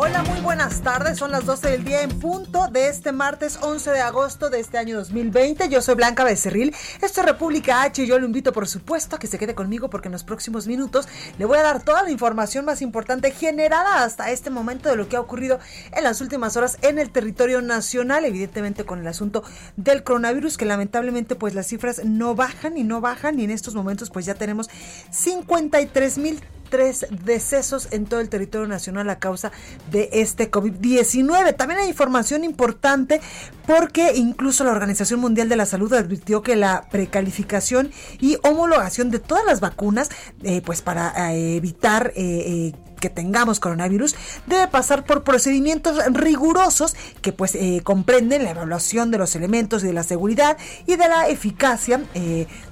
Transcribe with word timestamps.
Hola, 0.00 0.22
muy 0.22 0.40
buenas 0.42 0.80
tardes. 0.82 1.18
Son 1.18 1.32
las 1.32 1.44
12 1.44 1.70
del 1.70 1.84
día 1.84 2.02
en 2.02 2.20
punto 2.20 2.68
de 2.68 2.86
este 2.86 3.10
martes 3.10 3.58
11 3.60 3.90
de 3.90 3.98
agosto 3.98 4.48
de 4.48 4.60
este 4.60 4.78
año 4.78 4.96
2020. 4.96 5.68
Yo 5.68 5.82
soy 5.82 5.96
Blanca 5.96 6.22
Becerril. 6.22 6.72
Esto 7.02 7.20
es 7.20 7.26
República 7.26 7.82
H 7.82 8.04
y 8.04 8.06
yo 8.06 8.16
lo 8.20 8.24
invito, 8.24 8.52
por 8.52 8.68
supuesto, 8.68 9.16
a 9.16 9.18
que 9.18 9.26
se 9.26 9.40
quede 9.40 9.56
conmigo 9.56 9.90
porque 9.90 10.06
en 10.06 10.12
los 10.12 10.22
próximos 10.22 10.68
minutos 10.68 11.08
le 11.36 11.46
voy 11.46 11.58
a 11.58 11.64
dar 11.64 11.82
toda 11.82 12.04
la 12.04 12.12
información 12.12 12.64
más 12.64 12.80
importante 12.80 13.32
generada 13.32 14.04
hasta 14.04 14.30
este 14.30 14.50
momento 14.50 14.88
de 14.88 14.94
lo 14.94 15.08
que 15.08 15.16
ha 15.16 15.20
ocurrido 15.20 15.58
en 15.90 16.04
las 16.04 16.20
últimas 16.20 16.56
horas 16.56 16.78
en 16.82 17.00
el 17.00 17.10
territorio 17.10 17.60
nacional, 17.60 18.24
evidentemente 18.24 18.84
con 18.84 19.00
el 19.00 19.08
asunto 19.08 19.42
del 19.76 20.04
coronavirus, 20.04 20.58
que 20.58 20.64
lamentablemente 20.64 21.34
pues 21.34 21.56
las 21.56 21.66
cifras 21.66 22.04
no 22.04 22.36
bajan 22.36 22.78
y 22.78 22.84
no 22.84 23.00
bajan 23.00 23.40
y 23.40 23.42
en 23.42 23.50
estos 23.50 23.74
momentos 23.74 24.10
pues 24.10 24.26
ya 24.26 24.34
tenemos 24.36 24.70
53 25.10 26.18
mil 26.18 26.40
tres 26.68 27.06
decesos 27.10 27.88
en 27.90 28.06
todo 28.06 28.20
el 28.20 28.28
territorio 28.28 28.66
nacional 28.66 29.08
a 29.10 29.18
causa 29.18 29.52
de 29.90 30.08
este 30.12 30.50
COVID-19. 30.50 31.56
También 31.56 31.80
hay 31.80 31.88
información 31.88 32.44
importante 32.44 33.20
porque 33.66 34.12
incluso 34.14 34.64
la 34.64 34.70
Organización 34.70 35.20
Mundial 35.20 35.48
de 35.48 35.56
la 35.56 35.66
Salud 35.66 35.92
advirtió 35.92 36.42
que 36.42 36.56
la 36.56 36.88
precalificación 36.90 37.90
y 38.18 38.38
homologación 38.42 39.10
de 39.10 39.18
todas 39.18 39.44
las 39.44 39.60
vacunas, 39.60 40.08
eh, 40.42 40.62
pues 40.64 40.82
para 40.82 41.34
eh, 41.34 41.56
evitar 41.56 42.12
eh, 42.16 42.72
que 43.00 43.10
tengamos 43.10 43.60
coronavirus 43.60 44.16
debe 44.46 44.66
pasar 44.66 45.04
por 45.04 45.22
procedimientos 45.22 46.04
rigurosos 46.10 46.96
que 47.22 47.32
pues 47.32 47.56
comprenden 47.84 48.42
la 48.42 48.50
evaluación 48.50 49.12
de 49.12 49.18
los 49.18 49.36
elementos 49.36 49.84
y 49.84 49.86
de 49.86 49.92
la 49.92 50.02
seguridad 50.02 50.56
y 50.84 50.96
de 50.96 51.08
la 51.08 51.28
eficacia 51.28 52.00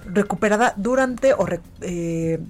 recuperada 0.04 0.74
durante 0.76 1.34
o 1.34 1.46
eh, 1.80 2.40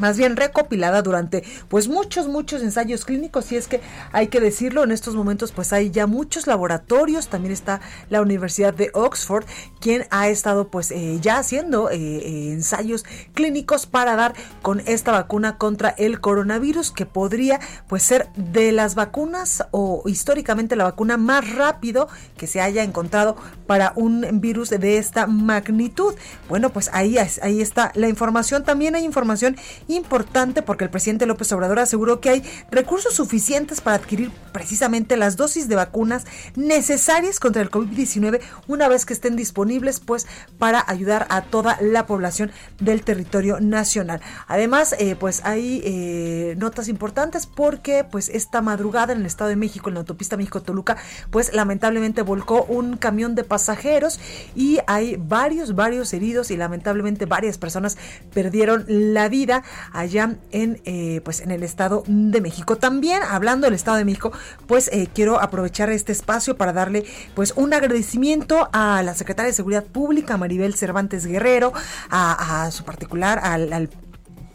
más 0.00 0.16
bien 0.16 0.36
recopilada 0.36 1.02
durante 1.02 1.44
pues 1.68 1.88
muchos 1.88 2.28
muchos 2.28 2.62
ensayos 2.62 3.04
clínicos 3.04 3.52
y 3.52 3.56
es 3.56 3.68
que 3.68 3.80
hay 4.12 4.28
que 4.28 4.40
decirlo 4.40 4.84
en 4.84 4.92
estos 4.92 5.14
momentos 5.14 5.52
pues 5.52 5.72
hay 5.72 5.90
ya 5.90 6.06
muchos 6.06 6.46
laboratorios 6.46 7.28
también 7.28 7.52
está 7.52 7.80
la 8.10 8.20
Universidad 8.20 8.74
de 8.74 8.90
Oxford 8.94 9.44
quien 9.80 10.06
ha 10.10 10.28
estado 10.28 10.68
pues 10.68 10.90
eh, 10.90 11.18
ya 11.20 11.38
haciendo 11.38 11.90
eh, 11.90 11.96
eh, 11.96 12.52
ensayos 12.52 13.04
clínicos 13.34 13.86
para 13.86 14.16
dar 14.16 14.34
con 14.62 14.80
esta 14.86 15.12
vacuna 15.12 15.58
contra 15.58 15.90
el 15.90 16.20
coronavirus 16.20 16.90
que 16.90 17.06
podría 17.06 17.60
pues 17.88 18.02
ser 18.02 18.28
de 18.36 18.72
las 18.72 18.94
vacunas 18.94 19.64
o 19.70 20.02
históricamente 20.06 20.76
la 20.76 20.84
vacuna 20.84 21.16
más 21.16 21.54
rápido 21.54 22.08
que 22.36 22.46
se 22.46 22.60
haya 22.60 22.82
encontrado 22.82 23.36
para 23.66 23.92
un 23.96 24.40
virus 24.40 24.70
de 24.70 24.98
esta 24.98 25.26
magnitud. 25.26 26.14
Bueno 26.48 26.70
pues 26.70 26.90
ahí 26.92 27.16
ahí 27.42 27.60
está 27.60 27.92
la 27.94 28.08
información. 28.08 28.64
También 28.64 28.94
hay 28.94 29.04
información 29.04 29.56
importante 29.88 30.62
porque 30.62 30.84
el 30.84 30.90
presidente 30.90 31.26
López 31.26 31.50
Obrador 31.52 31.78
aseguró 31.80 32.20
que 32.20 32.30
hay 32.30 32.42
recursos 32.70 33.14
suficientes 33.14 33.80
para 33.80 33.96
adquirir 33.96 34.30
precisamente 34.52 35.16
las 35.16 35.36
dosis 35.36 35.68
de 35.68 35.76
vacunas 35.76 36.24
necesarias 36.56 37.40
contra 37.40 37.62
el 37.62 37.70
COVID-19 37.70 38.40
una 38.66 38.88
vez 38.88 39.06
que 39.06 39.12
estén 39.12 39.36
disponibles 39.36 40.00
pues 40.00 40.26
para 40.58 40.84
ayudar 40.86 41.26
a 41.30 41.42
toda 41.42 41.78
la 41.80 42.06
población 42.06 42.50
del 42.80 43.02
territorio 43.02 43.60
nacional. 43.60 44.20
Además 44.46 44.94
eh, 44.98 45.16
pues 45.18 45.44
hay 45.44 45.80
eh, 45.84 46.54
notas 46.58 46.88
importantes 46.88 47.46
porque 47.46 48.04
pues 48.04 48.28
esta 48.28 48.60
madrugada 48.60 49.12
en 49.12 49.20
el 49.20 49.26
Estado 49.26 49.50
de 49.50 49.56
México 49.56 49.88
en 49.88 49.94
la 49.94 50.00
autopista 50.00 50.36
México-Toluca 50.36 50.96
pues 51.30 51.52
lamentablemente 51.54 52.22
volcó 52.22 52.64
un 52.64 52.96
camión 52.96 53.34
de 53.34 53.44
pasajeros 53.44 54.20
y 54.54 54.78
hay 54.86 55.16
varios 55.16 55.74
varios 55.74 56.12
heridos 56.12 56.50
y 56.50 56.56
lamentablemente 56.56 57.26
varias 57.26 57.58
personas 57.58 57.96
perdieron 58.32 58.84
la 58.86 59.28
vida 59.28 59.62
allá 59.92 60.36
en 60.50 60.80
eh, 60.84 61.20
pues 61.24 61.40
en 61.40 61.50
el 61.50 61.62
Estado 61.62 62.02
de 62.06 62.40
México. 62.40 62.76
También 62.76 63.22
hablando 63.22 63.66
del 63.66 63.74
Estado 63.74 63.96
de 63.96 64.04
México, 64.04 64.32
pues 64.66 64.88
eh, 64.92 65.08
quiero 65.12 65.40
aprovechar 65.40 65.90
este 65.90 66.12
espacio 66.12 66.56
para 66.56 66.72
darle 66.72 67.04
pues 67.34 67.52
un 67.56 67.72
agradecimiento 67.72 68.68
a 68.72 69.02
la 69.02 69.14
secretaria 69.14 69.48
de 69.48 69.54
Seguridad 69.54 69.84
Pública, 69.84 70.36
Maribel 70.36 70.74
Cervantes 70.74 71.26
Guerrero, 71.26 71.72
a, 72.10 72.70
su 72.70 72.84
particular, 72.84 73.40
al 73.42 73.88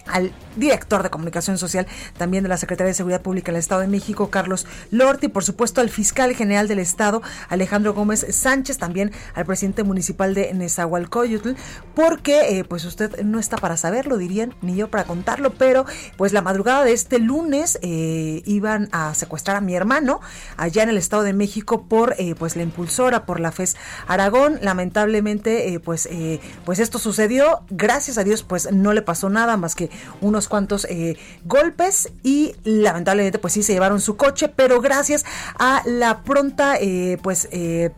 al 0.06 0.32
director 0.56 1.04
de 1.04 1.10
comunicación 1.10 1.58
social 1.58 1.88
también 2.18 2.44
de 2.44 2.50
la 2.50 2.58
Secretaría 2.58 2.90
de 2.90 2.94
Seguridad 2.94 3.22
Pública 3.22 3.52
del 3.52 3.60
Estado 3.60 3.82
de 3.82 3.88
México, 3.88 4.30
Carlos 4.30 4.66
Lorti, 4.92 5.28
por 5.28 5.44
supuesto 5.44 5.82
al 5.82 5.90
fiscal 5.90 6.36
general 6.36 6.68
del 6.68 6.80
Estado, 6.80 7.22
Alejandro 7.50 7.94
Gómez 7.94 8.26
Sánchez, 8.30 8.78
también 8.78 9.12
al 9.34 9.46
presidente 9.46 9.84
municipal 9.84 10.34
de 10.34 10.54
Nezahualcóyotl, 10.54 11.52
porque 11.96 12.60
eh, 12.60 12.64
pues 12.64 12.86
usted 12.86 13.24
no 13.24 13.40
está 13.40 13.58
para 13.58 13.78
saberlo, 13.78 14.18
dirían, 14.18 14.54
ni 14.62 14.76
yo 14.76 14.90
para 14.90 15.06
contarlo, 15.06 15.54
pero 15.54 15.86
pues 16.18 16.34
la 16.34 16.42
madrugada 16.42 16.84
de 16.84 16.94
este 16.94 17.20
lunes 17.20 17.80
eh, 17.82 18.42
iban 18.46 18.90
a 18.92 19.14
secuestrar 19.14 19.58
a 19.58 19.62
mi 19.62 19.76
hermano 19.76 20.22
allá 20.58 20.84
en 20.84 20.90
el 20.90 20.98
Estado 20.98 21.24
de 21.24 21.34
México 21.34 21.86
por 21.88 22.16
eh, 22.18 22.36
pues 22.38 22.56
la 22.56 22.64
impulsora, 22.64 23.26
por 23.26 23.40
la 23.40 23.52
FES 23.52 23.76
Aragón, 24.08 24.60
lamentablemente 24.62 25.80
pues, 25.84 26.08
pues 26.66 26.80
esto 26.80 27.00
sucedió, 27.00 27.62
gracias 27.70 28.18
a 28.18 28.24
Dios 28.24 28.44
pues 28.44 28.72
no 28.72 28.94
le 28.94 29.02
pasó 29.02 29.30
nada 29.30 29.58
más 29.58 29.76
que 29.76 29.90
unos 30.22 30.43
cuantos 30.48 30.86
eh, 30.86 31.18
golpes 31.46 32.12
y 32.24 32.56
lamentablemente 32.64 33.40
pues 33.40 33.54
sí 33.54 33.64
se 33.64 33.74
llevaron 33.74 34.02
su 34.02 34.18
coche, 34.18 34.50
pero 34.50 34.82
gracias 34.82 35.26
a 35.58 35.82
la 35.86 36.24
pronta 36.24 36.76
eh, 36.80 37.18
pues 37.22 37.48
eh, 37.52 37.92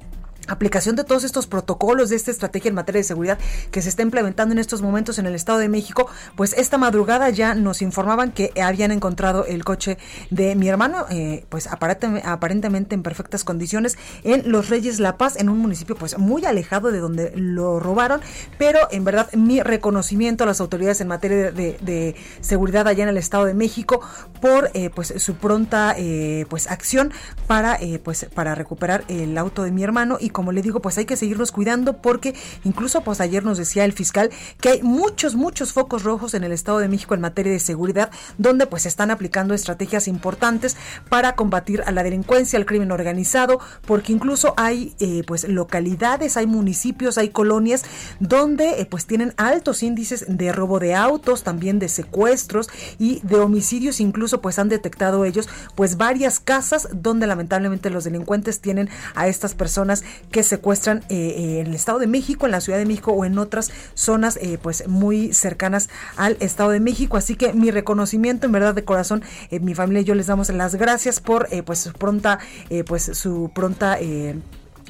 aplicación 0.47 0.95
de 0.95 1.03
todos 1.03 1.23
estos 1.23 1.47
protocolos 1.47 2.09
de 2.09 2.15
esta 2.15 2.31
estrategia 2.31 2.69
en 2.69 2.75
materia 2.75 2.99
de 2.99 3.03
seguridad 3.03 3.37
que 3.71 3.81
se 3.81 3.89
está 3.89 4.01
implementando 4.01 4.53
en 4.53 4.59
estos 4.59 4.81
momentos 4.81 5.19
en 5.19 5.25
el 5.25 5.35
Estado 5.35 5.59
de 5.59 5.69
México, 5.69 6.07
pues 6.35 6.53
esta 6.53 6.77
madrugada 6.77 7.29
ya 7.29 7.55
nos 7.55 7.81
informaban 7.81 8.31
que 8.31 8.51
habían 8.61 8.91
encontrado 8.91 9.45
el 9.45 9.63
coche 9.63 9.97
de 10.29 10.55
mi 10.55 10.67
hermano, 10.67 11.05
eh, 11.09 11.45
pues 11.49 11.67
aparentemente 11.67 12.95
en 12.95 13.03
perfectas 13.03 13.43
condiciones 13.43 13.97
en 14.23 14.51
Los 14.51 14.69
Reyes 14.69 14.99
La 14.99 15.17
Paz, 15.17 15.35
en 15.37 15.49
un 15.49 15.59
municipio 15.59 15.95
pues 15.95 16.17
muy 16.17 16.45
alejado 16.45 16.91
de 16.91 16.99
donde 16.99 17.31
lo 17.35 17.79
robaron, 17.79 18.21
pero 18.57 18.79
en 18.91 19.03
verdad 19.03 19.31
mi 19.33 19.61
reconocimiento 19.61 20.43
a 20.43 20.47
las 20.47 20.61
autoridades 20.61 21.01
en 21.01 21.07
materia 21.07 21.51
de, 21.51 22.15
seguridad 22.41 22.87
allá 22.87 23.03
en 23.03 23.09
el 23.09 23.17
Estado 23.17 23.45
de 23.45 23.53
México 23.53 24.01
por 24.41 24.69
eh, 24.73 24.89
pues 24.93 25.13
su 25.17 25.35
pronta 25.35 25.95
eh, 25.97 26.45
pues 26.49 26.69
acción 26.69 27.11
para 27.47 27.75
eh, 27.75 27.99
pues 28.03 28.27
para 28.33 28.55
recuperar 28.55 29.03
el 29.07 29.37
auto 29.37 29.63
de 29.63 29.71
mi 29.71 29.83
hermano 29.83 30.17
y 30.19 30.29
como 30.35 30.51
le 30.51 30.61
digo, 30.61 30.81
pues 30.81 30.97
hay 30.97 31.05
que 31.05 31.15
seguirnos 31.15 31.53
cuidando 31.53 32.01
porque 32.01 32.35
incluso 32.65 33.01
pues 33.05 33.21
ayer 33.21 33.45
nos 33.45 33.57
decía 33.57 33.85
el 33.85 33.93
fiscal 33.93 34.31
que 34.59 34.67
hay 34.67 34.83
muchos, 34.83 35.35
muchos 35.35 35.71
focos 35.71 36.03
rojos 36.03 36.33
en 36.33 36.43
el 36.43 36.51
Estado 36.51 36.79
de 36.79 36.89
México 36.89 37.13
en 37.13 37.21
materia 37.21 37.53
de 37.53 37.59
seguridad 37.59 38.11
donde 38.37 38.67
pues 38.67 38.85
están 38.85 39.11
aplicando 39.11 39.53
estrategias 39.53 40.09
importantes 40.09 40.75
para 41.07 41.35
combatir 41.35 41.83
a 41.85 41.91
la 41.91 42.03
delincuencia, 42.03 42.59
al 42.59 42.65
crimen 42.65 42.91
organizado, 42.91 43.61
porque 43.87 44.11
incluso 44.11 44.53
hay 44.57 44.93
eh, 44.99 45.23
pues 45.25 45.47
localidades, 45.47 46.35
hay 46.35 46.47
municipios, 46.47 47.17
hay 47.17 47.29
colonias 47.29 47.83
donde 48.19 48.81
eh, 48.81 48.85
pues 48.85 49.05
tienen 49.05 49.33
altos 49.37 49.83
índices 49.83 50.25
de 50.27 50.51
robo 50.51 50.79
de 50.79 50.95
autos, 50.95 51.43
también 51.43 51.79
de 51.79 51.87
secuestros 51.87 52.67
y 52.99 53.21
de 53.21 53.37
homicidios, 53.37 54.01
incluso 54.01 54.41
pues 54.41 54.59
han 54.59 54.67
detectado 54.67 55.23
ellos 55.23 55.47
pues 55.75 55.95
varias 55.95 56.41
casas 56.41 56.89
donde 56.91 57.25
lamentablemente 57.25 57.89
los 57.89 58.03
delincuentes 58.03 58.59
tienen 58.59 58.89
a 59.15 59.29
estas 59.29 59.55
personas 59.55 60.03
que 60.31 60.43
secuestran 60.43 61.03
eh, 61.09 61.15
eh, 61.15 61.59
en 61.59 61.67
el 61.67 61.73
Estado 61.73 61.99
de 61.99 62.07
México, 62.07 62.45
en 62.45 62.51
la 62.51 62.61
Ciudad 62.61 62.79
de 62.79 62.85
México 62.85 63.11
o 63.11 63.25
en 63.25 63.37
otras 63.37 63.71
zonas 63.93 64.37
eh, 64.41 64.57
pues 64.61 64.87
muy 64.87 65.33
cercanas 65.33 65.89
al 66.17 66.37
Estado 66.39 66.71
de 66.71 66.79
México. 66.79 67.17
Así 67.17 67.35
que 67.35 67.53
mi 67.53 67.71
reconocimiento 67.71 68.45
en 68.45 68.51
verdad 68.51 68.75
de 68.75 68.83
corazón, 68.83 69.23
mi 69.61 69.75
familia 69.75 70.01
y 70.01 70.05
yo 70.05 70.15
les 70.15 70.27
damos 70.27 70.49
las 70.49 70.75
gracias 70.75 71.19
por 71.19 71.47
pues 71.65 71.79
su 71.79 71.93
pronta, 71.93 72.39
pues 72.85 73.03
su 73.13 73.51
pronta 73.53 73.97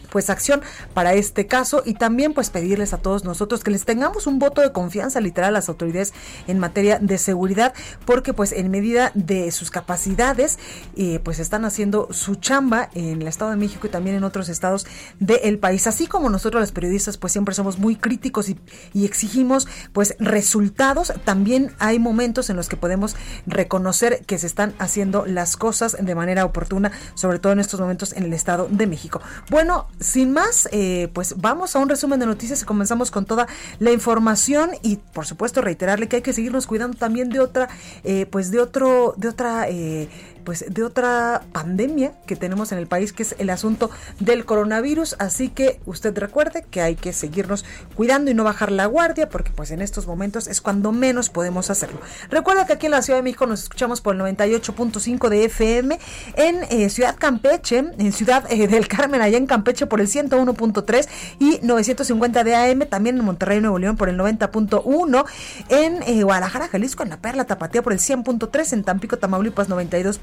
pues 0.06 0.30
acción 0.30 0.62
para 0.94 1.14
este 1.14 1.48
caso 1.48 1.84
y 1.86 1.96
también 1.96 2.34
pues 2.34 2.50
pedirles 2.50 2.94
a 2.94 2.98
todos 2.98 3.24
nosotros 3.24 3.64
que 3.64 3.72
les 3.72 3.86
tengamos 3.86 4.28
un 4.28 4.40
voto 4.40 4.62
de 4.62 4.72
confianza 4.72 5.22
literal 5.22 5.50
a 5.50 5.52
las 5.52 5.70
autoridades 5.70 6.14
en 6.48 6.60
materia 6.60 7.00
de 7.00 7.18
seguridad 7.18 7.74
porque 8.06 8.34
pues 8.34 8.52
en 8.52 8.72
medida 8.72 9.12
de 9.14 9.52
sus 9.52 9.72
capacidades 9.72 10.60
eh, 10.96 11.20
pues 11.24 11.40
están 11.40 11.66
haciendo 11.66 12.08
su 12.12 12.36
chamba 12.36 12.90
en 12.94 13.22
el 13.22 13.28
Estado 13.28 13.52
de 13.52 13.58
México 13.58 13.88
y 13.88 13.90
también 13.90 14.16
en 14.16 14.24
otros 14.24 14.50
estados 14.50 14.86
del 15.20 15.60
país. 15.60 15.88
Así 15.88 16.08
como 16.08 16.30
nosotros 16.30 16.62
los 16.62 16.72
periodistas 16.72 17.18
pues 17.18 17.34
siempre 17.34 17.56
somos 17.56 17.80
muy 17.80 17.96
críticos 17.96 18.50
y, 18.50 18.60
y 18.94 19.06
exigimos 19.06 19.68
pues 19.94 20.16
resultados 20.20 21.14
también 21.24 21.74
hay 21.80 22.00
momentos 22.00 22.50
en 22.50 22.56
los 22.56 22.70
que 22.70 22.78
podemos 22.78 23.16
reconocer 23.46 24.24
que 24.26 24.38
se 24.38 24.48
están 24.48 24.74
haciendo 24.80 25.26
las 25.26 25.58
cosas 25.58 25.98
de 26.00 26.16
manera 26.16 26.46
oportuna 26.46 26.92
sobre 27.16 27.40
todo 27.40 27.54
en 27.54 27.60
estos 27.60 27.80
momentos 27.80 28.14
en 28.14 28.24
el 28.24 28.34
Estado 28.34 28.68
de 28.70 28.88
México. 28.88 29.22
Bueno 29.50 29.88
sin 30.00 30.34
más 30.34 30.68
eh, 30.72 31.10
pues 31.14 31.36
vamos 31.38 31.76
a 31.76 31.80
un 31.80 31.90
resumen 31.90 32.20
de 32.20 32.26
noticias 32.26 32.62
y 32.62 32.66
comenzamos 32.66 33.12
con 33.12 33.26
toda 33.26 33.48
la 33.80 33.92
información 33.92 34.72
y 34.82 34.98
por 34.98 35.26
supuesto 35.26 35.62
reiterarle 35.62 36.08
que 36.08 36.18
hay 36.18 36.22
que 36.22 36.34
seguirnos 36.34 36.68
cuidando 36.68 36.98
también 36.98 37.30
de 37.30 37.40
otra 37.40 37.70
eh, 38.04 38.26
pues 38.26 38.52
de 38.52 38.60
otro 38.60 39.14
de 39.18 39.30
otra 39.30 39.70
eh, 39.70 40.10
pues 40.46 40.66
de 40.70 40.84
otra 40.84 41.42
pandemia 41.52 42.14
que 42.26 42.36
tenemos 42.36 42.72
en 42.72 42.78
el 42.78 42.88
país, 42.88 43.12
que 43.12 43.24
es 43.24 43.36
el 43.40 43.50
asunto 43.50 43.90
del 44.20 44.46
coronavirus. 44.46 45.16
Así 45.20 45.50
que 45.50 45.82
usted 45.86 46.18
recuerde 46.18 46.66
que 46.70 46.82
hay 46.82 46.96
que 46.96 47.12
seguirnos 47.12 47.66
cuidando 47.96 48.32
y 48.32 48.34
no 48.34 48.44
bajar 48.44 48.72
la 48.72 48.86
guardia, 48.86 49.28
porque 49.28 49.52
pues 49.52 49.72
en 49.72 49.82
estos 49.82 50.08
momentos 50.08 50.48
es 50.48 50.62
cuando 50.62 50.92
menos 50.92 51.30
podemos 51.30 51.70
hacerlo. 51.70 52.00
Recuerda 52.30 52.66
que 52.66 52.74
aquí 52.74 52.86
en 52.86 52.92
la 52.94 53.02
Ciudad 53.02 53.20
de 53.20 53.24
México 53.24 53.48
nos 53.48 53.64
escuchamos 53.64 54.02
por 54.02 54.16
el 54.16 54.22
98.5 54.22 55.30
de 55.30 55.46
FM, 55.46 56.00
en 56.36 56.64
eh, 56.70 56.90
Ciudad 56.90 57.16
Campeche, 57.18 57.78
en 57.98 58.12
Ciudad 58.14 58.46
eh, 58.50 58.68
del 58.68 58.88
Carmen, 58.88 59.22
allá 59.22 59.38
en 59.38 59.48
Campeche 59.48 59.88
por 59.88 60.00
el 60.00 60.08
101.3 60.08 61.08
y 61.40 61.60
950 61.64 62.44
de 62.44 62.56
AM, 62.56 62.88
también 62.88 63.18
en 63.18 63.26
Monterrey, 63.26 63.60
Nuevo 63.60 63.80
León 63.80 63.98
por 63.98 64.10
el 64.10 64.18
90.1, 64.18 65.26
en 65.70 66.04
eh, 66.04 66.24
Guadalajara, 66.24 66.68
Jalisco, 66.68 67.04
en 67.04 67.10
La 67.10 67.18
Perla, 67.18 67.46
Tapatía 67.46 67.82
por 67.82 67.94
el 67.94 68.00
100.3, 68.00 68.74
en 68.74 68.84
Tampico, 68.84 69.18
Tamaulipas 69.18 69.70
92 69.70 70.20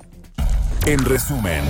En 0.86 1.04
resumen. 1.04 1.62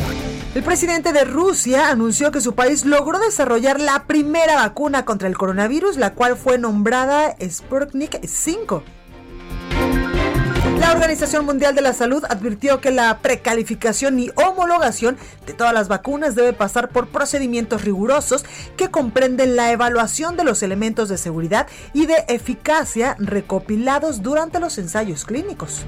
El 0.55 0.63
presidente 0.63 1.13
de 1.13 1.25
Rusia 1.25 1.91
anunció 1.91 2.31
que 2.31 2.41
su 2.41 2.55
país 2.55 2.85
logró 2.85 3.19
desarrollar 3.19 3.81
la 3.81 4.05
primera 4.05 4.57
vacuna 4.57 5.05
contra 5.05 5.29
el 5.29 5.37
coronavirus, 5.37 5.97
la 5.97 6.15
cual 6.15 6.37
fue 6.37 6.57
nombrada 6.57 7.37
Sputnik 7.41 8.25
5. 8.25 8.83
La 10.81 10.93
Organización 10.93 11.45
Mundial 11.45 11.75
de 11.75 11.83
la 11.83 11.93
Salud 11.93 12.25
advirtió 12.29 12.81
que 12.81 12.91
la 12.91 13.19
precalificación 13.19 14.19
y 14.21 14.31
homologación 14.37 15.17
de 15.47 15.53
todas 15.53 15.75
las 15.75 15.89
vacunas 15.89 16.35
debe 16.35 16.53
pasar 16.53 16.91
por 16.91 17.09
procedimientos 17.09 17.85
rigurosos 17.85 18.45
que 18.77 18.91
comprenden 18.91 19.57
la 19.57 19.73
evaluación 19.73 20.37
de 20.37 20.45
los 20.45 20.63
elementos 20.63 21.09
de 21.09 21.19
seguridad 21.19 21.67
y 21.93 22.07
de 22.07 22.25
eficacia 22.29 23.17
recopilados 23.19 24.23
durante 24.23 24.61
los 24.61 24.79
ensayos 24.79 25.25
clínicos. 25.25 25.83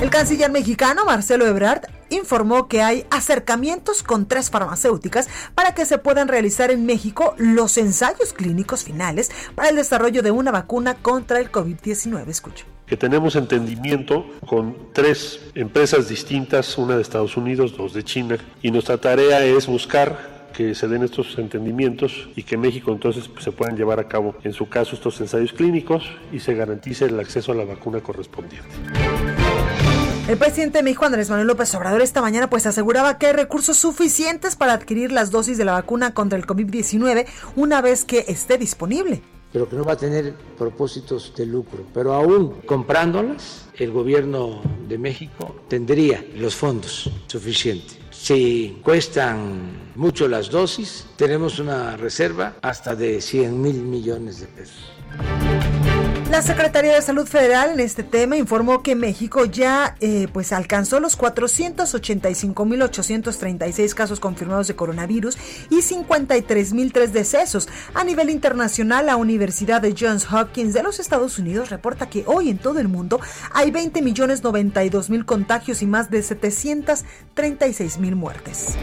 El 0.00 0.10
canciller 0.10 0.50
mexicano 0.50 1.04
Marcelo 1.04 1.46
Ebrard 1.46 1.82
informó 2.08 2.68
que 2.68 2.82
hay 2.82 3.06
acercamientos 3.10 4.02
con 4.02 4.26
tres 4.26 4.48
farmacéuticas 4.48 5.28
para 5.54 5.74
que 5.74 5.84
se 5.84 5.98
puedan 5.98 6.28
realizar 6.28 6.70
en 6.70 6.86
México 6.86 7.34
los 7.36 7.76
ensayos 7.76 8.32
clínicos 8.32 8.84
finales 8.84 9.30
para 9.54 9.68
el 9.68 9.76
desarrollo 9.76 10.22
de 10.22 10.30
una 10.30 10.50
vacuna 10.50 10.94
contra 10.94 11.40
el 11.40 11.52
COVID-19. 11.52 12.28
Escucho 12.28 12.64
que 12.90 12.96
tenemos 12.96 13.36
entendimiento 13.36 14.26
con 14.44 14.76
tres 14.92 15.38
empresas 15.54 16.08
distintas, 16.08 16.76
una 16.76 16.96
de 16.96 17.02
Estados 17.02 17.36
Unidos, 17.36 17.76
dos 17.76 17.94
de 17.94 18.02
China, 18.02 18.36
y 18.62 18.72
nuestra 18.72 18.98
tarea 18.98 19.44
es 19.44 19.68
buscar 19.68 20.50
que 20.52 20.74
se 20.74 20.88
den 20.88 21.04
estos 21.04 21.38
entendimientos 21.38 22.28
y 22.34 22.42
que 22.42 22.56
México 22.56 22.90
entonces 22.90 23.28
pues, 23.28 23.44
se 23.44 23.52
puedan 23.52 23.76
llevar 23.76 24.00
a 24.00 24.08
cabo, 24.08 24.34
en 24.42 24.52
su 24.52 24.68
caso, 24.68 24.96
estos 24.96 25.20
ensayos 25.20 25.52
clínicos 25.52 26.10
y 26.32 26.40
se 26.40 26.54
garantice 26.54 27.04
el 27.04 27.20
acceso 27.20 27.52
a 27.52 27.54
la 27.54 27.64
vacuna 27.64 28.00
correspondiente. 28.00 28.68
El 30.26 30.36
presidente 30.36 30.78
de 30.78 30.82
México, 30.82 31.04
Andrés 31.04 31.30
Manuel 31.30 31.46
López 31.46 31.72
Obrador, 31.76 32.02
esta 32.02 32.20
mañana 32.20 32.50
pues 32.50 32.66
aseguraba 32.66 33.18
que 33.18 33.26
hay 33.26 33.34
recursos 33.34 33.78
suficientes 33.78 34.56
para 34.56 34.72
adquirir 34.72 35.12
las 35.12 35.30
dosis 35.30 35.58
de 35.58 35.64
la 35.64 35.72
vacuna 35.74 36.12
contra 36.12 36.36
el 36.36 36.44
COVID-19 36.44 37.26
una 37.54 37.82
vez 37.82 38.04
que 38.04 38.24
esté 38.26 38.58
disponible 38.58 39.22
pero 39.52 39.68
que 39.68 39.76
no 39.76 39.84
va 39.84 39.94
a 39.94 39.96
tener 39.96 40.34
propósitos 40.56 41.32
de 41.36 41.46
lucro. 41.46 41.84
Pero 41.92 42.14
aún 42.14 42.60
comprándolas, 42.66 43.68
el 43.76 43.90
gobierno 43.90 44.60
de 44.88 44.98
México 44.98 45.56
tendría 45.68 46.24
los 46.36 46.54
fondos 46.54 47.10
suficientes. 47.26 47.98
Si 48.10 48.80
cuestan 48.82 49.90
mucho 49.94 50.28
las 50.28 50.50
dosis, 50.50 51.06
tenemos 51.16 51.58
una 51.58 51.96
reserva 51.96 52.56
hasta 52.62 52.94
de 52.94 53.20
100 53.20 53.60
mil 53.60 53.82
millones 53.82 54.40
de 54.40 54.46
pesos. 54.46 54.92
La 56.30 56.42
Secretaría 56.42 56.94
de 56.94 57.02
Salud 57.02 57.26
Federal 57.26 57.70
en 57.70 57.80
este 57.80 58.04
tema 58.04 58.36
informó 58.36 58.84
que 58.84 58.94
México 58.94 59.46
ya 59.46 59.96
eh, 59.98 60.28
pues 60.32 60.52
alcanzó 60.52 61.00
los 61.00 61.18
485.836 61.18 63.94
casos 63.94 64.20
confirmados 64.20 64.68
de 64.68 64.76
coronavirus 64.76 65.36
y 65.70 65.78
53.003 65.78 67.08
decesos. 67.08 67.68
A 67.94 68.04
nivel 68.04 68.30
internacional, 68.30 69.06
la 69.06 69.16
Universidad 69.16 69.82
de 69.82 69.92
Johns 69.98 70.32
Hopkins 70.32 70.72
de 70.72 70.84
los 70.84 71.00
Estados 71.00 71.40
Unidos 71.40 71.70
reporta 71.70 72.08
que 72.08 72.22
hoy 72.26 72.48
en 72.48 72.58
todo 72.58 72.78
el 72.78 72.86
mundo 72.86 73.18
hay 73.52 73.72
20.092.000 73.72 75.24
contagios 75.24 75.82
y 75.82 75.86
más 75.86 76.10
de 76.10 76.20
736.000 76.20 78.14
muertes. 78.14 78.76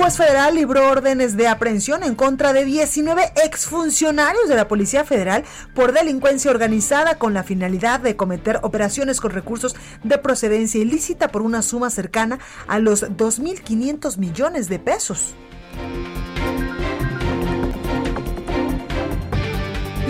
Juez 0.00 0.16
federal 0.16 0.54
libró 0.54 0.88
órdenes 0.88 1.36
de 1.36 1.46
aprehensión 1.46 2.02
en 2.04 2.14
contra 2.14 2.54
de 2.54 2.64
19 2.64 3.34
exfuncionarios 3.44 4.48
de 4.48 4.56
la 4.56 4.66
Policía 4.66 5.04
Federal 5.04 5.44
por 5.74 5.92
delincuencia 5.92 6.50
organizada 6.50 7.18
con 7.18 7.34
la 7.34 7.42
finalidad 7.42 8.00
de 8.00 8.16
cometer 8.16 8.60
operaciones 8.62 9.20
con 9.20 9.32
recursos 9.32 9.76
de 10.02 10.16
procedencia 10.16 10.80
ilícita 10.80 11.28
por 11.28 11.42
una 11.42 11.60
suma 11.60 11.90
cercana 11.90 12.38
a 12.66 12.78
los 12.78 13.10
2.500 13.10 14.16
millones 14.16 14.70
de 14.70 14.78
pesos. 14.78 15.34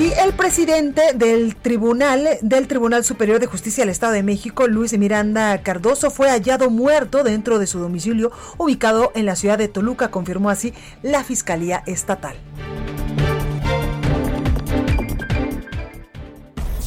Y 0.00 0.14
el 0.14 0.32
presidente 0.32 1.12
del 1.14 1.54
Tribunal 1.56 2.26
del 2.40 2.68
Tribunal 2.68 3.04
Superior 3.04 3.38
de 3.38 3.46
Justicia 3.46 3.82
del 3.82 3.90
Estado 3.90 4.14
de 4.14 4.22
México, 4.22 4.66
Luis 4.66 4.96
Miranda 4.96 5.62
Cardoso, 5.62 6.10
fue 6.10 6.30
hallado 6.30 6.70
muerto 6.70 7.22
dentro 7.22 7.58
de 7.58 7.66
su 7.66 7.80
domicilio 7.80 8.32
ubicado 8.56 9.12
en 9.14 9.26
la 9.26 9.36
ciudad 9.36 9.58
de 9.58 9.68
Toluca, 9.68 10.10
confirmó 10.10 10.48
así 10.48 10.72
la 11.02 11.22
Fiscalía 11.22 11.82
Estatal. 11.84 12.34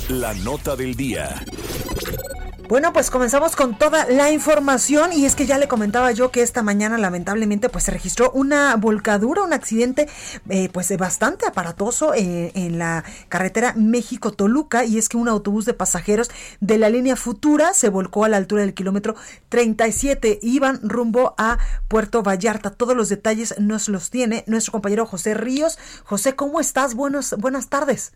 La 0.10 0.34
nota 0.34 0.76
del 0.76 0.96
día. 0.96 1.36
Bueno, 2.70 2.94
pues 2.94 3.12
comenzamos 3.12 3.58
con 3.58 3.78
toda 3.78 4.06
la 4.06 4.32
información 4.32 5.12
y 5.12 5.26
es 5.26 5.36
que 5.36 5.46
ya 5.46 5.58
le 5.58 5.68
comentaba 5.68 6.12
yo 6.14 6.32
que 6.32 6.42
esta 6.42 6.64
mañana 6.64 6.98
lamentablemente 6.98 7.68
pues 7.68 7.84
se 7.84 7.92
registró 7.92 8.32
una 8.32 8.76
volcadura, 8.78 9.44
un 9.44 9.52
accidente 9.52 10.08
eh, 10.50 10.70
pues 10.70 10.96
bastante 10.98 11.46
aparatoso 11.46 12.14
eh, 12.14 12.52
en 12.56 12.80
la 12.80 13.04
carretera 13.28 13.74
México-Toluca 13.76 14.86
y 14.86 14.98
es 14.98 15.10
que 15.10 15.18
un 15.18 15.28
autobús 15.28 15.66
de 15.66 15.74
pasajeros 15.74 16.32
de 16.62 16.78
la 16.78 16.90
línea 16.90 17.18
Futura 17.18 17.74
se 17.74 17.90
volcó 17.90 18.24
a 18.24 18.30
la 18.30 18.38
altura 18.38 18.62
del 18.62 18.74
kilómetro 18.74 19.16
37, 19.50 20.40
iban 20.42 20.80
rumbo 20.84 21.36
a 21.38 21.58
Puerto 21.90 22.24
Vallarta. 22.24 22.70
Todos 22.70 22.96
los 22.96 23.10
detalles 23.10 23.56
nos 23.60 23.90
los 23.90 24.10
tiene 24.10 24.46
nuestro 24.48 24.72
compañero 24.72 25.06
José 25.06 25.34
Ríos. 25.34 25.78
José, 26.06 26.36
¿cómo 26.36 26.62
estás? 26.62 26.96
Buenos, 26.96 27.36
buenas 27.38 27.68
tardes. 27.68 28.14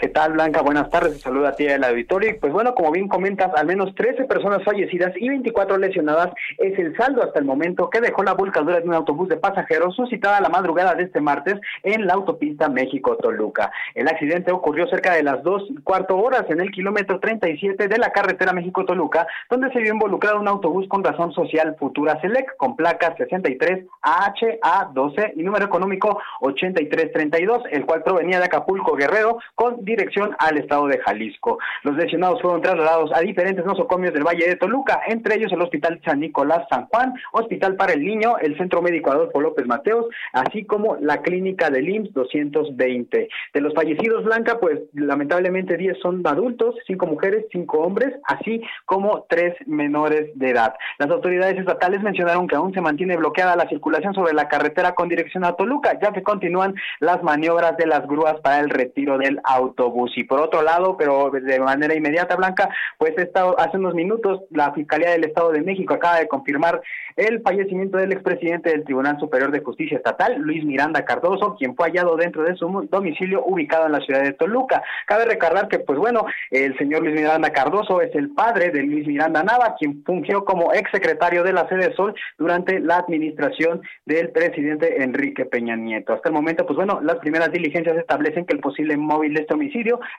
¿Qué 0.00 0.08
tal, 0.08 0.32
Blanca? 0.32 0.62
Buenas 0.62 0.88
tardes. 0.88 1.12
Un 1.12 1.18
saludo 1.18 1.46
a 1.46 1.52
ti 1.52 1.66
el 1.66 1.84
auditorio. 1.84 2.30
Y 2.30 2.32
pues 2.32 2.54
bueno, 2.54 2.74
como 2.74 2.90
bien 2.90 3.06
comentas, 3.06 3.50
al 3.54 3.66
menos 3.66 3.94
13 3.94 4.24
personas 4.24 4.64
fallecidas 4.64 5.12
y 5.14 5.28
24 5.28 5.76
lesionadas 5.76 6.32
es 6.56 6.78
el 6.78 6.96
saldo 6.96 7.22
hasta 7.22 7.38
el 7.38 7.44
momento 7.44 7.90
que 7.90 8.00
dejó 8.00 8.22
la 8.22 8.32
volcadura 8.32 8.80
de 8.80 8.88
un 8.88 8.94
autobús 8.94 9.28
de 9.28 9.36
pasajeros 9.36 9.94
suscitada 9.94 10.40
la 10.40 10.48
madrugada 10.48 10.94
de 10.94 11.02
este 11.02 11.20
martes 11.20 11.60
en 11.82 12.06
la 12.06 12.14
autopista 12.14 12.70
México-Toluca. 12.70 13.70
El 13.94 14.08
accidente 14.08 14.52
ocurrió 14.52 14.86
cerca 14.88 15.12
de 15.12 15.22
las 15.22 15.42
dos 15.42 15.64
cuarto 15.84 16.16
horas 16.16 16.46
en 16.48 16.62
el 16.62 16.70
kilómetro 16.70 17.20
37 17.20 17.86
de 17.86 17.98
la 17.98 18.10
carretera 18.10 18.54
México-Toluca, 18.54 19.26
donde 19.50 19.70
se 19.70 19.80
vio 19.80 19.92
involucrado 19.92 20.40
un 20.40 20.48
autobús 20.48 20.88
con 20.88 21.04
razón 21.04 21.34
social 21.34 21.76
Futura 21.78 22.18
Select 22.22 22.56
con 22.56 22.74
placas 22.74 23.18
63 23.18 23.84
AHA12 24.00 25.34
y 25.36 25.42
número 25.42 25.66
económico 25.66 26.22
8332, 26.40 27.64
el 27.70 27.84
cual 27.84 28.02
provenía 28.02 28.38
de 28.38 28.46
Acapulco 28.46 28.96
Guerrero 28.96 29.40
con 29.54 29.84
dirección 29.90 30.34
al 30.38 30.58
estado 30.58 30.86
de 30.86 30.98
Jalisco. 30.98 31.58
Los 31.82 31.96
lesionados 31.96 32.40
fueron 32.40 32.62
trasladados 32.62 33.10
a 33.14 33.20
diferentes 33.20 33.64
nosocomios 33.64 34.14
del 34.14 34.24
Valle 34.24 34.48
de 34.48 34.56
Toluca, 34.56 35.00
entre 35.06 35.36
ellos 35.36 35.52
el 35.52 35.62
Hospital 35.62 36.00
San 36.04 36.20
Nicolás 36.20 36.66
San 36.70 36.86
Juan, 36.86 37.14
Hospital 37.32 37.76
para 37.76 37.92
el 37.92 38.04
Niño, 38.04 38.38
el 38.38 38.56
Centro 38.56 38.82
Médico 38.82 39.10
Adolfo 39.10 39.40
López 39.40 39.66
Mateos, 39.66 40.06
así 40.32 40.64
como 40.64 40.96
la 40.96 41.22
Clínica 41.22 41.70
del 41.70 41.88
IMSS 41.88 42.12
220. 42.12 43.28
De 43.54 43.60
los 43.60 43.74
fallecidos, 43.74 44.24
Blanca, 44.24 44.58
pues 44.60 44.80
lamentablemente 44.92 45.76
10 45.76 45.98
son 46.00 46.26
adultos, 46.26 46.74
5 46.86 47.06
mujeres, 47.06 47.46
5 47.52 47.78
hombres, 47.78 48.14
así 48.24 48.62
como 48.84 49.26
3 49.28 49.54
menores 49.66 50.30
de 50.34 50.50
edad. 50.50 50.74
Las 50.98 51.10
autoridades 51.10 51.58
estatales 51.58 52.02
mencionaron 52.02 52.46
que 52.46 52.56
aún 52.56 52.72
se 52.72 52.80
mantiene 52.80 53.16
bloqueada 53.16 53.56
la 53.56 53.68
circulación 53.68 54.14
sobre 54.14 54.34
la 54.34 54.48
carretera 54.48 54.94
con 54.94 55.08
dirección 55.08 55.44
a 55.44 55.52
Toluca, 55.52 55.98
ya 56.00 56.12
que 56.12 56.22
continúan 56.22 56.74
las 57.00 57.22
maniobras 57.22 57.76
de 57.76 57.86
las 57.86 58.06
grúas 58.06 58.40
para 58.40 58.60
el 58.60 58.70
retiro 58.70 59.18
del 59.18 59.40
auto 59.44 59.79
autobús. 59.80 60.12
Y 60.16 60.24
por 60.24 60.40
otro 60.40 60.62
lado, 60.62 60.96
pero 60.96 61.30
de 61.30 61.60
manera 61.60 61.94
inmediata, 61.94 62.36
Blanca, 62.36 62.68
pues 62.98 63.14
hace 63.58 63.76
unos 63.76 63.94
minutos 63.94 64.42
la 64.50 64.72
Fiscalía 64.72 65.10
del 65.10 65.24
Estado 65.24 65.52
de 65.52 65.62
México 65.62 65.94
acaba 65.94 66.18
de 66.18 66.28
confirmar 66.28 66.80
el 67.16 67.42
fallecimiento 67.42 67.98
del 67.98 68.12
expresidente 68.12 68.70
del 68.70 68.84
Tribunal 68.84 69.18
Superior 69.18 69.50
de 69.50 69.60
Justicia 69.60 69.96
Estatal, 69.96 70.38
Luis 70.38 70.64
Miranda 70.64 71.04
Cardoso, 71.04 71.56
quien 71.56 71.74
fue 71.74 71.88
hallado 71.88 72.16
dentro 72.16 72.42
de 72.44 72.54
su 72.56 72.88
domicilio 72.90 73.42
ubicado 73.44 73.86
en 73.86 73.92
la 73.92 74.00
ciudad 74.00 74.22
de 74.22 74.32
Toluca. 74.32 74.82
Cabe 75.06 75.24
recordar 75.24 75.68
que, 75.68 75.80
pues 75.80 75.98
bueno, 75.98 76.24
el 76.50 76.76
señor 76.78 77.02
Luis 77.02 77.14
Miranda 77.14 77.50
Cardoso 77.50 78.00
es 78.00 78.14
el 78.14 78.30
padre 78.30 78.70
de 78.70 78.82
Luis 78.82 79.06
Miranda 79.06 79.42
Nava, 79.42 79.74
quien 79.78 80.02
fungió 80.04 80.44
como 80.44 80.72
exsecretario 80.72 81.42
de 81.42 81.52
la 81.52 81.68
sede 81.68 81.94
Sol 81.94 82.14
durante 82.38 82.80
la 82.80 82.96
administración 82.96 83.82
del 84.06 84.30
presidente 84.30 85.02
Enrique 85.02 85.44
Peña 85.44 85.76
Nieto. 85.76 86.14
Hasta 86.14 86.28
el 86.28 86.34
momento, 86.34 86.64
pues 86.66 86.76
bueno, 86.76 87.00
las 87.02 87.16
primeras 87.16 87.50
diligencias 87.52 87.96
establecen 87.96 88.46
que 88.46 88.54
el 88.54 88.60
posible 88.60 88.96
móvil 88.96 89.34
de 89.34 89.42
este 89.42 89.54
homicidio 89.54 89.69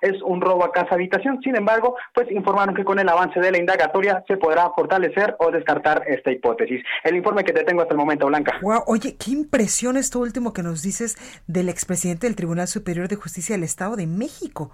es 0.01 0.21
un 0.23 0.41
robo 0.41 0.63
a 0.63 0.71
casa 0.71 0.95
habitación. 0.95 1.39
Sin 1.41 1.55
embargo, 1.55 1.95
pues 2.13 2.29
informaron 2.31 2.75
que 2.75 2.83
con 2.83 2.99
el 2.99 3.09
avance 3.09 3.39
de 3.39 3.51
la 3.51 3.57
indagatoria 3.57 4.23
se 4.27 4.37
podrá 4.37 4.69
fortalecer 4.71 5.35
o 5.39 5.51
descartar 5.51 6.03
esta 6.07 6.31
hipótesis. 6.31 6.83
El 7.03 7.15
informe 7.15 7.43
que 7.43 7.53
te 7.53 7.63
tengo 7.63 7.81
hasta 7.81 7.93
el 7.93 7.99
momento, 7.99 8.27
Blanca. 8.27 8.57
Wow, 8.61 8.83
oye, 8.87 9.15
qué 9.17 9.31
impresión 9.31 9.97
esto 9.97 10.19
último 10.19 10.53
que 10.53 10.63
nos 10.63 10.81
dices 10.81 11.17
del 11.47 11.69
expresidente 11.69 12.27
del 12.27 12.35
Tribunal 12.35 12.67
Superior 12.67 13.07
de 13.07 13.15
Justicia 13.15 13.55
del 13.55 13.63
Estado 13.63 13.95
de 13.95 14.07
México. 14.07 14.71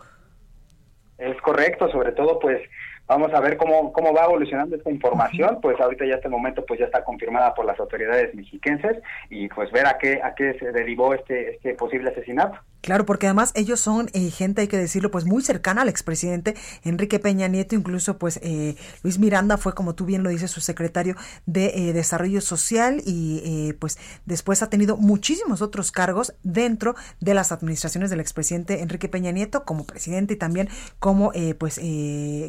Es 1.18 1.40
correcto, 1.42 1.90
sobre 1.92 2.12
todo 2.12 2.38
pues 2.40 2.62
Vamos 3.08 3.34
a 3.34 3.40
ver 3.40 3.56
cómo, 3.56 3.94
cómo 3.94 4.14
va 4.14 4.26
evolucionando 4.26 4.76
esta 4.76 4.92
información, 4.92 5.60
pues 5.62 5.80
ahorita 5.80 6.06
ya 6.06 6.16
este 6.16 6.28
momento 6.28 6.66
pues 6.66 6.80
ya 6.80 6.88
está 6.88 7.06
confirmada 7.06 7.54
por 7.54 7.66
las 7.66 7.80
autoridades 7.80 8.36
mexiquenses 8.36 8.98
y 9.30 9.48
pues 9.48 9.72
ver 9.72 9.88
a 9.88 9.98
qué 9.98 10.20
a 10.22 10.36
qué 10.36 10.60
se 10.60 10.74
derivó 10.74 11.14
este 11.14 11.56
este 11.56 11.74
posible 11.76 12.10
asesinato. 12.10 12.60
Claro, 12.82 13.06
porque 13.06 13.26
además 13.28 13.52
ellos 13.56 13.80
son 13.80 14.08
eh, 14.14 14.30
gente, 14.30 14.62
hay 14.62 14.68
que 14.68 14.78
decirlo, 14.78 15.10
pues 15.12 15.26
muy 15.26 15.42
cercana 15.42 15.82
al 15.82 15.90
expresidente 15.90 16.56
Enrique 16.84 17.20
Peña 17.20 17.48
Nieto, 17.48 17.76
incluso 17.76 18.18
pues 18.18 18.40
eh, 18.44 18.76
Luis 19.04 19.20
Miranda 19.20 19.58
fue, 19.58 19.74
como 19.74 19.96
tú 19.96 20.06
bien 20.06 20.24
lo 20.24 20.30
dices, 20.30 20.52
su 20.52 20.62
secretario 20.62 21.16
de 21.46 21.66
eh, 21.76 21.94
Desarrollo 21.94 22.40
Social 22.40 23.02
y 23.06 23.74
pues 23.80 23.98
después 24.26 24.62
ha 24.62 24.70
tenido 24.70 24.96
muchísimos 24.96 25.62
otros 25.62 25.92
cargos 25.92 26.36
dentro 26.44 26.96
de 27.20 27.34
las 27.34 27.52
administraciones 27.52 28.10
del 28.10 28.20
expresidente 28.20 28.82
Enrique 28.82 29.10
Peña 29.10 29.32
Nieto 29.32 29.66
como 29.66 29.86
presidente 29.86 30.36
y 30.36 30.38
también 30.38 30.70
como 31.00 31.32
pues 31.58 31.82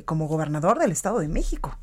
como 0.05 0.27
gobernador 0.27 0.48
gobernador 0.49 0.79
del 0.79 0.93
Estado 0.93 1.21
de 1.21 1.29
México. 1.29 1.77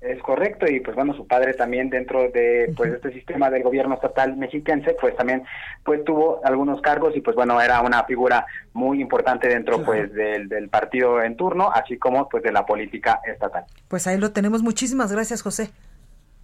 Es 0.00 0.20
correcto, 0.20 0.66
y 0.68 0.80
pues 0.80 0.96
bueno, 0.96 1.14
su 1.14 1.28
padre 1.28 1.54
también 1.54 1.88
dentro 1.88 2.28
de 2.28 2.72
pues 2.76 2.92
este 2.92 3.12
sistema 3.12 3.50
del 3.50 3.62
gobierno 3.62 3.94
estatal 3.94 4.36
mexiquense, 4.36 4.96
pues 5.00 5.14
también 5.16 5.44
pues 5.84 6.04
tuvo 6.04 6.40
algunos 6.44 6.80
cargos 6.80 7.16
y 7.16 7.20
pues 7.20 7.36
bueno, 7.36 7.60
era 7.60 7.80
una 7.82 8.02
figura 8.02 8.44
muy 8.72 9.00
importante 9.00 9.46
dentro 9.46 9.84
pues 9.84 10.12
del, 10.12 10.48
del 10.48 10.68
partido 10.68 11.22
en 11.22 11.36
turno, 11.36 11.70
así 11.72 11.98
como 11.98 12.28
pues 12.28 12.42
de 12.42 12.50
la 12.50 12.66
política 12.66 13.20
estatal. 13.24 13.64
Pues 13.86 14.08
ahí 14.08 14.18
lo 14.18 14.32
tenemos. 14.32 14.62
Muchísimas 14.62 15.12
gracias, 15.12 15.40
José. 15.40 15.70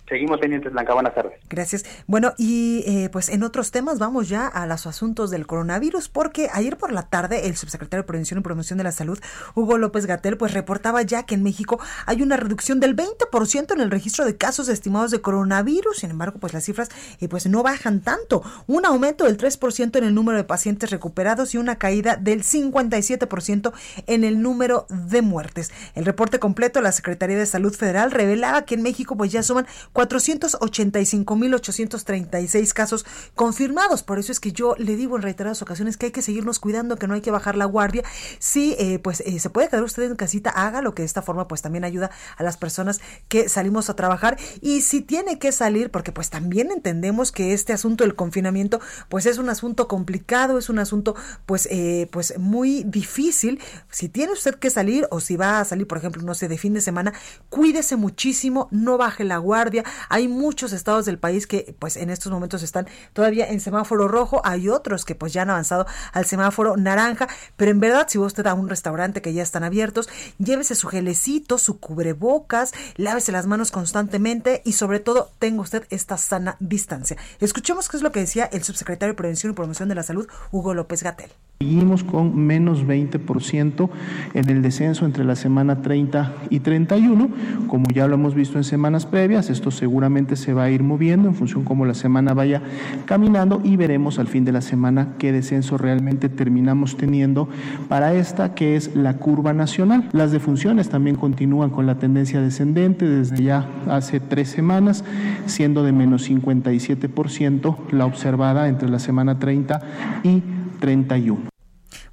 Seguimos 0.08 0.40
pendientes, 0.40 0.72
Blanca. 0.72 0.94
Buenas 0.94 1.14
tardes. 1.14 1.34
Gracias. 1.50 1.84
Bueno, 2.06 2.32
y 2.38 2.82
eh, 2.86 3.10
pues 3.10 3.28
en 3.28 3.42
otros 3.42 3.70
temas 3.70 3.98
vamos 3.98 4.28
ya 4.28 4.46
a 4.46 4.66
los 4.66 4.86
asuntos 4.86 5.30
del 5.30 5.46
coronavirus, 5.46 6.08
porque 6.08 6.48
ayer 6.52 6.78
por 6.78 6.92
la 6.92 7.02
tarde 7.02 7.46
el 7.46 7.56
subsecretario 7.56 8.02
de 8.02 8.06
Prevención 8.06 8.40
y 8.40 8.42
Promoción 8.42 8.78
de 8.78 8.84
la 8.84 8.92
Salud, 8.92 9.18
Hugo 9.54 9.76
López 9.76 10.06
Gatel, 10.06 10.38
pues 10.38 10.54
reportaba 10.54 11.02
ya 11.02 11.24
que 11.24 11.34
en 11.34 11.42
México 11.42 11.78
hay 12.06 12.22
una 12.22 12.36
reducción 12.36 12.80
del 12.80 12.96
20% 12.96 13.74
en 13.74 13.80
el 13.80 13.90
registro 13.90 14.24
de 14.24 14.36
casos 14.36 14.68
estimados 14.68 15.10
de 15.10 15.20
coronavirus. 15.20 15.98
Sin 15.98 16.10
embargo, 16.10 16.38
pues 16.38 16.54
las 16.54 16.64
cifras 16.64 16.88
eh, 17.20 17.28
pues 17.28 17.46
no 17.46 17.62
bajan 17.62 18.00
tanto. 18.00 18.42
Un 18.66 18.86
aumento 18.86 19.24
del 19.24 19.36
3% 19.36 19.96
en 19.96 20.04
el 20.04 20.14
número 20.14 20.38
de 20.38 20.44
pacientes 20.44 20.90
recuperados 20.90 21.54
y 21.54 21.58
una 21.58 21.76
caída 21.76 22.16
del 22.16 22.44
57% 22.44 23.72
en 24.06 24.24
el 24.24 24.40
número 24.40 24.86
de 24.88 25.22
muertes. 25.22 25.70
El 25.94 26.06
reporte 26.06 26.38
completo 26.38 26.78
de 26.78 26.84
la 26.84 26.92
Secretaría 26.92 27.36
de 27.36 27.46
Salud 27.46 27.74
Federal 27.74 28.10
revelaba 28.10 28.62
que 28.62 28.74
en 28.74 28.82
México 28.82 29.16
pues 29.16 29.32
ya 29.32 29.42
suman 29.42 29.66
485.836 29.98 32.72
casos 32.72 33.04
confirmados. 33.34 34.04
Por 34.04 34.20
eso 34.20 34.30
es 34.30 34.40
que 34.40 34.52
yo 34.52 34.76
le 34.78 34.96
digo 34.96 35.16
en 35.16 35.22
reiteradas 35.22 35.62
ocasiones 35.62 35.96
que 35.96 36.06
hay 36.06 36.12
que 36.12 36.22
seguirnos 36.22 36.60
cuidando, 36.60 36.96
que 36.96 37.08
no 37.08 37.14
hay 37.14 37.20
que 37.20 37.30
bajar 37.30 37.56
la 37.56 37.64
guardia. 37.64 38.04
Si 38.38 38.76
eh, 38.78 38.98
pues 39.00 39.20
eh, 39.20 39.38
se 39.40 39.50
puede 39.50 39.68
quedar 39.68 39.82
usted 39.82 40.04
en 40.04 40.16
casita, 40.16 40.50
haga 40.50 40.80
lo 40.82 40.94
que 40.94 41.02
de 41.02 41.06
esta 41.06 41.22
forma 41.22 41.48
pues 41.48 41.62
también 41.62 41.84
ayuda 41.84 42.12
a 42.36 42.44
las 42.44 42.56
personas 42.56 43.00
que 43.28 43.48
salimos 43.48 43.90
a 43.90 43.96
trabajar. 43.96 44.38
Y 44.60 44.82
si 44.82 45.00
tiene 45.00 45.40
que 45.40 45.50
salir, 45.50 45.90
porque 45.90 46.12
pues 46.12 46.30
también 46.30 46.70
entendemos 46.70 47.32
que 47.32 47.52
este 47.52 47.72
asunto 47.72 48.04
del 48.04 48.14
confinamiento 48.14 48.80
pues 49.08 49.26
es 49.26 49.38
un 49.38 49.48
asunto 49.48 49.88
complicado, 49.88 50.58
es 50.58 50.68
un 50.68 50.78
asunto 50.78 51.16
pues, 51.46 51.66
eh, 51.70 52.08
pues 52.12 52.38
muy 52.38 52.84
difícil. 52.84 53.60
Si 53.90 54.08
tiene 54.08 54.32
usted 54.32 54.54
que 54.54 54.70
salir 54.70 55.08
o 55.10 55.18
si 55.20 55.36
va 55.36 55.58
a 55.60 55.64
salir, 55.64 55.88
por 55.88 55.98
ejemplo, 55.98 56.22
no 56.22 56.34
sé, 56.34 56.46
de 56.46 56.58
fin 56.58 56.74
de 56.74 56.80
semana, 56.80 57.12
cuídese 57.48 57.96
muchísimo, 57.96 58.68
no 58.70 58.98
baje 58.98 59.24
la 59.24 59.38
guardia, 59.38 59.84
hay 60.08 60.28
muchos 60.28 60.72
estados 60.72 61.04
del 61.06 61.18
país 61.18 61.46
que 61.46 61.74
pues 61.78 61.96
en 61.96 62.10
estos 62.10 62.32
momentos 62.32 62.62
están 62.62 62.86
todavía 63.12 63.48
en 63.48 63.60
semáforo 63.60 64.08
rojo, 64.08 64.40
hay 64.44 64.68
otros 64.68 65.04
que 65.04 65.14
pues 65.14 65.32
ya 65.32 65.42
han 65.42 65.50
avanzado 65.50 65.86
al 66.12 66.24
semáforo 66.24 66.76
naranja, 66.76 67.28
pero 67.56 67.70
en 67.70 67.80
verdad 67.80 68.06
si 68.08 68.18
usted 68.18 68.46
a 68.46 68.54
un 68.54 68.68
restaurante 68.68 69.22
que 69.22 69.32
ya 69.32 69.42
están 69.42 69.64
abiertos, 69.64 70.08
llévese 70.38 70.74
su 70.74 70.88
gelecito, 70.88 71.58
su 71.58 71.78
cubrebocas, 71.78 72.72
lávese 72.96 73.32
las 73.32 73.46
manos 73.46 73.70
constantemente 73.70 74.62
y 74.64 74.72
sobre 74.72 75.00
todo 75.00 75.30
tenga 75.38 75.62
usted 75.62 75.86
esta 75.90 76.16
sana 76.16 76.56
distancia. 76.60 77.16
Escuchemos 77.40 77.88
qué 77.88 77.96
es 77.96 78.02
lo 78.02 78.12
que 78.12 78.20
decía 78.20 78.44
el 78.44 78.62
subsecretario 78.62 79.14
de 79.14 79.16
Prevención 79.16 79.52
y 79.52 79.54
Promoción 79.54 79.88
de 79.88 79.94
la 79.94 80.02
Salud, 80.02 80.28
Hugo 80.50 80.74
López 80.74 81.02
Gatel. 81.02 81.30
Seguimos 81.60 82.04
con 82.04 82.36
menos 82.36 82.86
20% 82.86 83.90
en 84.34 84.48
el 84.48 84.62
descenso 84.62 85.04
entre 85.04 85.24
la 85.24 85.34
semana 85.34 85.82
30 85.82 86.34
y 86.50 86.60
31. 86.60 87.30
Como 87.66 87.88
ya 87.92 88.06
lo 88.06 88.14
hemos 88.14 88.36
visto 88.36 88.58
en 88.58 88.64
semanas 88.64 89.06
previas, 89.06 89.50
esto 89.50 89.72
seguramente 89.78 90.36
se 90.36 90.52
va 90.52 90.64
a 90.64 90.70
ir 90.70 90.82
moviendo 90.82 91.28
en 91.28 91.34
función 91.34 91.64
como 91.64 91.86
la 91.86 91.94
semana 91.94 92.34
vaya 92.34 92.62
caminando 93.06 93.60
y 93.64 93.76
veremos 93.76 94.18
al 94.18 94.26
fin 94.26 94.44
de 94.44 94.52
la 94.52 94.60
semana 94.60 95.14
qué 95.18 95.32
descenso 95.32 95.78
realmente 95.78 96.28
terminamos 96.28 96.96
teniendo 96.96 97.48
para 97.88 98.14
esta 98.14 98.54
que 98.54 98.76
es 98.76 98.94
la 98.94 99.16
curva 99.16 99.52
nacional. 99.52 100.08
Las 100.12 100.32
defunciones 100.32 100.88
también 100.88 101.16
continúan 101.16 101.70
con 101.70 101.86
la 101.86 101.96
tendencia 101.98 102.40
descendente 102.40 103.06
desde 103.06 103.42
ya 103.42 103.68
hace 103.88 104.20
tres 104.20 104.48
semanas, 104.48 105.04
siendo 105.46 105.82
de 105.82 105.92
menos 105.92 106.28
57% 106.28 107.76
la 107.92 108.06
observada 108.06 108.68
entre 108.68 108.88
la 108.88 108.98
semana 108.98 109.38
30 109.38 109.80
y 110.22 110.42
31. 110.80 111.48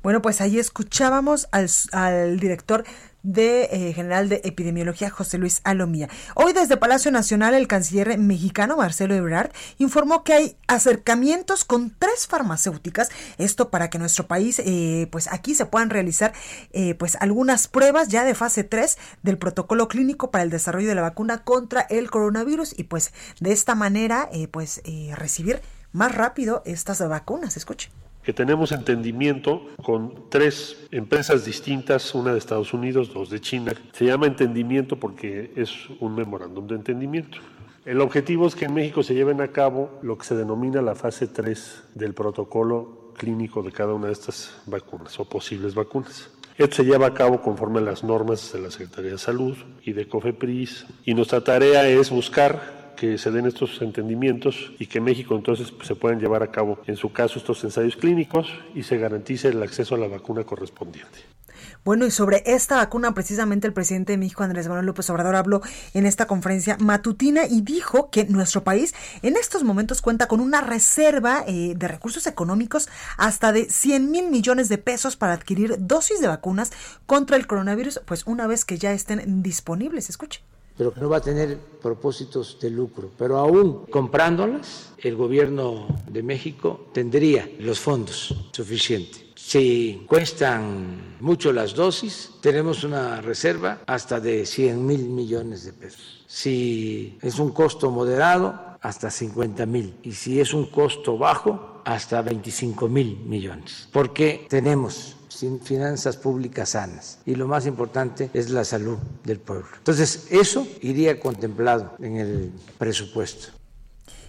Bueno, 0.03 0.21
pues 0.21 0.39
ahí 0.39 0.59
escuchábamos 0.59 1.47
al, 1.51 1.67
al 1.91 2.39
director 2.39 2.83
de 3.25 3.63
eh, 3.71 3.93
General 3.93 4.29
de 4.29 4.41
Epidemiología 4.43 5.09
José 5.09 5.37
Luis 5.37 5.61
Alomía. 5.63 6.07
Hoy 6.35 6.53
desde 6.53 6.77
Palacio 6.77 7.11
Nacional 7.11 7.55
el 7.55 7.67
canciller 7.67 8.17
mexicano 8.17 8.77
Marcelo 8.77 9.15
Ebrard 9.15 9.51
informó 9.79 10.23
que 10.23 10.33
hay 10.33 10.57
acercamientos 10.67 11.65
con 11.65 11.93
tres 11.97 12.27
farmacéuticas, 12.27 13.09
esto 13.37 13.71
para 13.71 13.89
que 13.89 13.97
nuestro 13.97 14.27
país, 14.27 14.61
eh, 14.63 15.07
pues 15.11 15.27
aquí 15.31 15.55
se 15.55 15.65
puedan 15.65 15.89
realizar 15.89 16.33
eh, 16.71 16.93
pues 16.95 17.17
algunas 17.19 17.67
pruebas 17.67 18.09
ya 18.09 18.23
de 18.23 18.35
fase 18.35 18.63
3 18.63 18.97
del 19.23 19.37
protocolo 19.37 19.87
clínico 19.87 20.29
para 20.29 20.43
el 20.43 20.51
desarrollo 20.51 20.87
de 20.87 20.95
la 20.95 21.01
vacuna 21.01 21.43
contra 21.43 21.81
el 21.81 22.11
coronavirus 22.11 22.77
y 22.77 22.83
pues 22.83 23.11
de 23.39 23.51
esta 23.51 23.73
manera 23.75 24.29
pues 24.51 24.81
recibir 25.15 25.61
más 25.91 26.13
rápido 26.13 26.61
estas 26.65 27.07
vacunas. 27.07 27.57
Escuche. 27.57 27.89
Que 28.25 28.33
tenemos 28.33 28.71
entendimiento 28.71 29.67
con 29.83 30.29
tres 30.29 30.87
empresas 30.91 31.45
distintas, 31.45 32.15
una 32.15 32.33
de 32.33 32.39
Estados 32.39 32.73
Unidos, 32.73 33.13
dos 33.13 33.29
de 33.29 33.39
China. 33.39 33.73
Se 33.93 34.05
llama 34.05 34.25
entendimiento 34.25 34.99
porque 34.99 35.53
es 35.55 35.71
un 35.99 36.15
memorándum 36.15 36.65
de 36.65 36.75
entendimiento. 36.75 37.37
El 37.85 38.01
objetivo 38.01 38.47
es 38.47 38.55
que 38.55 38.65
en 38.65 38.73
México 38.73 39.03
se 39.03 39.13
lleven 39.13 39.41
a 39.41 39.49
cabo 39.49 39.99
lo 40.01 40.17
que 40.17 40.25
se 40.25 40.35
denomina 40.35 40.81
la 40.81 40.95
fase 40.95 41.27
3 41.27 41.83
del 41.93 42.15
protocolo 42.15 43.13
clínico 43.15 43.61
de 43.61 43.71
cada 43.71 43.93
una 43.93 44.07
de 44.07 44.13
estas 44.13 44.57
vacunas 44.65 45.19
o 45.19 45.25
posibles 45.25 45.75
vacunas. 45.75 46.31
Esto 46.57 46.77
se 46.77 46.85
lleva 46.85 47.07
a 47.07 47.13
cabo 47.13 47.41
conforme 47.41 47.79
a 47.79 47.83
las 47.83 48.03
normas 48.03 48.51
de 48.53 48.59
la 48.59 48.71
Secretaría 48.71 49.11
de 49.11 49.17
Salud 49.19 49.55
y 49.83 49.93
de 49.93 50.07
COFEPRIS 50.07 50.87
y 51.03 51.13
nuestra 51.13 51.41
tarea 51.41 51.87
es 51.87 52.09
buscar 52.09 52.84
que 52.95 53.17
se 53.17 53.31
den 53.31 53.45
estos 53.45 53.81
entendimientos 53.81 54.71
y 54.79 54.87
que 54.87 55.01
México 55.01 55.35
entonces 55.35 55.71
pues, 55.71 55.87
se 55.87 55.95
puedan 55.95 56.19
llevar 56.19 56.43
a 56.43 56.51
cabo 56.51 56.79
en 56.87 56.95
su 56.95 57.11
caso 57.11 57.39
estos 57.39 57.63
ensayos 57.63 57.95
clínicos 57.95 58.47
y 58.73 58.83
se 58.83 58.97
garantice 58.97 59.49
el 59.49 59.61
acceso 59.61 59.95
a 59.95 59.97
la 59.97 60.07
vacuna 60.07 60.43
correspondiente. 60.43 61.35
Bueno, 61.83 62.05
y 62.05 62.11
sobre 62.11 62.41
esta 62.47 62.77
vacuna, 62.77 63.13
precisamente 63.13 63.67
el 63.67 63.73
presidente 63.73 64.13
de 64.13 64.17
México, 64.17 64.43
Andrés 64.43 64.67
Manuel 64.67 64.87
López 64.87 65.09
Obrador, 65.09 65.35
habló 65.35 65.61
en 65.93 66.05
esta 66.05 66.25
conferencia 66.25 66.77
matutina 66.79 67.45
y 67.45 67.61
dijo 67.61 68.09
que 68.09 68.25
nuestro 68.25 68.63
país 68.63 68.93
en 69.21 69.37
estos 69.37 69.63
momentos 69.63 70.01
cuenta 70.01 70.27
con 70.27 70.39
una 70.39 70.61
reserva 70.61 71.43
eh, 71.47 71.73
de 71.75 71.87
recursos 71.87 72.25
económicos 72.27 72.89
hasta 73.17 73.51
de 73.51 73.69
100 73.69 74.09
mil 74.09 74.29
millones 74.29 74.67
de 74.67 74.79
pesos 74.79 75.15
para 75.15 75.33
adquirir 75.33 75.75
dosis 75.79 76.19
de 76.19 76.27
vacunas 76.27 76.71
contra 77.05 77.37
el 77.37 77.47
coronavirus, 77.47 78.01
pues 78.05 78.25
una 78.25 78.47
vez 78.47 78.65
que 78.65 78.77
ya 78.77 78.91
estén 78.91 79.43
disponibles. 79.43 80.09
Escuche 80.09 80.41
pero 80.77 80.93
que 80.93 80.99
no 80.99 81.09
va 81.09 81.17
a 81.17 81.21
tener 81.21 81.57
propósitos 81.81 82.57
de 82.59 82.69
lucro. 82.69 83.09
Pero 83.17 83.37
aún 83.37 83.85
comprándolas, 83.89 84.93
el 84.97 85.15
gobierno 85.15 85.87
de 86.07 86.23
México 86.23 86.87
tendría 86.93 87.49
los 87.59 87.79
fondos 87.79 88.33
suficientes. 88.51 89.23
Si 89.35 90.05
cuestan 90.07 91.17
mucho 91.19 91.53
las 91.53 91.75
dosis, 91.75 92.31
tenemos 92.41 92.83
una 92.83 93.21
reserva 93.21 93.81
hasta 93.85 94.19
de 94.19 94.45
100 94.45 94.85
mil 94.85 95.07
millones 95.07 95.65
de 95.65 95.73
pesos. 95.73 96.25
Si 96.25 97.17
es 97.21 97.37
un 97.37 97.51
costo 97.51 97.91
moderado, 97.91 98.75
hasta 98.81 99.09
50 99.09 99.65
mil. 99.65 99.95
Y 100.03 100.11
si 100.11 100.39
es 100.39 100.53
un 100.53 100.65
costo 100.65 101.17
bajo, 101.17 101.81
hasta 101.85 102.21
25 102.21 102.87
mil 102.87 103.17
millones. 103.25 103.87
Porque 103.91 104.45
tenemos 104.49 105.14
finanzas 105.61 106.17
públicas 106.17 106.69
sanas. 106.69 107.19
Y 107.25 107.35
lo 107.35 107.47
más 107.47 107.65
importante 107.65 108.29
es 108.33 108.49
la 108.49 108.63
salud 108.63 108.97
del 109.23 109.39
pueblo. 109.39 109.67
Entonces, 109.77 110.27
eso 110.29 110.67
iría 110.81 111.19
contemplado 111.19 111.95
en 111.99 112.17
el 112.17 112.51
presupuesto. 112.77 113.55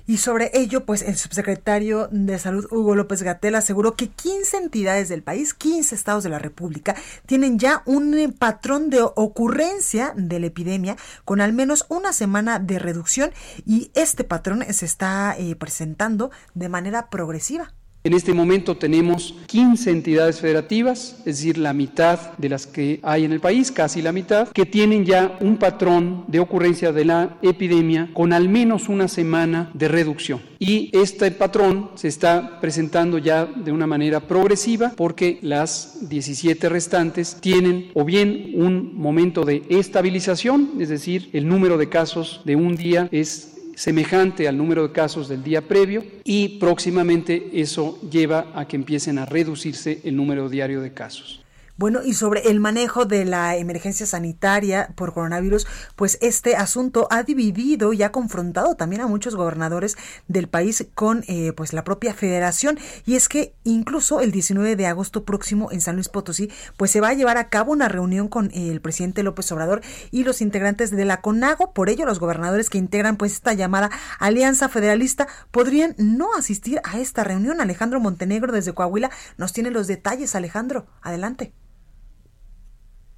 Y 0.09 0.19
sobre 0.19 0.53
ello, 0.55 0.85
pues 0.85 1.03
el 1.03 1.17
subsecretario 1.17 2.09
de 2.13 2.39
Salud, 2.39 2.67
Hugo 2.71 2.95
López 2.95 3.25
Gatel, 3.25 3.57
aseguró 3.57 3.97
que 3.97 4.09
15 4.09 4.57
entidades 4.57 5.09
del 5.09 5.25
país, 5.25 5.53
15 5.53 5.97
estados 5.97 6.23
de 6.23 6.31
la 6.31 6.39
República, 6.39 6.95
tienen 7.27 7.59
ya 7.59 7.83
un 7.87 8.17
eh, 8.17 8.29
patrón 8.29 8.89
de 8.89 9.01
ocurrencia 9.03 10.13
de 10.17 10.39
la 10.39 10.47
epidemia 10.47 10.97
con 11.25 11.41
al 11.41 11.53
menos 11.53 11.87
una 11.89 12.13
semana 12.13 12.61
de 12.61 12.79
reducción 12.79 13.33
y 13.65 13.91
este 13.95 14.23
patrón 14.23 14.65
se 14.71 14.87
está 14.87 15.35
eh, 15.39 15.57
presentando 15.57 16.31
de 16.55 16.69
manera 16.69 17.11
progresiva. 17.11 17.73
En 18.07 18.15
este 18.15 18.33
momento 18.33 18.77
tenemos 18.77 19.35
15 19.47 19.91
entidades 19.91 20.41
federativas, 20.41 21.17
es 21.27 21.39
decir, 21.39 21.59
la 21.59 21.73
mitad 21.73 22.37
de 22.39 22.49
las 22.49 22.65
que 22.69 23.01
hay 23.03 23.25
en 23.25 23.33
el 23.33 23.41
país, 23.41 23.73
casi 23.73 24.01
la 24.01 24.13
mitad, 24.13 24.47
que 24.51 24.65
tienen 24.65 25.05
ya 25.05 25.37
un 25.41 25.57
patrón 25.57 26.25
de 26.29 26.39
ocurrencia 26.39 26.93
de 26.93 27.05
la 27.05 27.37
epidemia 27.43 28.09
con 28.15 28.33
al 28.33 28.49
menos 28.49 28.89
una 28.89 29.09
semana 29.09 29.73
de 29.75 29.89
reducción. 29.89 30.41
Y 30.61 30.97
este 30.97 31.33
patrón 31.33 31.91
se 31.97 32.07
está 32.07 32.61
presentando 32.61 33.19
ya 33.19 33.45
de 33.45 33.73
una 33.73 33.89
manera 33.89 34.21
progresiva 34.21 34.93
porque 34.97 35.41
las 35.43 36.09
17 36.09 36.69
restantes 36.69 37.39
tienen 37.41 37.91
o 37.95 38.05
bien 38.05 38.53
un 38.55 38.97
momento 38.97 39.45
de 39.45 39.65
estabilización, 39.69 40.75
es 40.79 40.91
decir, 40.91 41.29
el 41.33 41.49
número 41.49 41.77
de 41.77 41.89
casos 41.89 42.41
de 42.45 42.55
un 42.55 42.77
día 42.77 43.09
es 43.11 43.56
semejante 43.77 44.49
al 44.49 44.57
número 44.57 44.89
de 44.89 44.93
casos 44.93 45.29
del 45.29 45.45
día 45.45 45.61
previo 45.61 46.03
y 46.25 46.59
próximamente 46.59 47.51
eso 47.53 48.01
lleva 48.11 48.51
a 48.55 48.67
que 48.67 48.75
empiecen 48.75 49.19
a 49.19 49.27
reducirse 49.27 50.01
el 50.03 50.17
número 50.17 50.49
diario 50.49 50.81
de 50.81 50.93
casos. 50.93 51.46
Bueno, 51.79 52.03
y 52.03 52.15
sobre 52.15 52.49
el 52.49 52.59
manejo 52.59 53.05
de 53.05 53.27
la 53.27 53.57
emergencia 53.57 54.07
sanitaria 54.07 54.95
por 54.95 55.13
coronavirus, 55.13 55.67
pues 55.95 56.17
este 56.23 56.57
asunto 56.57 57.07
ha 57.11 57.23
dividido 57.23 57.93
y 57.93 58.03
ha 58.03 58.13
confrontado 58.13 58.77
también 58.77 59.03
a 59.03 59.07
muchos 59.07 59.37
gobernadores 59.37 59.99
del 60.27 60.49
país 60.49 60.87
con 60.95 61.23
eh, 61.29 61.53
pues 61.55 61.75
la 61.75 61.85
propia 61.85 62.15
federación. 62.15 62.79
Y 63.05 63.17
es 63.17 63.29
que 63.29 63.55
incluso 63.65 64.23
el 64.23 64.33
19 64.33 64.75
de 64.75 64.87
agosto 64.87 65.25
próximo 65.25 65.71
en 65.71 65.83
San 65.83 65.97
Luis 65.97 66.09
Potosí, 66.09 66.51
pues 66.79 66.91
se 66.91 67.03
va 67.03 67.11
a 67.11 67.15
llevar 67.15 67.37
a 67.37 67.51
cabo 67.51 67.73
una 67.73 67.89
reunión 67.89 68.29
con 68.29 68.51
el 68.55 68.81
presidente 68.81 69.23
López 69.23 69.53
Obrador 69.53 69.83
y 70.11 70.25
los 70.25 70.41
integrantes 70.41 70.91
de 70.91 71.05
la 71.05 71.21
CONAGO. 71.21 71.75
Por 71.75 71.91
ello, 71.91 72.07
los 72.07 72.21
gobernadores 72.21 72.71
que 72.71 72.79
integran 72.79 73.19
pues 73.19 73.33
esta 73.33 73.53
llamada 73.53 73.91
Alianza 74.19 74.71
Federalista 74.71 75.29
podrían 75.51 75.95
no 75.99 76.35
asistir 76.35 76.81
a 76.85 76.99
esta 76.99 77.23
reunión. 77.23 77.61
Alejandro 77.61 78.01
Montenegro 78.01 78.51
desde 78.51 78.73
Coahuila 78.73 79.11
nos 79.37 79.53
tiene 79.53 79.71
los 79.71 79.89
detalles. 79.89 80.35
Alejandro, 80.35 80.87
adelante. 81.03 81.53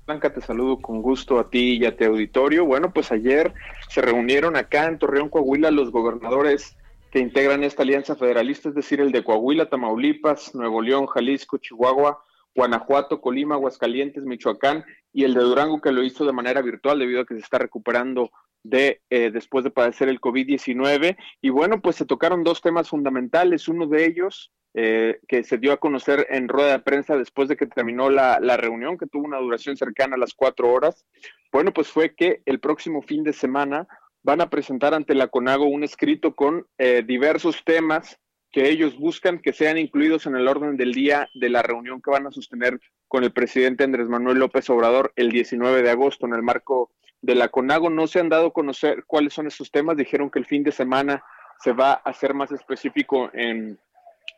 Blanca, 0.08 0.32
te 0.32 0.40
saludo 0.40 0.78
con 0.78 1.02
gusto 1.02 1.38
a 1.38 1.50
ti 1.50 1.76
y 1.76 1.84
a 1.84 1.94
tu 1.94 2.02
auditorio. 2.02 2.64
Bueno, 2.64 2.90
pues 2.94 3.12
ayer 3.12 3.52
se 3.90 4.00
reunieron 4.00 4.56
acá 4.56 4.86
en 4.86 4.98
Torreón, 4.98 5.28
Coahuila, 5.28 5.70
los 5.70 5.92
gobernadores 5.92 6.78
que 7.10 7.18
integran 7.18 7.62
esta 7.62 7.82
alianza 7.82 8.16
federalista, 8.16 8.70
es 8.70 8.74
decir, 8.74 9.02
el 9.02 9.12
de 9.12 9.22
Coahuila, 9.22 9.68
Tamaulipas, 9.68 10.54
Nuevo 10.54 10.80
León, 10.80 11.08
Jalisco, 11.08 11.58
Chihuahua, 11.58 12.24
Guanajuato, 12.54 13.20
Colima, 13.20 13.56
Aguascalientes, 13.56 14.24
Michoacán 14.24 14.82
y 15.12 15.24
el 15.24 15.34
de 15.34 15.42
Durango 15.42 15.82
que 15.82 15.92
lo 15.92 16.02
hizo 16.02 16.24
de 16.24 16.32
manera 16.32 16.62
virtual 16.62 16.98
debido 16.98 17.20
a 17.20 17.26
que 17.26 17.34
se 17.34 17.40
está 17.40 17.58
recuperando 17.58 18.30
de 18.68 19.00
eh, 19.10 19.30
después 19.30 19.64
de 19.64 19.70
padecer 19.70 20.08
el 20.08 20.20
COVID-19. 20.20 21.16
Y 21.40 21.50
bueno, 21.50 21.80
pues 21.80 21.96
se 21.96 22.06
tocaron 22.06 22.44
dos 22.44 22.60
temas 22.60 22.88
fundamentales. 22.88 23.68
Uno 23.68 23.86
de 23.86 24.06
ellos, 24.06 24.52
eh, 24.74 25.20
que 25.26 25.44
se 25.44 25.58
dio 25.58 25.72
a 25.72 25.78
conocer 25.78 26.26
en 26.30 26.48
rueda 26.48 26.72
de 26.72 26.78
prensa 26.80 27.16
después 27.16 27.48
de 27.48 27.56
que 27.56 27.66
terminó 27.66 28.10
la, 28.10 28.38
reunión, 28.56 28.98
que 28.98 29.06
tuvo 29.06 29.24
una 29.24 29.38
duración 29.38 29.76
cercana 29.76 30.16
a 30.16 30.18
las 30.18 30.34
cuatro 30.34 30.70
horas. 30.70 31.06
Bueno, 31.50 31.72
pues 31.72 31.88
fue 31.88 32.14
que 32.14 32.42
el 32.44 32.60
próximo 32.60 33.02
fin 33.02 33.24
de 33.24 33.32
semana 33.32 33.88
van 34.22 34.40
a 34.40 34.50
presentar 34.50 34.94
ante 34.94 35.14
la 35.14 35.28
CONAGO 35.28 35.64
un 35.64 35.84
escrito 35.84 36.34
con 36.34 36.66
eh, 36.76 37.02
diversos 37.06 37.62
temas 37.64 38.18
que 38.50 38.68
ellos 38.68 38.98
buscan 38.98 39.38
que 39.38 39.52
sean 39.52 39.78
incluidos 39.78 40.26
en 40.26 40.36
el 40.36 40.48
orden 40.48 40.76
del 40.76 40.92
día 40.92 41.28
de 41.34 41.48
la 41.48 41.62
reunión 41.62 42.00
que 42.00 42.10
van 42.10 42.26
a 42.26 42.30
sostener 42.30 42.80
con 43.06 43.24
el 43.24 43.32
presidente 43.32 43.84
Andrés 43.84 44.08
Manuel 44.08 44.38
López 44.38 44.68
Obrador 44.70 45.12
el 45.16 45.30
19 45.30 45.82
de 45.82 45.90
agosto 45.90 46.26
en 46.26 46.34
el 46.34 46.42
marco 46.42 46.90
de 47.22 47.34
la 47.34 47.48
CONAGO. 47.48 47.90
No 47.90 48.06
se 48.06 48.20
han 48.20 48.28
dado 48.28 48.48
a 48.48 48.52
conocer 48.52 49.04
cuáles 49.06 49.34
son 49.34 49.46
esos 49.46 49.70
temas. 49.70 49.96
Dijeron 49.96 50.30
que 50.30 50.38
el 50.38 50.46
fin 50.46 50.62
de 50.62 50.72
semana 50.72 51.22
se 51.60 51.72
va 51.72 51.92
a 51.92 52.10
hacer 52.10 52.34
más 52.34 52.52
específico 52.52 53.30
en 53.32 53.78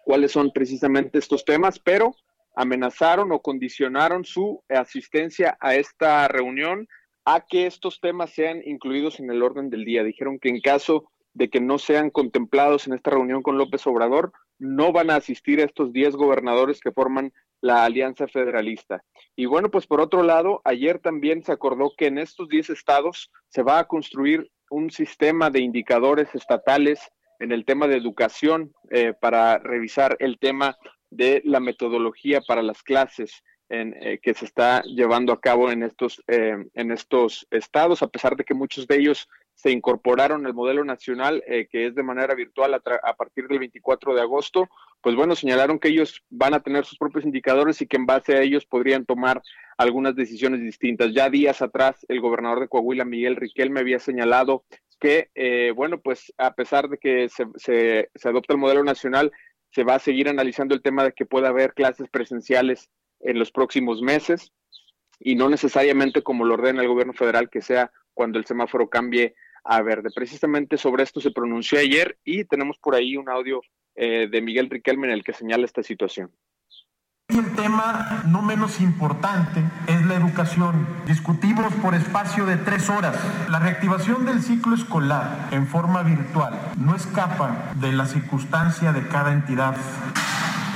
cuáles 0.05 0.33
son 0.33 0.51
precisamente 0.51 1.19
estos 1.19 1.45
temas, 1.45 1.79
pero 1.79 2.15
amenazaron 2.55 3.33
o 3.33 3.41
condicionaron 3.41 4.25
su 4.25 4.63
asistencia 4.69 5.57
a 5.61 5.75
esta 5.75 6.27
reunión 6.29 6.89
a 7.25 7.45
que 7.47 7.67
estos 7.67 8.01
temas 8.01 8.31
sean 8.31 8.61
incluidos 8.65 9.21
en 9.21 9.31
el 9.31 9.43
orden 9.43 9.71
del 9.71 9.85
día. 9.85 10.03
Dijeron 10.03 10.39
que 10.39 10.49
en 10.49 10.61
caso 10.61 11.11
de 11.35 11.49
que 11.49 11.61
no 11.61 11.79
sean 11.79 12.11
contemplados 12.11 12.87
en 12.87 12.95
esta 12.95 13.11
reunión 13.11 13.43
con 13.43 13.59
López 13.59 13.87
Obrador, 13.87 14.33
no 14.59 14.93
van 14.93 15.11
a 15.11 15.17
asistir 15.17 15.61
a 15.61 15.65
estos 15.65 15.93
10 15.93 16.17
gobernadores 16.17 16.81
que 16.81 16.93
forman 16.93 17.33
la 17.61 17.85
Alianza 17.85 18.27
Federalista. 18.27 19.03
Y 19.37 19.47
bueno, 19.47 19.71
pues 19.71 19.87
por 19.87 20.01
otro 20.01 20.23
lado, 20.23 20.61
ayer 20.65 20.99
también 20.99 21.43
se 21.43 21.53
acordó 21.53 21.93
que 21.97 22.07
en 22.07 22.19
estos 22.19 22.49
10 22.49 22.71
estados 22.71 23.31
se 23.49 23.63
va 23.63 23.79
a 23.79 23.87
construir 23.87 24.51
un 24.71 24.91
sistema 24.91 25.51
de 25.51 25.61
indicadores 25.61 26.35
estatales 26.35 27.01
en 27.39 27.53
el 27.53 27.65
tema 27.65 27.87
de 27.89 27.97
educación 27.97 28.73
eh, 28.91 29.15
para 29.19 29.59
revisar 29.59 30.17
el 30.21 30.39
tema 30.39 30.77
de 31.11 31.43
la 31.45 31.61
metodología 31.61 32.41
para 32.47 32.63
las 32.63 32.83
clases 32.83 33.43
eh, 33.73 34.19
que 34.21 34.35
se 34.35 34.47
está 34.47 34.83
llevando 34.83 35.33
a 35.33 35.41
cabo 35.41 35.71
en 35.71 35.85
estos, 35.85 36.21
eh, 36.27 36.57
en 36.75 36.91
estos 36.91 37.47
estados, 37.53 38.03
a 38.03 38.09
pesar 38.09 38.35
de 38.37 38.43
que 38.43 38.53
muchos 38.53 38.89
de 38.89 38.97
ellos 38.97 39.29
se 39.61 39.71
incorporaron 39.71 40.47
al 40.47 40.55
modelo 40.55 40.85
nacional, 40.85 41.45
eh, 41.47 41.69
que 41.71 41.87
es 41.87 41.95
de 41.95 42.03
manera 42.03 42.35
virtual 42.35 42.73
a, 42.73 43.13
partir 43.15 43.47
del 43.47 43.59
24 43.59 44.15
de 44.15 44.23
agosto, 44.23 44.71
pues 45.03 45.15
bueno, 45.15 45.37
señalaron 45.37 45.79
que 45.79 45.89
ellos 45.89 46.23
van 46.31 46.55
a 46.55 46.61
tener 46.61 46.87
sus 46.87 46.97
propios 46.97 47.27
indicadores 47.27 47.83
y 47.83 47.87
que 47.87 47.99
en 47.99 48.07
base 48.07 48.37
a 48.37 48.41
ellos 48.41 48.65
podrían 48.65 49.05
tomar 49.05 49.43
algunas 49.77 50.17
decisiones 50.17 50.63
distintas. 50.63 51.13
Ya 51.13 51.29
días 51.29 51.61
atrás, 51.61 52.07
el 52.09 52.23
gobernador 52.23 52.61
de 52.61 52.69
Coahuila, 52.69 53.05
Miguel 53.05 53.37
Riquel, 53.37 53.69
me 53.69 53.81
había 53.81 53.99
señalado 53.99 54.65
que, 54.99 55.29
eh, 55.35 55.75
bueno, 55.77 56.01
pues 56.01 56.33
a 56.39 56.55
pesar 56.55 56.89
de 56.89 56.97
que 56.97 57.29
se, 57.29 57.45
se, 57.57 58.09
se 58.15 58.29
adopta 58.31 58.55
el 58.55 58.61
modelo 58.61 58.83
nacional, 58.83 59.31
se 59.73 59.85
va 59.85 59.97
a 59.97 59.99
seguir 59.99 60.31
analizando 60.31 60.75
el 60.75 60.81
tema 60.81 61.05
de 61.05 61.13
que 61.13 61.27
pueda 61.27 61.49
haber 61.49 61.75
clases 61.75 62.09
presenciales 62.09 62.89
en 63.21 63.39
los 63.39 63.53
próximos 63.53 64.01
meses 64.01 64.53
y 65.19 65.35
no 65.35 65.51
necesariamente 65.51 66.23
como 66.23 66.47
lo 66.47 66.55
ordena 66.55 66.81
el 66.81 66.89
gobierno 66.89 67.13
federal, 67.13 67.51
que 67.51 67.61
sea 67.61 67.93
cuando 68.15 68.39
el 68.39 68.47
semáforo 68.47 68.89
cambie 68.89 69.35
a. 69.65 70.11
Precisamente 70.15 70.77
sobre 70.77 71.03
esto 71.03 71.21
se 71.21 71.31
pronunció 71.31 71.79
ayer 71.79 72.19
y 72.25 72.45
tenemos 72.45 72.79
por 72.79 72.95
ahí 72.95 73.17
un 73.17 73.29
audio 73.29 73.61
eh, 73.95 74.29
de 74.31 74.43
Miguel 74.43 74.71
Riquelme 74.71 75.07
en 75.07 75.13
el 75.13 75.25
que 75.25 75.33
señala 75.33 75.65
esta 75.65 75.83
situación. 75.83 76.31
El 77.29 77.55
tema 77.55 78.25
no 78.27 78.43
menos 78.43 78.81
importante 78.81 79.63
es 79.87 80.05
la 80.07 80.17
educación. 80.17 80.87
Discutimos 81.07 81.73
por 81.75 81.95
espacio 81.95 82.45
de 82.45 82.57
tres 82.57 82.91
horas. 82.91 83.17
La 83.49 83.61
reactivación 83.61 84.27
del 84.27 84.43
ciclo 84.43 84.75
escolar 84.75 85.49
en 85.53 85.69
forma 85.69 86.03
virtual 86.03 86.59
no 86.77 86.97
escapa 86.97 87.73
de 87.77 87.93
la 87.93 88.07
circunstancia 88.07 88.93
de 88.93 89.07
cada 89.07 89.33
entidad 89.33 89.77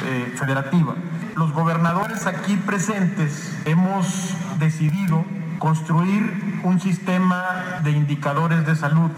eh, 0.07 0.33
federativa. 0.37 0.95
Los 1.37 1.53
gobernadores 1.53 2.27
aquí 2.27 2.57
presentes 2.57 3.53
hemos 3.67 4.37
decidido 4.61 5.25
construir 5.65 6.23
un 6.63 6.79
sistema 6.79 7.81
de 7.83 7.91
indicadores 7.91 8.67
de 8.67 8.77
salud. 8.77 9.11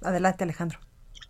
Adelante, 0.00 0.44
Alejandro. 0.44 0.78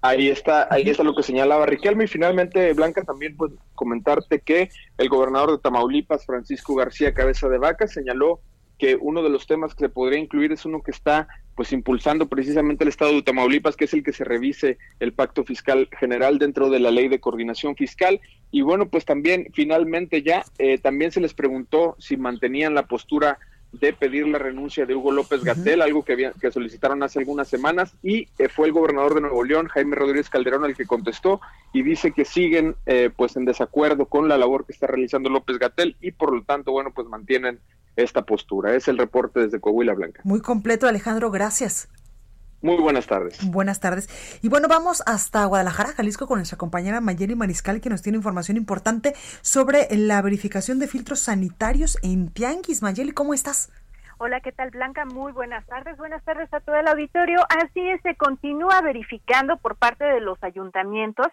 Ahí 0.02 0.28
está, 0.28 0.68
ahí 0.70 0.90
está 0.90 1.02
lo 1.02 1.16
que 1.16 1.22
señalaba 1.22 1.64
Riquelme 1.64 2.04
y 2.04 2.06
finalmente 2.06 2.70
Blanca 2.74 3.02
también 3.02 3.34
pues 3.34 3.52
comentarte 3.74 4.42
que 4.42 4.68
el 4.98 5.08
gobernador 5.08 5.52
de 5.52 5.58
Tamaulipas, 5.58 6.26
Francisco 6.26 6.74
García 6.74 7.14
Cabeza 7.14 7.48
de 7.48 7.56
Vaca, 7.56 7.86
señaló 7.86 8.40
que 8.76 8.98
uno 9.00 9.22
de 9.22 9.30
los 9.30 9.46
temas 9.46 9.74
que 9.74 9.86
se 9.86 9.88
podría 9.88 10.18
incluir 10.18 10.52
es 10.52 10.66
uno 10.66 10.82
que 10.82 10.90
está 10.90 11.26
pues 11.56 11.72
impulsando 11.72 12.28
precisamente 12.28 12.84
el 12.84 12.88
Estado 12.88 13.12
de 13.12 13.22
Tamaulipas, 13.22 13.76
que 13.76 13.86
es 13.86 13.94
el 13.94 14.04
que 14.04 14.12
se 14.12 14.24
revise 14.24 14.78
el 15.00 15.12
pacto 15.12 15.42
fiscal 15.42 15.88
general 15.98 16.38
dentro 16.38 16.68
de 16.70 16.78
la 16.78 16.90
ley 16.90 17.08
de 17.08 17.18
coordinación 17.18 17.74
fiscal. 17.74 18.20
Y 18.52 18.60
bueno, 18.60 18.88
pues 18.88 19.04
también 19.04 19.48
finalmente 19.54 20.22
ya 20.22 20.44
eh, 20.58 20.78
también 20.78 21.10
se 21.10 21.20
les 21.20 21.34
preguntó 21.34 21.96
si 21.98 22.16
mantenían 22.16 22.74
la 22.74 22.86
postura 22.86 23.38
de 23.72 23.92
pedir 23.92 24.26
la 24.26 24.38
renuncia 24.38 24.86
de 24.86 24.94
Hugo 24.94 25.12
López 25.12 25.42
Gatel, 25.42 25.82
algo 25.82 26.04
que, 26.04 26.30
que 26.40 26.50
solicitaron 26.50 27.02
hace 27.02 27.18
algunas 27.18 27.48
semanas, 27.48 27.94
y 28.02 28.28
eh, 28.38 28.48
fue 28.48 28.66
el 28.66 28.72
gobernador 28.72 29.14
de 29.14 29.22
Nuevo 29.22 29.44
León, 29.44 29.68
Jaime 29.68 29.96
Rodríguez 29.96 30.30
Calderón, 30.30 30.64
el 30.64 30.76
que 30.76 30.86
contestó 30.86 31.40
y 31.72 31.82
dice 31.82 32.12
que 32.12 32.24
siguen 32.24 32.74
eh, 32.86 33.10
pues 33.14 33.36
en 33.36 33.44
desacuerdo 33.44 34.06
con 34.06 34.28
la 34.28 34.38
labor 34.38 34.64
que 34.64 34.72
está 34.72 34.86
realizando 34.86 35.28
López 35.28 35.58
Gatel 35.58 35.96
y 36.00 36.12
por 36.12 36.34
lo 36.34 36.42
tanto, 36.42 36.72
bueno, 36.72 36.92
pues 36.94 37.08
mantienen 37.08 37.60
esta 37.96 38.22
postura. 38.22 38.74
Es 38.74 38.88
el 38.88 38.98
reporte 38.98 39.40
desde 39.40 39.60
Coahuila 39.60 39.94
Blanca. 39.94 40.20
Muy 40.24 40.40
completo, 40.40 40.86
Alejandro, 40.86 41.30
gracias. 41.30 41.88
Muy 42.62 42.76
buenas 42.76 43.06
tardes. 43.06 43.38
Buenas 43.44 43.80
tardes. 43.80 44.08
Y 44.42 44.48
bueno, 44.48 44.66
vamos 44.66 45.02
hasta 45.06 45.44
Guadalajara, 45.44 45.92
Jalisco, 45.92 46.26
con 46.26 46.38
nuestra 46.38 46.58
compañera 46.58 47.00
Mayeli 47.00 47.34
Mariscal, 47.34 47.80
que 47.80 47.90
nos 47.90 48.02
tiene 48.02 48.16
información 48.16 48.56
importante 48.56 49.14
sobre 49.42 49.88
la 49.94 50.22
verificación 50.22 50.78
de 50.78 50.88
filtros 50.88 51.20
sanitarios 51.20 51.98
en 52.02 52.28
Tianguis. 52.28 52.82
Mayeli, 52.82 53.12
¿cómo 53.12 53.34
estás? 53.34 53.70
Hola, 54.18 54.40
¿qué 54.40 54.50
tal 54.50 54.70
Blanca? 54.70 55.04
Muy 55.04 55.30
buenas 55.32 55.66
tardes. 55.66 55.98
Buenas 55.98 56.24
tardes 56.24 56.48
a 56.54 56.60
todo 56.60 56.74
el 56.76 56.88
auditorio. 56.88 57.38
Así 57.50 57.86
es, 57.86 58.00
se 58.00 58.16
continúa 58.16 58.80
verificando 58.80 59.58
por 59.58 59.76
parte 59.76 60.06
de 60.06 60.20
los 60.20 60.42
ayuntamientos 60.42 61.26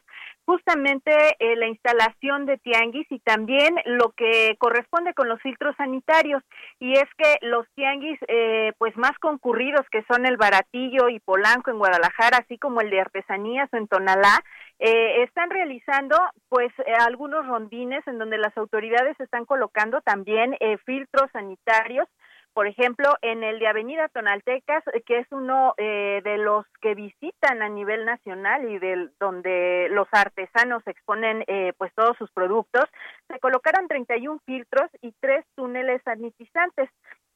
justamente 0.45 1.11
eh, 1.39 1.55
la 1.55 1.67
instalación 1.67 2.45
de 2.45 2.57
tianguis 2.57 3.09
y 3.09 3.19
también 3.19 3.73
lo 3.85 4.11
que 4.11 4.57
corresponde 4.59 5.13
con 5.13 5.29
los 5.29 5.41
filtros 5.41 5.77
sanitarios. 5.77 6.43
Y 6.81 6.91
es 6.91 7.05
que 7.17 7.37
los 7.47 7.65
tianguis 7.73 8.19
eh, 8.27 8.73
pues 8.77 8.97
más 8.97 9.17
concurridos 9.19 9.85
que 9.89 10.03
son 10.11 10.25
el 10.25 10.35
Baratillo 10.35 11.07
y 11.07 11.21
Polanco 11.21 11.71
en 11.71 11.77
Guadalajara, 11.77 12.39
así 12.39 12.57
como 12.57 12.81
el 12.81 12.89
de 12.89 12.99
artesanías 12.99 13.71
en 13.73 13.87
Tonalá, 13.87 14.43
eh, 14.79 15.23
están 15.23 15.49
realizando 15.49 16.17
pues 16.49 16.73
algunos 16.99 17.47
rondines 17.47 18.05
en 18.07 18.19
donde 18.19 18.37
las 18.37 18.57
autoridades 18.57 19.17
están 19.21 19.45
colocando 19.45 20.01
también 20.01 20.57
filtros 20.85 21.31
sanitarios 21.31 22.09
por 22.53 22.67
ejemplo, 22.67 23.09
en 23.21 23.43
el 23.43 23.59
de 23.59 23.67
Avenida 23.67 24.07
Tonaltecas, 24.09 24.83
que 25.05 25.19
es 25.19 25.27
uno 25.31 25.73
eh, 25.77 26.21
de 26.23 26.37
los 26.37 26.65
que 26.81 26.93
visitan 26.93 27.61
a 27.61 27.69
nivel 27.69 28.05
nacional 28.05 28.69
y 28.69 28.79
del 28.79 29.11
donde 29.19 29.87
los 29.91 30.07
artesanos 30.11 30.85
exponen 30.85 31.43
eh, 31.47 31.73
pues 31.77 31.91
todos 31.95 32.15
sus 32.17 32.31
productos, 32.31 32.85
se 33.27 33.39
colocaron 33.39 33.87
31 33.87 34.39
filtros 34.45 34.89
y 35.01 35.13
tres 35.19 35.45
túneles 35.55 36.01
sanitizantes. 36.03 36.89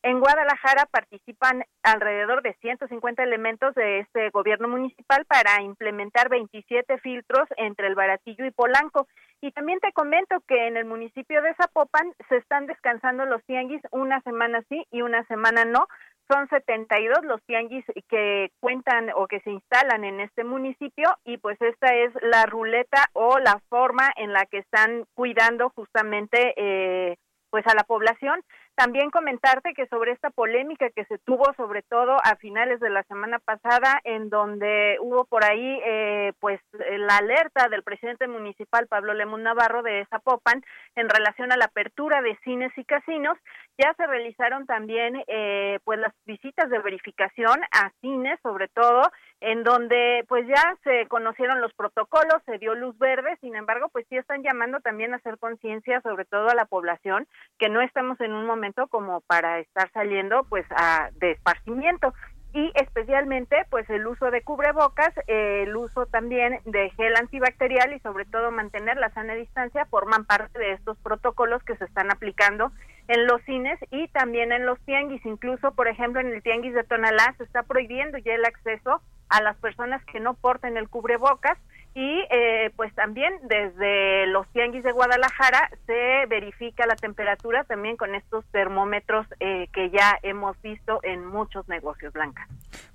En 0.07 0.21
Guadalajara 0.21 0.85
participan 0.89 1.65
alrededor 1.83 2.41
de 2.41 2.53
150 2.61 3.21
elementos 3.21 3.75
de 3.75 3.99
este 3.99 4.29
gobierno 4.29 4.69
municipal 4.69 5.25
para 5.25 5.61
implementar 5.61 6.29
27 6.29 6.97
filtros 6.99 7.45
entre 7.57 7.87
el 7.87 7.95
Baratillo 7.95 8.45
y 8.45 8.51
Polanco. 8.51 9.09
Y 9.41 9.51
también 9.51 9.81
te 9.81 9.91
comento 9.91 10.39
que 10.47 10.67
en 10.67 10.77
el 10.77 10.85
municipio 10.85 11.41
de 11.41 11.53
Zapopan 11.55 12.13
se 12.29 12.37
están 12.37 12.67
descansando 12.67 13.25
los 13.25 13.43
tianguis 13.43 13.81
una 13.91 14.21
semana 14.21 14.63
sí 14.69 14.85
y 14.91 15.01
una 15.01 15.25
semana 15.25 15.65
no. 15.65 15.89
Son 16.31 16.47
72 16.47 17.25
los 17.25 17.43
tianguis 17.43 17.83
que 18.07 18.51
cuentan 18.61 19.09
o 19.13 19.27
que 19.27 19.41
se 19.41 19.51
instalan 19.51 20.05
en 20.05 20.21
este 20.21 20.45
municipio 20.45 21.17
y 21.25 21.35
pues 21.37 21.61
esta 21.61 21.93
es 21.93 22.13
la 22.21 22.45
ruleta 22.45 23.07
o 23.11 23.39
la 23.39 23.59
forma 23.67 24.09
en 24.15 24.31
la 24.31 24.45
que 24.45 24.59
están 24.59 25.03
cuidando 25.15 25.69
justamente 25.71 26.53
eh, 26.55 27.17
pues 27.49 27.67
a 27.67 27.75
la 27.75 27.83
población. 27.83 28.41
También 28.77 29.09
comentarte 29.09 29.73
que 29.73 29.87
sobre 29.87 30.11
esta 30.11 30.29
polémica 30.29 30.91
que 30.91 31.03
se 31.05 31.17
tuvo, 31.17 31.51
sobre 31.57 31.81
todo 31.81 32.17
a 32.23 32.35
finales 32.35 32.79
de 32.79 32.91
la 32.91 33.01
semana 33.05 33.39
pasada, 33.39 33.99
en 34.03 34.29
donde 34.29 34.97
hubo 35.01 35.25
por 35.25 35.43
ahí, 35.43 35.81
eh, 35.83 36.33
pues, 36.39 36.61
la 36.73 37.17
alerta 37.17 37.69
del 37.69 37.81
presidente 37.81 38.27
municipal 38.27 38.85
Pablo 38.85 39.15
Lemón 39.15 39.41
Navarro 39.41 39.81
de 39.81 40.05
Zapopan 40.11 40.63
en 40.95 41.09
relación 41.09 41.51
a 41.51 41.57
la 41.57 41.65
apertura 41.65 42.21
de 42.21 42.37
cines 42.43 42.71
y 42.77 42.85
casinos, 42.85 43.35
ya 43.79 43.95
se 43.95 44.05
realizaron 44.05 44.67
también, 44.67 45.23
eh, 45.25 45.79
pues, 45.83 45.97
las 45.97 46.13
visitas 46.27 46.69
de 46.69 46.77
verificación 46.77 47.59
a 47.71 47.89
cines, 48.01 48.39
sobre 48.43 48.67
todo, 48.67 49.01
en 49.39 49.63
donde, 49.63 50.25
pues, 50.27 50.47
ya 50.47 50.75
se 50.83 51.07
conocieron 51.07 51.61
los 51.61 51.73
protocolos, 51.73 52.41
se 52.45 52.57
dio 52.57 52.73
luz 52.75 52.97
verde, 52.97 53.37
sin 53.41 53.55
embargo, 53.55 53.89
pues, 53.89 54.05
sí 54.09 54.17
están 54.17 54.43
llamando 54.43 54.79
también 54.79 55.13
a 55.13 55.17
hacer 55.17 55.37
conciencia, 55.37 56.01
sobre 56.01 56.25
todo 56.25 56.49
a 56.49 56.55
la 56.55 56.65
población, 56.65 57.27
que 57.59 57.69
no 57.69 57.81
estamos 57.81 58.19
en 58.21 58.33
un 58.33 58.45
momento 58.45 58.87
como 58.87 59.21
para 59.21 59.59
estar 59.59 59.91
saliendo 59.91 60.43
pues 60.49 60.65
a 60.71 61.09
de 61.15 61.31
esparcimiento. 61.31 62.13
Y 62.53 62.71
especialmente 62.75 63.65
pues 63.69 63.87
el 63.89 64.07
uso 64.07 64.31
de 64.31 64.41
cubrebocas, 64.41 65.13
el 65.27 65.75
uso 65.75 66.05
también 66.07 66.59
de 66.65 66.89
gel 66.91 67.15
antibacterial 67.15 67.93
y 67.93 67.99
sobre 67.99 68.25
todo 68.25 68.51
mantener 68.51 68.97
la 68.97 69.11
sana 69.11 69.35
distancia 69.35 69.85
forman 69.85 70.25
parte 70.25 70.57
de 70.57 70.71
estos 70.71 70.97
protocolos 70.99 71.61
que 71.63 71.75
se 71.75 71.85
están 71.85 72.09
aplicando 72.09 72.71
en 73.07 73.25
los 73.25 73.41
cines 73.43 73.79
y 73.91 74.07
también 74.09 74.51
en 74.51 74.65
los 74.65 74.79
tianguis, 74.81 75.25
incluso 75.25 75.73
por 75.73 75.87
ejemplo 75.87 76.21
en 76.21 76.27
el 76.27 76.43
tianguis 76.43 76.73
de 76.73 76.83
Tonalá 76.83 77.33
se 77.37 77.43
está 77.43 77.63
prohibiendo 77.63 78.17
ya 78.17 78.33
el 78.33 78.45
acceso 78.45 79.01
a 79.29 79.41
las 79.41 79.57
personas 79.57 80.03
que 80.05 80.19
no 80.19 80.33
porten 80.33 80.77
el 80.77 80.89
cubrebocas 80.89 81.57
y 81.97 82.23
eh, 82.29 82.71
pues 82.75 82.93
también 82.93 83.33
desde 83.41 84.27
los 84.27 84.47
tianguis 84.49 84.83
de 84.83 84.91
Guadalajara 84.91 85.71
se 85.87 86.27
verifica 86.27 86.85
la 86.85 86.95
temperatura 86.95 87.63
también 87.63 87.97
con 87.97 88.13
estos 88.13 88.45
termómetros 88.51 89.25
eh, 89.39 89.67
que 89.73 89.89
ya 89.89 90.19
hemos 90.21 90.61
visto 90.61 90.99
en 91.01 91.25
muchos 91.25 91.67
negocios, 91.67 92.13
Blanca. 92.13 92.47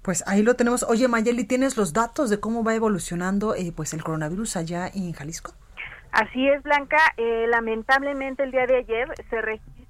Pues 0.02 0.22
ahí 0.28 0.42
lo 0.42 0.54
tenemos. 0.54 0.84
Oye, 0.84 1.08
Mayeli, 1.08 1.42
¿tienes 1.44 1.76
los 1.76 1.92
datos 1.92 2.30
de 2.30 2.38
cómo 2.38 2.62
va 2.62 2.76
evolucionando 2.76 3.56
eh, 3.56 3.72
pues 3.74 3.92
el 3.92 4.04
coronavirus 4.04 4.56
allá 4.56 4.86
en 4.86 5.12
Jalisco? 5.12 5.52
Así 6.12 6.48
es, 6.48 6.62
Blanca. 6.62 6.98
lamentablemente 7.48 8.44
el 8.44 8.52
día 8.52 8.66
de 8.66 8.76
ayer 8.76 9.08
se 9.30 9.40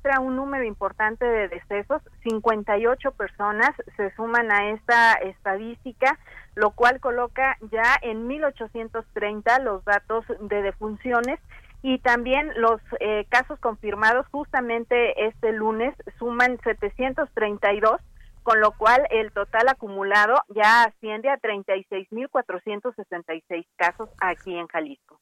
registra 0.02 0.20
un 0.20 0.36
número 0.36 0.64
importante 0.64 1.24
de 1.24 1.48
decesos. 1.48 2.02
58 2.22 3.12
personas 3.12 3.70
se 3.96 4.14
suman 4.14 4.52
a 4.52 4.68
esta 4.70 5.14
estadística 5.14 6.18
lo 6.54 6.72
cual 6.72 7.00
coloca 7.00 7.56
ya 7.70 7.96
en 8.02 8.26
1830 8.26 9.58
los 9.60 9.82
datos 9.86 10.26
de 10.40 10.60
defunciones 10.60 11.40
y 11.82 11.98
también 12.00 12.50
los 12.56 12.78
eh, 13.00 13.24
casos 13.30 13.58
confirmados 13.58 14.26
justamente 14.30 15.28
este 15.28 15.52
lunes 15.52 15.94
suman 16.18 16.58
732 16.62 18.02
con 18.42 18.60
lo 18.60 18.72
cual 18.72 19.06
el 19.10 19.32
total 19.32 19.68
acumulado 19.68 20.34
ya 20.54 20.82
asciende 20.82 21.30
a 21.30 21.38
36.466 21.38 23.66
casos 23.76 24.10
aquí 24.20 24.54
en 24.54 24.66
Jalisco. 24.66 25.18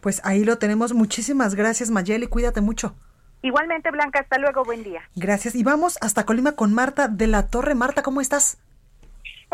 Pues 0.00 0.22
ahí 0.24 0.42
lo 0.44 0.56
tenemos. 0.58 0.94
Muchísimas 0.94 1.54
gracias, 1.54 1.90
Mayeli. 1.90 2.28
Cuídate 2.28 2.62
mucho. 2.62 2.94
Igualmente, 3.42 3.90
Blanca. 3.90 4.20
Hasta 4.20 4.38
luego. 4.38 4.64
Buen 4.64 4.82
día. 4.82 5.02
Gracias. 5.14 5.54
Y 5.54 5.62
vamos 5.62 5.98
hasta 6.00 6.24
Colima 6.24 6.52
con 6.52 6.72
Marta 6.72 7.08
de 7.08 7.26
la 7.26 7.48
Torre. 7.48 7.74
Marta, 7.74 8.02
¿cómo 8.02 8.20
estás? 8.20 8.58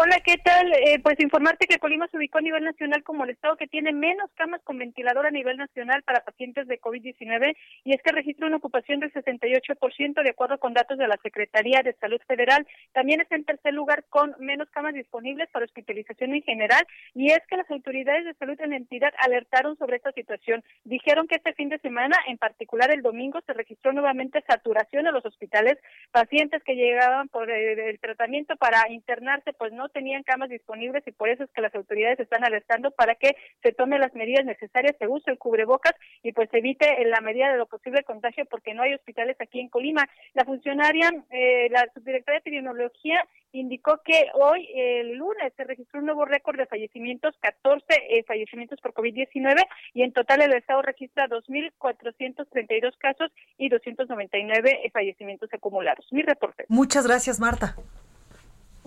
Hola, 0.01 0.21
¿qué 0.25 0.37
tal? 0.37 0.73
Eh, 0.75 1.01
pues 1.03 1.19
informarte 1.19 1.67
que 1.67 1.81
Colima 1.81 2.07
se 2.07 2.19
ubicó 2.19 2.39
a 2.39 2.41
nivel 2.41 2.63
nacional 2.63 3.03
como 3.03 3.25
el 3.25 3.31
estado 3.31 3.57
que 3.57 3.67
tiene 3.67 3.93
menos 3.93 4.31
camas 4.37 4.63
con 4.63 4.79
ventilador 4.79 5.27
a 5.27 5.33
nivel 5.33 5.57
nacional 5.57 6.05
para 6.05 6.21
pacientes 6.21 6.69
de 6.69 6.81
COVID-19 6.81 7.57
y 7.83 7.95
es 7.95 8.01
que 8.05 8.13
registra 8.13 8.47
una 8.47 8.59
ocupación 8.59 9.01
del 9.01 9.13
68% 9.13 10.23
de 10.23 10.31
acuerdo 10.31 10.59
con 10.59 10.73
datos 10.73 10.99
de 10.99 11.09
la 11.09 11.19
Secretaría 11.21 11.83
de 11.83 11.95
Salud 11.95 12.21
Federal. 12.29 12.65
También 12.93 13.21
está 13.21 13.35
en 13.35 13.43
tercer 13.43 13.75
lugar 13.75 14.05
con 14.09 14.37
menos 14.39 14.71
camas 14.71 14.95
disponibles 14.95 15.49
para 15.51 15.65
hospitalización 15.65 16.33
en 16.33 16.43
general 16.43 16.87
y 17.15 17.33
es 17.33 17.41
que 17.49 17.57
las 17.57 17.69
autoridades 17.69 18.25
de 18.25 18.35
salud 18.35 18.61
en 18.61 18.71
la 18.71 18.77
entidad 18.77 19.13
alertaron 19.19 19.77
sobre 19.79 19.97
esta 19.97 20.13
situación. 20.13 20.63
Dijeron 20.85 21.27
que 21.27 21.35
este 21.35 21.55
fin 21.55 21.71
de 21.71 21.79
semana, 21.81 22.17
en 22.29 22.39
particular 22.39 22.93
el 22.93 23.03
domingo, 23.03 23.41
se 23.45 23.53
registró 23.53 23.93
nuevamente 23.93 24.45
saturación 24.49 25.09
en 25.09 25.15
los 25.15 25.27
hospitales 25.27 25.77
pacientes 26.13 26.63
que 26.63 26.77
llegaban 26.77 27.27
por 27.31 27.51
el, 27.51 27.99
tratamiento 27.99 28.55
para 28.55 28.89
internarse 28.91 29.53
pues 29.55 29.73
no 29.73 29.88
tenían 29.88 30.22
camas 30.22 30.48
disponibles 30.48 31.03
y 31.07 31.12
por 31.12 31.29
eso 31.29 31.44
es 31.44 31.51
que 31.51 31.61
las 31.61 31.74
autoridades 31.74 32.20
están 32.20 32.44
alertando 32.44 32.90
para 32.90 33.14
que 33.14 33.37
se 33.62 33.72
tomen 33.72 34.01
las 34.01 34.14
medidas 34.14 34.44
necesarias, 34.44 34.96
se 34.98 35.07
use 35.07 35.31
el 35.31 35.38
cubrebocas 35.38 35.94
y 36.22 36.33
pues 36.33 36.48
evite 36.53 37.03
en 37.03 37.11
la 37.11 37.20
medida 37.20 37.51
de 37.51 37.59
lo 37.59 37.66
posible 37.66 38.03
contagio 38.05 38.44
porque 38.46 38.74
no 38.74 38.83
hay 38.83 38.94
hospitales 38.94 39.37
aquí 39.40 39.61
en 39.61 39.68
Colima. 39.68 40.09
La 40.35 40.44
funcionaria, 40.44 41.11
eh, 41.31 41.68
la 41.70 41.88
subdirectora 41.94 42.35
de 42.35 42.40
epidemiología 42.40 43.24
indicó 43.53 44.01
que 44.05 44.27
hoy, 44.35 44.68
el 44.74 45.14
lunes, 45.14 45.53
se 45.57 45.64
registró 45.64 46.01
un 46.01 46.07
nuevo 46.07 46.24
récord 46.24 46.59
de 46.59 46.66
fallecimientos, 46.66 47.35
14 47.40 47.85
eh, 47.88 48.24
fallecimientos 48.24 48.81
por 48.81 48.92
COVID-19 48.92 49.64
y 49.94 50.03
en 50.03 50.12
total 50.12 50.42
el 50.42 50.53
Estado 50.55 50.83
registra 50.83 51.29
2.432 51.29 52.96
casos 52.98 53.33
y 53.57 53.68
299 53.68 54.81
eh, 54.85 54.90
fallecimientos 54.90 55.53
acumulados. 55.53 56.07
Mi 56.11 56.22
reporte. 56.22 56.64
Muchas 56.68 57.07
gracias, 57.07 57.40
Marta. 57.40 57.77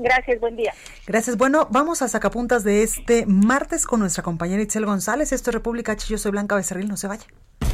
Gracias, 0.01 0.39
buen 0.39 0.55
día. 0.55 0.73
Gracias. 1.05 1.37
Bueno, 1.37 1.67
vamos 1.69 2.01
a 2.01 2.07
sacapuntas 2.07 2.63
de 2.63 2.83
este 2.83 3.25
martes 3.25 3.85
con 3.85 3.99
nuestra 3.99 4.23
compañera 4.23 4.61
Itzel 4.61 4.85
González. 4.85 5.31
Esto 5.31 5.51
es 5.51 5.53
República 5.53 5.91
H. 5.93 6.07
Yo 6.07 6.17
soy 6.17 6.31
Blanca 6.31 6.55
Becerril, 6.55 6.87
no 6.87 6.97
se 6.97 7.07
vaya. 7.07 7.25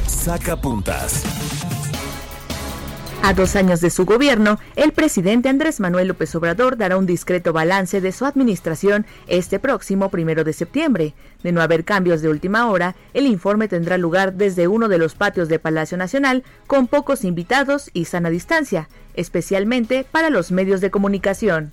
Sacapuntas. 0.06 1.24
A 3.22 3.34
dos 3.34 3.56
años 3.56 3.80
de 3.80 3.90
su 3.90 4.06
gobierno, 4.06 4.58
el 4.76 4.92
presidente 4.92 5.48
Andrés 5.48 5.80
Manuel 5.80 6.08
López 6.08 6.34
Obrador 6.34 6.76
dará 6.76 6.96
un 6.96 7.04
discreto 7.04 7.52
balance 7.52 8.00
de 8.00 8.12
su 8.12 8.24
administración 8.24 9.06
este 9.26 9.58
próximo 9.58 10.08
primero 10.08 10.44
de 10.44 10.52
septiembre. 10.52 11.14
De 11.42 11.52
no 11.52 11.60
haber 11.60 11.84
cambios 11.84 12.22
de 12.22 12.28
última 12.28 12.70
hora, 12.70 12.94
el 13.14 13.26
informe 13.26 13.68
tendrá 13.68 13.98
lugar 13.98 14.34
desde 14.34 14.68
uno 14.68 14.88
de 14.88 14.98
los 14.98 15.14
patios 15.14 15.48
de 15.48 15.58
Palacio 15.58 15.98
Nacional 15.98 16.44
con 16.66 16.86
pocos 16.86 17.24
invitados 17.24 17.90
y 17.92 18.04
sana 18.04 18.30
distancia, 18.30 18.88
especialmente 19.14 20.06
para 20.10 20.30
los 20.30 20.52
medios 20.52 20.80
de 20.80 20.90
comunicación. 20.90 21.72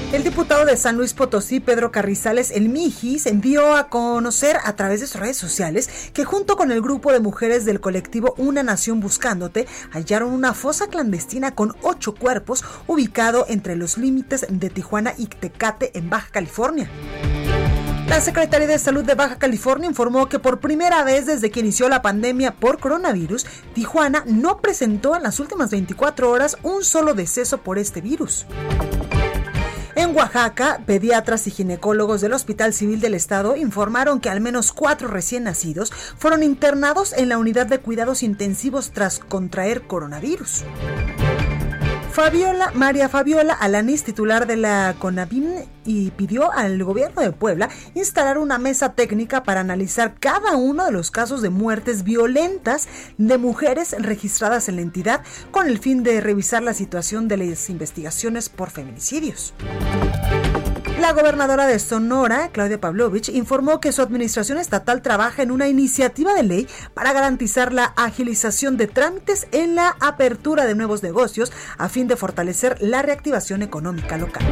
El 0.13 0.25
diputado 0.25 0.65
de 0.65 0.75
San 0.75 0.97
Luis 0.97 1.13
Potosí, 1.13 1.61
Pedro 1.61 1.93
Carrizales, 1.93 2.51
el 2.51 2.67
Mijis, 2.67 3.27
envió 3.27 3.77
a 3.77 3.87
conocer 3.87 4.57
a 4.61 4.75
través 4.75 4.99
de 4.99 5.07
sus 5.07 5.21
redes 5.21 5.37
sociales 5.37 5.89
que 6.13 6.25
junto 6.25 6.57
con 6.57 6.69
el 6.69 6.81
grupo 6.81 7.13
de 7.13 7.21
mujeres 7.21 7.63
del 7.63 7.79
colectivo 7.79 8.33
Una 8.37 8.61
Nación 8.61 8.99
Buscándote 8.99 9.67
hallaron 9.93 10.33
una 10.33 10.53
fosa 10.53 10.87
clandestina 10.87 11.55
con 11.55 11.77
ocho 11.81 12.13
cuerpos 12.13 12.61
ubicado 12.87 13.45
entre 13.47 13.77
los 13.77 13.97
límites 13.97 14.45
de 14.49 14.69
Tijuana 14.69 15.13
y 15.17 15.27
Tecate 15.27 15.97
en 15.97 16.09
Baja 16.09 16.27
California. 16.29 16.89
La 18.09 18.19
Secretaría 18.19 18.67
de 18.67 18.79
Salud 18.79 19.05
de 19.05 19.15
Baja 19.15 19.37
California 19.37 19.87
informó 19.87 20.27
que 20.27 20.39
por 20.39 20.59
primera 20.59 21.05
vez 21.05 21.25
desde 21.25 21.51
que 21.51 21.61
inició 21.61 21.87
la 21.87 22.01
pandemia 22.01 22.51
por 22.51 22.81
coronavirus, 22.81 23.45
Tijuana 23.73 24.25
no 24.27 24.59
presentó 24.59 25.15
en 25.15 25.23
las 25.23 25.39
últimas 25.39 25.71
24 25.71 26.29
horas 26.29 26.57
un 26.63 26.83
solo 26.83 27.13
deceso 27.13 27.59
por 27.59 27.79
este 27.79 28.01
virus. 28.01 28.45
En 29.95 30.15
Oaxaca, 30.15 30.81
pediatras 30.85 31.47
y 31.47 31.51
ginecólogos 31.51 32.21
del 32.21 32.33
Hospital 32.33 32.73
Civil 32.73 33.01
del 33.01 33.13
Estado 33.13 33.55
informaron 33.55 34.19
que 34.19 34.29
al 34.29 34.39
menos 34.39 34.71
cuatro 34.71 35.07
recién 35.07 35.43
nacidos 35.43 35.91
fueron 35.91 36.43
internados 36.43 37.13
en 37.13 37.29
la 37.29 37.37
unidad 37.37 37.67
de 37.67 37.79
cuidados 37.79 38.23
intensivos 38.23 38.91
tras 38.91 39.19
contraer 39.19 39.83
coronavirus. 39.83 40.63
Fabiola, 42.11 42.71
María 42.73 43.07
Fabiola 43.07 43.53
Alanis, 43.53 44.03
titular 44.03 44.45
de 44.45 44.57
la 44.57 44.95
CONAVIM, 44.99 45.65
y 45.85 46.11
pidió 46.11 46.51
al 46.51 46.83
gobierno 46.83 47.21
de 47.21 47.31
Puebla 47.31 47.69
instalar 47.95 48.37
una 48.37 48.57
mesa 48.57 48.93
técnica 48.93 49.43
para 49.43 49.61
analizar 49.61 50.15
cada 50.19 50.55
uno 50.55 50.85
de 50.85 50.91
los 50.91 51.09
casos 51.09 51.41
de 51.41 51.49
muertes 51.49 52.03
violentas 52.03 52.87
de 53.17 53.37
mujeres 53.37 53.95
registradas 53.97 54.67
en 54.67 54.75
la 54.75 54.81
entidad 54.81 55.21
con 55.51 55.67
el 55.67 55.79
fin 55.79 56.03
de 56.03 56.19
revisar 56.19 56.63
la 56.63 56.73
situación 56.73 57.27
de 57.27 57.37
las 57.37 57.69
investigaciones 57.69 58.49
por 58.49 58.69
feminicidios. 58.69 59.53
La 61.01 61.13
gobernadora 61.13 61.65
de 61.65 61.79
Sonora, 61.79 62.51
Claudia 62.51 62.79
Pavlovich, 62.79 63.29
informó 63.29 63.81
que 63.81 63.91
su 63.91 64.03
administración 64.03 64.59
estatal 64.59 65.01
trabaja 65.01 65.41
en 65.41 65.49
una 65.49 65.67
iniciativa 65.67 66.35
de 66.35 66.43
ley 66.43 66.67
para 66.93 67.11
garantizar 67.11 67.73
la 67.73 67.85
agilización 67.97 68.77
de 68.77 68.85
trámites 68.85 69.47
en 69.51 69.73
la 69.73 69.97
apertura 69.99 70.65
de 70.65 70.75
nuevos 70.75 71.01
negocios 71.01 71.51
a 71.79 71.89
fin 71.89 72.07
de 72.07 72.15
fortalecer 72.15 72.77
la 72.81 73.01
reactivación 73.01 73.63
económica 73.63 74.15
local. 74.19 74.43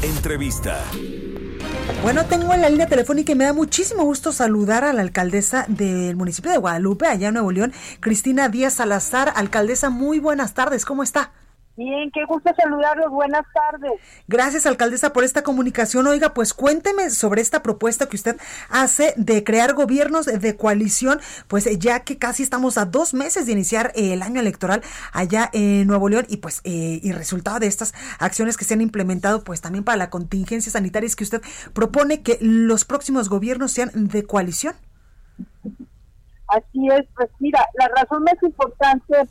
Entrevista. 0.00 0.78
Bueno, 2.02 2.24
tengo 2.24 2.54
en 2.54 2.62
la 2.62 2.70
línea 2.70 2.88
telefónica 2.88 3.32
y 3.32 3.34
me 3.34 3.44
da 3.44 3.52
muchísimo 3.52 4.02
gusto 4.04 4.32
saludar 4.32 4.82
a 4.82 4.94
la 4.94 5.02
alcaldesa 5.02 5.66
del 5.68 6.16
municipio 6.16 6.50
de 6.50 6.56
Guadalupe, 6.56 7.06
allá 7.06 7.28
en 7.28 7.34
Nuevo 7.34 7.52
León, 7.52 7.74
Cristina 8.00 8.48
Díaz 8.48 8.74
Salazar. 8.74 9.34
Alcaldesa, 9.36 9.90
muy 9.90 10.20
buenas 10.20 10.54
tardes, 10.54 10.86
¿cómo 10.86 11.02
está? 11.02 11.32
Bien, 11.76 12.10
qué 12.10 12.24
gusto 12.24 12.50
saludarlos. 12.56 13.10
Buenas 13.10 13.44
tardes. 13.52 13.92
Gracias, 14.26 14.64
alcaldesa, 14.64 15.12
por 15.12 15.24
esta 15.24 15.42
comunicación. 15.42 16.06
Oiga, 16.06 16.32
pues 16.32 16.54
cuénteme 16.54 17.10
sobre 17.10 17.42
esta 17.42 17.62
propuesta 17.62 18.08
que 18.08 18.16
usted 18.16 18.36
hace 18.70 19.12
de 19.16 19.44
crear 19.44 19.74
gobiernos 19.74 20.24
de 20.24 20.56
coalición, 20.56 21.20
pues 21.48 21.68
ya 21.78 22.00
que 22.00 22.16
casi 22.16 22.42
estamos 22.42 22.78
a 22.78 22.86
dos 22.86 23.12
meses 23.12 23.44
de 23.44 23.52
iniciar 23.52 23.92
el 23.94 24.22
año 24.22 24.40
electoral 24.40 24.80
allá 25.12 25.50
en 25.52 25.86
Nuevo 25.86 26.08
León 26.08 26.24
y 26.30 26.38
pues 26.38 26.62
eh, 26.64 26.98
y 27.02 27.12
resultado 27.12 27.58
de 27.58 27.66
estas 27.66 27.92
acciones 28.18 28.56
que 28.56 28.64
se 28.64 28.72
han 28.72 28.80
implementado, 28.80 29.44
pues 29.44 29.60
también 29.60 29.84
para 29.84 29.98
la 29.98 30.08
contingencia 30.08 30.72
sanitaria, 30.72 31.06
es 31.06 31.14
que 31.14 31.24
usted 31.24 31.42
propone 31.74 32.22
que 32.22 32.38
los 32.40 32.86
próximos 32.86 33.28
gobiernos 33.28 33.72
sean 33.72 33.90
de 33.92 34.24
coalición. 34.24 34.74
Así 36.48 36.88
es, 36.90 37.06
pues 37.14 37.28
mira, 37.38 37.60
la 37.78 37.88
razón 37.88 38.22
más 38.22 38.42
importante 38.42 39.28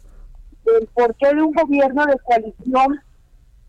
el 0.65 0.87
porqué 0.87 1.33
de 1.33 1.41
un 1.41 1.53
gobierno 1.53 2.05
de 2.05 2.17
coalición 2.19 3.01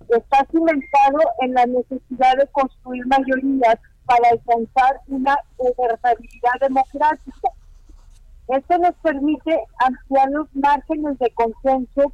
está 0.08 0.46
cimentado 0.50 1.18
en 1.40 1.54
la 1.54 1.66
necesidad 1.66 2.36
de 2.36 2.46
construir 2.52 3.06
mayorías 3.06 3.76
para 4.06 4.28
alcanzar 4.30 5.00
una 5.08 5.36
gobernabilidad 5.56 6.60
democrática. 6.60 7.48
Esto 8.48 8.78
nos 8.78 8.94
permite 9.02 9.58
ampliar 9.78 10.30
los 10.30 10.46
márgenes 10.54 11.18
de 11.18 11.30
consenso 11.30 12.12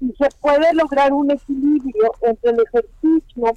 y 0.00 0.14
se 0.18 0.28
puede 0.40 0.72
lograr 0.72 1.12
un 1.12 1.30
equilibrio 1.30 2.12
entre 2.22 2.50
el 2.52 2.60
ejercicio 2.60 3.52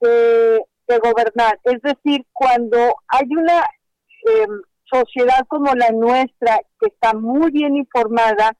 de, 0.00 0.62
gobernar. 1.02 1.58
Es 1.64 1.82
decir, 1.82 2.24
cuando 2.32 2.78
hay 3.08 3.28
una 3.30 3.66
em, 4.24 4.62
sociedad 4.84 5.44
como 5.48 5.74
la 5.74 5.90
nuestra 5.90 6.60
que 6.80 6.86
está 6.86 7.12
muy 7.12 7.50
bien 7.50 7.76
informada, 7.76 8.56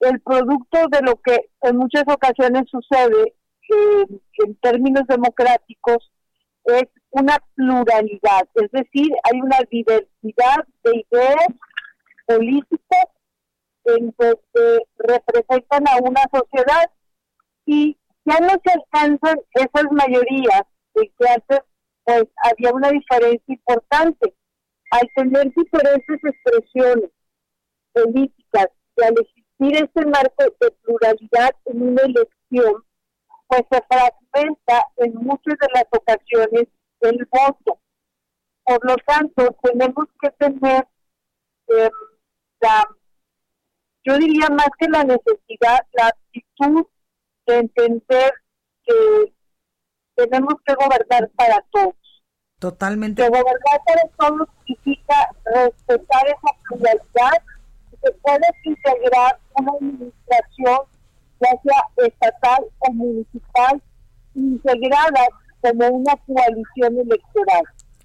el 0.00 0.20
producto 0.20 0.78
de 0.90 1.00
lo 1.02 1.16
que 1.16 1.50
en 1.62 1.76
muchas 1.76 2.04
ocasiones 2.06 2.64
sucede 2.70 3.34
eh, 3.70 4.06
en 4.44 4.54
términos 4.56 5.04
democráticos 5.08 6.10
es 6.64 6.84
una 7.10 7.38
pluralidad, 7.54 8.48
es 8.54 8.70
decir, 8.72 9.10
hay 9.24 9.40
una 9.40 9.58
diversidad 9.70 10.66
de 10.82 11.06
ideas 11.10 11.46
políticas 12.26 13.06
en 13.84 14.12
que 14.12 14.32
representan 14.96 15.88
a 15.88 15.96
una 16.02 16.22
sociedad 16.32 16.90
y 17.66 17.96
ya 18.24 18.38
no 18.40 18.48
se 18.48 18.72
alcanzan 18.72 19.38
esas 19.52 19.84
mayorías 19.90 20.62
de 20.94 21.12
que 21.18 21.28
antes 21.28 21.60
pues 22.04 22.24
había 22.42 22.72
una 22.72 22.90
diferencia 22.90 23.42
importante. 23.46 24.34
Al 24.90 25.08
tener 25.16 25.52
diferentes 25.54 26.20
expresiones 26.22 27.10
políticas 27.92 28.68
y 28.96 29.02
al 29.02 29.14
existir 29.58 29.84
este 29.84 30.06
marco 30.06 30.44
de 30.60 30.70
pluralidad 30.82 31.54
en 31.66 31.82
una 31.82 32.02
elección, 32.02 32.84
pues 33.46 33.62
se 33.70 33.82
fragmenta 33.88 34.86
en 34.96 35.14
muchas 35.14 35.54
de 35.60 35.68
las 35.74 35.84
ocasiones 35.90 36.68
el 37.00 37.28
voto. 37.30 37.78
Por 38.64 38.84
lo 38.84 38.96
tanto, 39.06 39.56
tenemos 39.62 40.06
que 40.20 40.30
tener 40.30 40.86
em, 41.68 41.90
la, 42.60 42.88
yo 44.04 44.18
diría 44.18 44.48
más 44.48 44.68
que 44.78 44.88
la 44.88 45.04
necesidad, 45.04 45.86
la 45.92 46.08
actitud 46.08 46.86
de 47.46 47.58
entender 47.58 48.32
que 48.84 49.34
tenemos 50.14 50.54
que 50.64 50.74
gobernar 50.74 51.30
para 51.36 51.60
todos. 51.70 51.94
Totalmente. 52.58 53.22
Que 53.22 53.28
gobernar 53.28 53.80
para 53.84 54.08
todos 54.16 54.48
significa 54.66 55.28
respetar 55.44 56.26
esa 56.26 56.60
pluralidad 56.68 57.42
se 58.04 58.12
puede 58.12 58.46
integrar 58.64 59.40
una 59.58 59.72
administración 59.80 60.78
ya 61.40 61.50
sea 61.62 62.06
estatal 62.06 62.64
o 62.78 62.92
municipal, 62.92 63.82
integradas 64.34 65.28
como 65.60 65.88
una 65.88 66.16
coalición 66.26 66.98
electoral. 66.98 67.62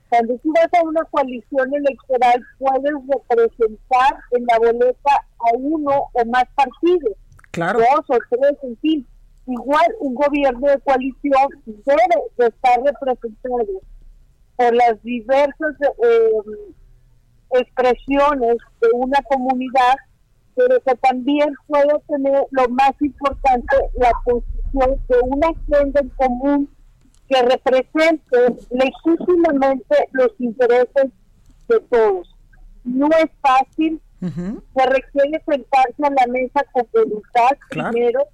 Cuando 0.10 0.38
tú 0.40 0.52
vas 0.54 0.70
a 0.74 0.84
una 0.84 1.04
coalición 1.06 1.74
electoral, 1.74 2.42
puedes 2.58 2.94
representar 3.08 4.18
en 4.32 4.46
la 4.46 4.58
boleta 4.58 5.16
a 5.40 5.58
uno 5.58 6.10
o 6.14 6.26
más 6.26 6.46
partidos, 6.56 7.16
claro. 7.52 7.80
dos 7.80 8.18
o 8.18 8.20
tres, 8.30 8.58
en 8.64 8.78
fin. 8.78 9.08
Igual 9.46 9.86
un 10.00 10.16
gobierno 10.16 10.68
de 10.68 10.80
coalición 10.80 11.48
debe 11.66 12.24
de 12.38 12.48
estar 12.48 12.82
representado 12.84 13.82
por 14.56 14.76
las 14.76 15.02
diversas 15.04 15.76
eh, 16.04 16.32
expresiones 17.52 18.58
de 18.82 18.88
una 18.94 19.20
comunidad, 19.24 19.96
pero 20.56 20.80
que 20.82 20.96
también 20.96 21.54
puede 21.68 22.00
tener 22.08 22.46
lo 22.52 22.70
más 22.70 22.92
importante, 23.00 23.76
la 23.96 24.12
posición 24.26 25.02
de 25.08 25.20
una 25.24 25.48
agenda 25.48 26.02
en 26.02 26.10
común 26.10 26.70
que 27.30 27.42
represente 27.44 28.38
legítimamente 28.72 29.96
los 30.12 30.32
intereses 30.40 31.12
de 31.68 31.80
todos. 31.90 32.36
No 32.84 33.08
es 33.08 33.30
fácil, 33.42 34.02
se 34.20 34.86
requiere 34.86 35.42
sentarse 35.46 36.04
a 36.04 36.10
la 36.10 36.28
mesa 36.28 36.62
con 36.74 36.88
voluntad, 36.92 37.50
primero, 37.70 38.26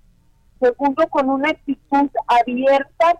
segundo, 0.59 1.07
con 1.09 1.29
una 1.29 1.49
actitud 1.49 2.09
abierta, 2.27 3.19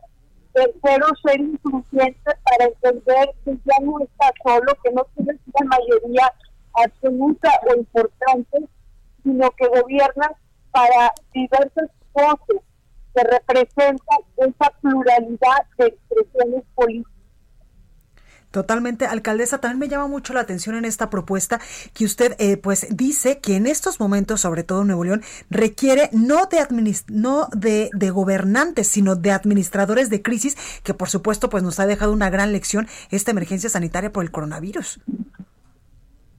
tercero, 0.53 1.07
ser 1.23 1.41
incluyente 1.41 2.31
para 2.43 2.65
entender 2.65 3.29
que 3.43 3.57
ya 3.65 3.85
no 3.85 3.99
está 3.99 4.31
solo, 4.43 4.73
que 4.83 4.91
no 4.91 5.05
tiene 5.15 5.37
una 5.53 5.77
mayoría 5.77 6.33
absoluta 6.73 7.49
o 7.69 7.75
importante, 7.75 8.57
sino 9.25 9.51
que 9.51 9.67
gobierna 9.67 10.31
para 10.71 11.11
diversas 11.33 11.89
voces 12.13 12.61
que 13.13 13.23
representan 13.23 14.19
esa 14.37 14.69
pluralidad 14.81 15.65
de 15.77 15.87
expresiones 15.87 16.63
políticas. 16.75 17.15
Totalmente, 18.51 19.05
alcaldesa, 19.05 19.57
también 19.57 19.79
me 19.79 19.89
llama 19.89 20.07
mucho 20.07 20.31
la 20.31 20.39
atención 20.39 20.77
en 20.77 20.85
esta 20.85 21.09
propuesta 21.09 21.59
que 21.93 22.05
usted 22.05 22.37
eh, 22.39 22.55
pues 22.55 22.87
dice 22.89 23.39
que 23.39 23.57
en 23.57 23.67
estos 23.67 23.99
momentos, 23.99 24.39
sobre 24.39 24.63
todo 24.63 24.81
en 24.81 24.87
Nuevo 24.87 25.03
León, 25.03 25.23
requiere 25.49 26.09
no 26.13 26.45
de 26.45 26.65
no 27.09 27.49
de, 27.51 27.89
de, 27.91 28.09
gobernantes, 28.11 28.87
sino 28.87 29.17
de 29.17 29.31
administradores 29.31 30.09
de 30.09 30.21
crisis, 30.21 30.55
que 30.83 30.93
por 30.93 31.09
supuesto 31.09 31.49
pues 31.49 31.63
nos 31.63 31.81
ha 31.81 31.85
dejado 31.85 32.13
una 32.13 32.29
gran 32.29 32.53
lección 32.53 32.87
esta 33.11 33.31
emergencia 33.31 33.69
sanitaria 33.69 34.13
por 34.13 34.23
el 34.23 34.31
coronavirus. 34.31 35.01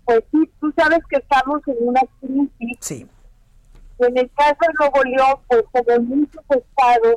Pues 0.06 0.20
sí, 0.30 0.50
tú 0.60 0.72
sabes 0.76 1.00
que 1.10 1.16
estamos 1.16 1.60
en 1.66 1.76
una 1.80 2.00
crisis. 2.20 2.78
Sí. 2.80 3.06
En 3.98 4.16
el 4.16 4.30
caso 4.34 4.56
de 4.60 4.74
Nuevo 4.78 5.02
León, 5.04 5.40
pues 5.48 5.64
como 5.72 5.90
en 5.90 6.08
muchos 6.08 6.44
estados, 6.48 7.16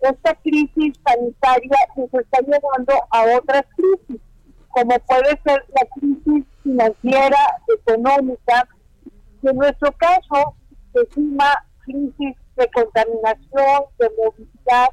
esta 0.00 0.34
crisis 0.42 0.94
sanitaria 1.06 1.78
se 1.94 2.18
está 2.18 2.40
llevando 2.40 2.92
a 3.10 3.24
otras 3.36 3.64
crisis, 3.76 4.20
como 4.68 4.98
puede 4.98 5.40
ser 5.44 5.64
la 5.68 5.86
crisis 5.94 6.44
financiera, 6.62 7.38
económica, 7.78 8.68
y 9.42 9.48
en 9.48 9.56
nuestro 9.56 9.92
caso 9.92 10.54
se 10.92 11.08
suma 11.14 11.64
crisis 11.84 12.36
de 12.56 12.70
contaminación, 12.74 13.84
de 13.98 14.10
movilidad. 14.18 14.88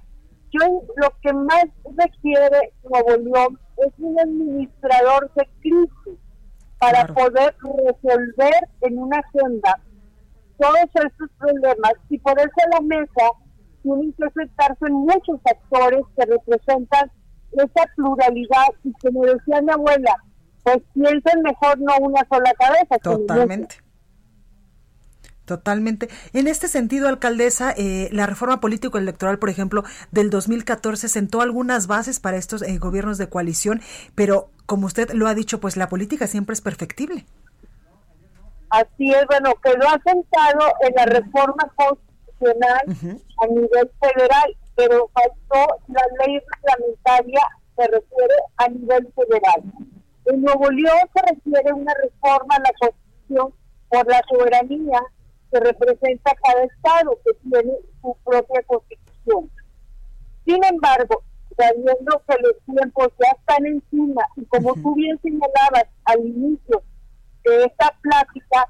Yo 0.51 0.84
lo 0.95 1.10
que 1.21 1.34
más 1.34 1.65
requiere 1.97 2.73
Nuevo 2.84 3.17
León 3.17 3.60
es 3.77 3.93
un 3.97 4.19
administrador 4.19 5.32
de 5.34 5.47
crisis 5.60 6.18
para 6.80 7.06
poder 7.08 7.56
resolver 7.86 8.70
en 8.82 9.00
una 9.00 9.20
agenda 9.20 9.80
todos 10.58 10.89
estos 10.94 11.30
problemas 11.38 11.94
y 12.10 12.18
ponerse 12.20 12.62
a 12.65 12.80
la 12.80 12.82
mesa 12.82 13.32
tienen 13.84 14.13
que 14.13 14.30
sentarse 14.36 14.89
muchos 14.89 15.39
actores 15.46 16.02
que 16.15 16.26
representan 16.26 17.12
esa 17.54 17.86
pluralidad 17.96 18.68
y 18.84 18.92
me 19.12 19.28
decía 19.28 19.62
mi 19.62 19.72
abuela, 19.72 20.15
pues 20.63 20.78
piensen 20.94 21.42
mejor 21.42 21.80
no 21.80 21.94
una 22.02 22.22
sola 22.30 22.54
cabeza. 22.60 22.98
Totalmente. 23.02 23.78
Totalmente. 25.49 26.09
En 26.33 26.47
este 26.47 26.67
sentido, 26.67 27.07
alcaldesa, 27.07 27.73
eh, 27.75 28.07
la 28.12 28.27
reforma 28.27 28.62
político-electoral, 28.62 29.39
por 29.39 29.49
ejemplo, 29.49 29.83
del 30.12 30.29
2014 30.29 31.09
sentó 31.09 31.41
algunas 31.41 31.88
bases 31.88 32.19
para 32.19 32.38
estos 32.38 32.62
eh, 32.62 32.77
gobiernos 32.77 33.17
de 33.17 33.29
coalición, 33.29 33.81
pero 34.13 34.51
como 34.67 34.85
usted 34.85 35.09
lo 35.09 35.25
ha 35.25 35.33
dicho, 35.33 35.59
pues 35.59 35.75
la 35.75 35.89
política 35.89 36.27
siempre 36.27 36.53
es 36.53 36.62
perfectible. 36.62 37.25
Así 38.69 39.12
es, 39.12 39.25
bueno, 39.25 39.51
quedó 39.63 39.88
asentado 39.88 40.71
en 40.81 40.93
la 40.95 41.05
reforma 41.07 41.67
constitucional 41.75 42.83
a 43.41 43.47
nivel 43.47 43.91
federal, 43.99 44.55
pero 44.75 45.09
faltó 45.15 45.77
la 45.88 46.03
ley 46.27 46.39
reglamentaria 46.53 47.41
se 47.75 47.88
refiere 47.88 48.35
a 48.57 48.67
nivel 48.67 49.12
federal. 49.15 49.63
En 50.25 50.43
Nuevo 50.43 50.69
León 50.69 51.09
se 51.12 51.33
requiere 51.33 51.73
una 51.73 51.93
reforma 52.03 52.55
a 52.55 52.59
la 52.59 52.71
Constitución 52.79 53.51
por 53.89 54.07
la 54.07 54.21
soberanía 54.29 55.01
que 55.51 55.59
representa 55.59 56.31
cada 56.43 56.63
estado 56.63 57.17
que 57.25 57.33
tiene 57.49 57.73
su 58.01 58.15
propia 58.23 58.63
constitución. 58.63 59.49
Sin 60.45 60.63
embargo, 60.63 61.23
sabiendo 61.57 62.21
que 62.27 62.35
los 62.41 62.53
tiempos 62.65 63.09
ya 63.19 63.31
están 63.38 63.65
encima 63.65 64.23
y 64.35 64.45
como 64.45 64.73
tú 64.75 64.95
bien 64.95 65.19
señalabas 65.21 65.85
al 66.05 66.25
inicio 66.25 66.81
de 67.43 67.65
esta 67.65 67.95
plática, 68.01 68.67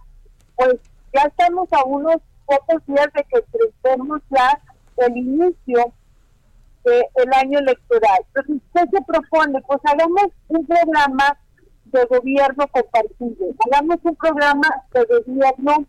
pues 0.55 0.75
ya 1.13 1.21
estamos 1.21 1.71
a 1.73 1.83
unos 1.85 2.17
pocos 2.45 2.85
días 2.87 3.07
de 3.13 3.23
que 3.23 3.39
enfrentemos 3.39 4.21
ya 4.29 4.61
el 4.97 5.17
inicio 5.17 5.93
del 6.83 7.33
año 7.33 7.59
electoral. 7.59 8.25
Entonces, 8.33 8.61
¿qué 8.73 8.81
se 8.91 9.03
propone? 9.03 9.61
Pues 9.61 9.79
hagamos 9.83 10.27
un 10.47 10.65
programa 10.65 11.37
de 11.85 12.05
gobierno 12.05 12.67
compartido, 12.67 13.45
hagamos 13.65 13.97
un 14.03 14.15
programa 14.15 14.67
de 14.93 15.05
gobierno 15.05 15.85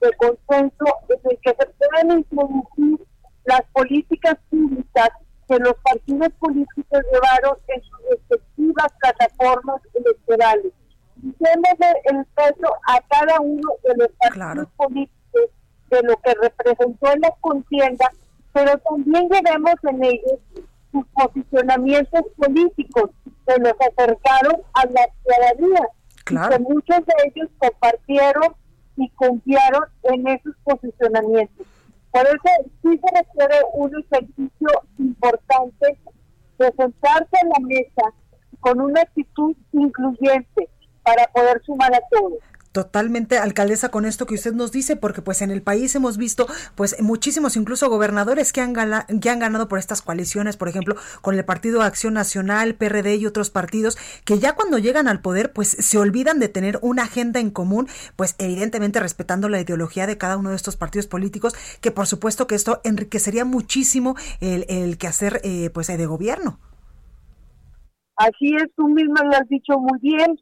de 0.00 0.12
consenso 0.16 0.84
en 1.08 1.30
el 1.30 1.38
que 1.42 1.50
se 1.50 1.66
puedan 1.66 2.18
introducir 2.18 3.06
las 3.44 3.62
políticas 3.72 4.36
públicas 4.50 5.08
que 5.48 5.58
los 5.58 5.74
partidos 5.82 6.28
políticos 6.38 7.00
llevaron 7.12 7.58
en 7.68 7.82
sus 7.82 7.98
respectivas 8.10 8.86
plataformas 9.00 9.80
electorales. 9.94 10.72
Démosle 11.16 11.92
el 12.04 12.24
peso 12.36 12.72
a 12.86 13.00
cada 13.08 13.40
uno 13.40 13.68
de 13.82 13.96
los 13.96 14.08
partidos 14.18 14.68
políticos 14.76 15.50
de 15.90 16.02
lo 16.02 16.16
que 16.18 16.34
representó 16.34 17.12
en 17.12 17.20
la 17.20 17.34
contienda, 17.40 18.10
pero 18.52 18.78
también 18.78 19.28
llevemos 19.28 19.74
en 19.88 20.04
ellos 20.04 20.38
sus 20.92 21.04
posicionamientos 21.08 22.22
políticos 22.36 23.10
que 23.46 23.58
nos 23.60 23.74
acercaron 23.80 24.62
a 24.74 24.86
la 24.86 25.08
ciudadanía. 25.22 25.88
Claro. 26.24 26.50
que 26.50 26.62
muchos 26.62 26.98
de 27.06 27.14
ellos 27.24 27.48
compartieron 27.58 28.54
y 28.96 29.08
confiaron 29.10 29.84
en 30.04 30.28
esos 30.28 30.54
posicionamientos. 30.64 31.66
Por 32.10 32.26
eso 32.26 32.70
sí 32.82 32.98
se 32.98 33.18
requiere 33.18 33.62
un 33.74 33.92
ejercicio 33.98 34.68
importante 34.98 35.98
de 36.58 36.72
sentarse 36.76 37.36
en 37.42 37.48
la 37.48 37.60
mesa 37.60 38.14
con 38.60 38.80
una 38.80 39.00
actitud 39.00 39.56
incluyente 39.72 40.68
para 41.02 41.26
poder 41.28 41.62
sumar 41.64 41.94
a 41.94 42.00
todos. 42.10 42.38
Totalmente, 42.72 43.36
alcaldesa, 43.36 43.88
con 43.88 44.04
esto 44.04 44.26
que 44.26 44.34
usted 44.34 44.52
nos 44.52 44.70
dice, 44.70 44.94
porque 44.94 45.22
pues 45.22 45.42
en 45.42 45.50
el 45.50 45.60
país 45.60 45.92
hemos 45.96 46.16
visto 46.16 46.46
pues 46.76 47.02
muchísimos 47.02 47.56
incluso 47.56 47.90
gobernadores 47.90 48.52
que 48.52 48.60
han, 48.60 48.74
que 49.20 49.28
han 49.28 49.40
ganado 49.40 49.66
por 49.66 49.80
estas 49.80 50.02
coaliciones, 50.02 50.56
por 50.56 50.68
ejemplo, 50.68 50.94
con 51.20 51.34
el 51.34 51.44
Partido 51.44 51.82
Acción 51.82 52.14
Nacional, 52.14 52.76
PRD 52.76 53.16
y 53.16 53.26
otros 53.26 53.50
partidos, 53.50 53.98
que 54.24 54.38
ya 54.38 54.54
cuando 54.54 54.78
llegan 54.78 55.08
al 55.08 55.20
poder 55.20 55.52
pues 55.52 55.68
se 55.68 55.98
olvidan 55.98 56.38
de 56.38 56.48
tener 56.48 56.78
una 56.80 57.02
agenda 57.02 57.40
en 57.40 57.50
común, 57.50 57.88
pues 58.14 58.36
evidentemente 58.38 59.00
respetando 59.00 59.48
la 59.48 59.60
ideología 59.60 60.06
de 60.06 60.16
cada 60.16 60.36
uno 60.36 60.50
de 60.50 60.56
estos 60.56 60.76
partidos 60.76 61.08
políticos, 61.08 61.54
que 61.80 61.90
por 61.90 62.06
supuesto 62.06 62.46
que 62.46 62.54
esto 62.54 62.80
enriquecería 62.84 63.44
muchísimo 63.44 64.14
el, 64.40 64.64
el 64.68 64.96
quehacer 64.96 65.40
eh, 65.42 65.70
pues 65.70 65.88
de 65.88 66.06
gobierno. 66.06 66.60
Así 68.14 68.54
es, 68.54 68.68
tú 68.76 68.86
misma 68.86 69.24
lo 69.24 69.36
has 69.36 69.48
dicho 69.48 69.76
muy 69.76 69.98
bien 70.00 70.38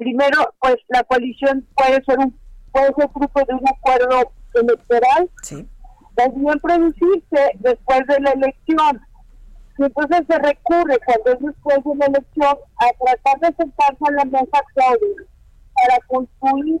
primero, 0.00 0.54
pues 0.60 0.76
la 0.88 1.04
coalición 1.04 1.66
puede 1.76 2.02
ser 2.04 2.18
un 2.18 2.40
puede 2.72 2.94
ser 2.94 3.10
fruto 3.10 3.40
de 3.46 3.54
un 3.54 3.68
acuerdo 3.68 4.32
electoral, 4.54 5.30
sí. 5.42 5.68
también 6.14 6.58
producirse 6.60 7.50
después 7.58 8.06
de 8.06 8.20
la 8.20 8.30
elección. 8.30 9.00
Y 9.78 9.84
entonces 9.84 10.22
se 10.28 10.38
recurre 10.38 10.98
cuando 11.04 11.32
es 11.32 11.40
después 11.40 11.84
de 11.84 11.94
la 11.96 12.06
elección 12.06 12.56
a 12.76 13.04
tratar 13.04 13.40
de 13.40 13.56
sentarse 13.56 14.04
a 14.08 14.12
la 14.12 14.24
mesa 14.24 14.58
todos 14.74 15.26
para 15.74 15.98
construir, 16.06 16.80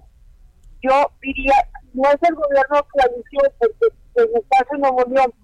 yo 0.82 1.10
diría, 1.20 1.54
no 1.92 2.08
es 2.08 2.22
el 2.22 2.34
gobierno 2.34 2.86
coalición, 2.92 3.52
porque 3.58 3.96
en 4.16 4.36
el 4.36 4.44
caso 4.48 4.72
de 4.72 4.78
Nuevo 4.78 5.04
León 5.10 5.34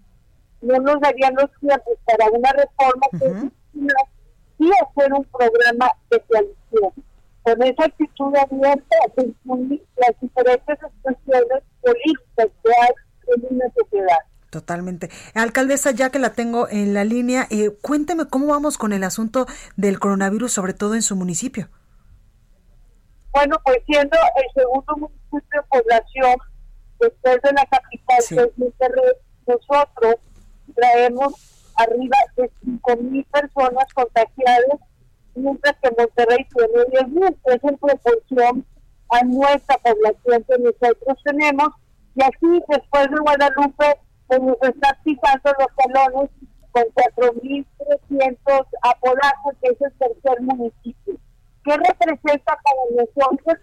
no 0.62 0.79
nos 0.79 1.01
darían 1.01 1.35
los 1.35 1.51
tiempos 1.61 1.95
para 2.07 2.31
una 2.31 2.53
reforma 2.53 3.07
uh 3.21 3.51
y 4.59 4.71
hacer 4.71 5.12
un 5.12 5.25
programa 5.25 5.91
de 6.11 6.19
coalición 6.21 7.06
con 7.47 7.63
esa 7.63 7.85
actitud 7.85 8.35
abierta 8.35 8.97
de 9.17 9.33
las 9.97 10.21
diferentes 10.21 10.79
expresiones 10.83 11.63
políticas 11.81 12.49
que 12.65 12.71
hay 12.83 12.92
en 13.37 13.57
una 13.57 13.67
sociedad. 13.73 14.19
Totalmente. 14.51 15.11
Alcaldesa, 15.35 15.92
ya 15.92 16.11
que 16.11 16.19
la 16.19 16.33
tengo 16.33 16.69
en 16.69 16.92
la 16.92 17.05
línea, 17.05 17.47
eh, 17.51 17.71
cuénteme 17.81 18.27
cómo 18.27 18.49
vamos 18.49 18.79
con 18.79 18.92
el 18.92 19.05
asunto 19.05 19.47
del 19.77 20.01
coronavirus, 20.01 20.53
sobre 20.53 20.75
todo 20.75 20.97
en 20.97 21.03
su 21.03 21.15
municipio. 21.15 21.69
Bueno, 23.33 23.61
pues 23.65 23.79
siendo 23.87 24.17
el 24.17 24.63
segundo 24.63 24.97
municipio 24.97 25.61
de 25.61 25.69
población 25.69 26.37
después 26.99 27.42
de 27.42 27.53
la 27.53 27.67
capital, 27.67 28.53
Monterrey, 28.57 29.13
nosotros 29.47 30.17
traemos 30.75 31.35
arriba 31.77 32.17
de 32.37 32.51
5.000 32.65 33.27
personas 33.27 33.85
contagiadas, 33.94 34.81
mientras 35.37 35.77
que 35.83 35.91
Monterrey 35.97 36.47
tiene 36.55 36.85
10.000, 37.05 37.37
es 37.45 37.65
en 37.65 37.79
proporción 37.79 38.67
a 39.11 39.25
nuestra 39.25 39.77
población 39.79 40.45
que 40.49 40.59
nosotros 40.59 41.19
tenemos. 41.25 41.69
Y 42.15 42.23
así, 42.23 42.63
después 42.69 43.11
de 43.11 43.17
Guadalupe, 43.21 44.01
pues 44.27 44.41
nos 44.41 44.57
está 44.63 44.99
pisando 45.05 45.53
los 45.59 45.69
talones 45.77 46.31
con 46.73 46.85
4.300 46.95 48.67
apodazos, 48.83 49.55
que 49.63 49.69
es 49.69 49.81
el 49.81 49.93
tercer 49.99 50.41
municipio. 50.43 51.15
¿Qué 51.65 51.77
representa 51.77 52.59
para 52.63 53.05
nosotros? 53.05 53.57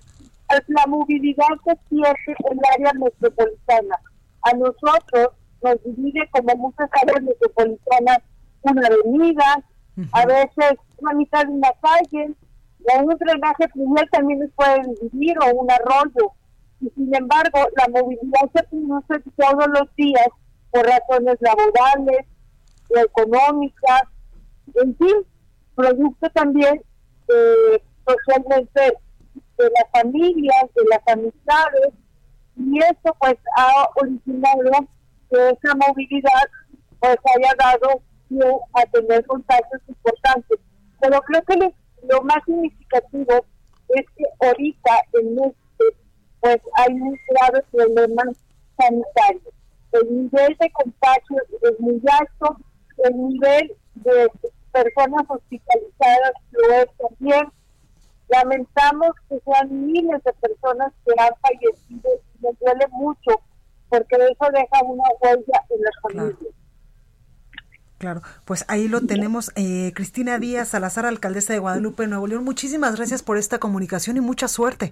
Es 0.50 0.62
la 0.68 0.86
movilidad 0.88 1.48
que 1.66 1.76
tiene 1.90 2.16
el 2.28 2.60
área 2.74 2.94
metropolitana. 2.94 3.96
A 4.44 4.54
nosotros 4.54 5.30
nos 5.64 5.84
divide 5.84 6.30
como 6.32 6.56
muchas 6.56 6.90
áreas 7.02 7.24
metropolitanas 7.24 8.20
una 8.64 8.88
avenida, 8.88 9.64
a 10.12 10.26
veces 10.26 10.80
una 10.98 11.14
mitad 11.14 11.46
de 11.46 11.52
una 11.52 11.72
calle, 11.82 12.34
o 12.86 13.04
un 13.04 13.18
drenaje 13.18 13.68
pluvial 13.70 14.10
también 14.12 14.39
nos 14.39 14.52
puede 14.52 14.82
dividir, 15.02 15.38
o 15.39 15.54
un 15.56 15.72
arroyo. 15.72 16.32
Y 16.82 16.89
sin 16.89 17.16
embargo, 17.16 17.60
la 17.78 17.88
movilidad 18.02 18.52
se 18.54 18.64
produce 18.64 19.32
todos 19.38 19.68
los 19.68 19.96
días 19.96 20.28
por 20.72 20.86
razones 20.86 21.38
laborales, 21.39 22.26
económicas, 22.89 24.04
en 24.76 24.96
fin, 24.98 25.16
producto 25.76 26.30
también 26.32 26.82
eh, 27.30 27.84
socialmente 28.06 28.98
de 29.58 29.64
las 29.64 29.91
familias, 29.91 30.66
de 30.76 30.84
las 30.89 31.08
amistades, 31.08 31.94
y 32.56 32.80
eso 32.80 33.16
pues 33.20 33.36
ha 33.58 33.88
originado 33.96 34.88
que 35.30 35.50
esa 35.50 35.76
movilidad 35.76 36.48
pues 37.00 37.18
haya 37.36 37.54
dado 37.58 38.02
pie 38.28 38.46
a 38.74 38.86
tener 38.88 39.26
contactos 39.26 39.82
importantes. 39.88 40.60
Pero 41.00 41.22
creo 41.22 41.42
que 41.44 41.74
lo, 42.08 42.22
más 42.24 42.44
significativo 42.46 43.46
es 43.90 44.06
que 44.16 44.26
ahorita 44.40 44.92
en 45.14 45.40
este 45.40 46.04
pues 46.42 46.58
hay 46.76 46.94
un 46.94 47.18
grave 47.30 47.64
problema 47.72 48.24
sanitario. 48.78 49.52
El 49.94 50.24
nivel 50.24 50.58
de 50.60 50.72
contagio 50.72 51.38
es 51.62 51.80
muy 51.80 52.02
alto, 52.20 52.58
el 52.98 53.30
nivel 53.30 53.76
de 53.96 54.30
personas 54.72 55.24
hospitalizadas 55.30 56.34
lo 56.52 56.74
es 56.74 56.88
también. 56.98 57.48
Lamentamos 58.28 59.12
que 59.30 59.40
sean 59.46 59.86
miles 59.86 60.24
de 60.24 60.34
personas 60.34 60.92
que 61.06 61.14
han 61.18 61.34
fallecido 61.42 62.10
y 62.16 62.46
me 62.46 62.50
duele 62.60 62.88
mucho 62.92 63.42
porque 63.90 64.16
eso 64.16 64.52
deja 64.52 64.84
una 64.84 65.04
huella 65.22 65.66
en 65.70 65.82
las 65.82 65.96
familias. 66.02 66.54
Claro, 68.04 68.22
pues 68.43 68.66
ahí 68.68 68.89
lo 68.89 68.99
tenemos. 68.99 69.54
Eh, 69.56 69.93
Cristina 69.95 70.38
Díaz 70.38 70.68
Salazar, 70.68 71.06
alcaldesa 71.06 71.54
de 71.54 71.60
Guadalupe, 71.60 72.06
Nuevo 72.06 72.28
León. 72.28 72.43
Muchísimas 72.43 72.97
gracias 72.97 73.24
por 73.24 73.38
esta 73.38 73.60
comunicación 73.60 74.18
y 74.18 74.20
mucha 74.20 74.49
suerte. 74.49 74.91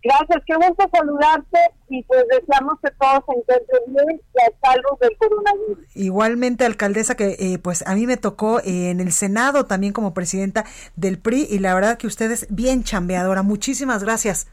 Gracias, 0.00 0.44
qué 0.46 0.54
gusto 0.54 0.88
saludarte 0.92 1.58
y 1.88 2.04
pues 2.04 2.22
deseamos 2.30 2.78
que 2.80 2.92
todos 2.92 3.24
se 3.26 3.40
encuentren 3.40 3.80
bien 3.88 4.20
y 4.20 4.40
a 4.40 4.68
salvo 4.68 4.96
del 5.00 5.16
coronavirus. 5.18 5.96
Igualmente, 5.96 6.64
alcaldesa, 6.64 7.16
que 7.16 7.36
eh, 7.40 7.58
pues 7.58 7.84
a 7.84 7.96
mí 7.96 8.06
me 8.06 8.16
tocó 8.16 8.60
eh, 8.60 8.90
en 8.90 9.00
el 9.00 9.10
Senado 9.10 9.66
también 9.66 9.92
como 9.92 10.14
presidenta 10.14 10.64
del 10.94 11.18
PRI 11.18 11.48
y 11.50 11.58
la 11.58 11.74
verdad 11.74 11.98
que 11.98 12.06
usted 12.06 12.30
es 12.30 12.46
bien 12.50 12.84
chambeadora. 12.84 13.42
Muchísimas 13.42 14.04
gracias. 14.04 14.46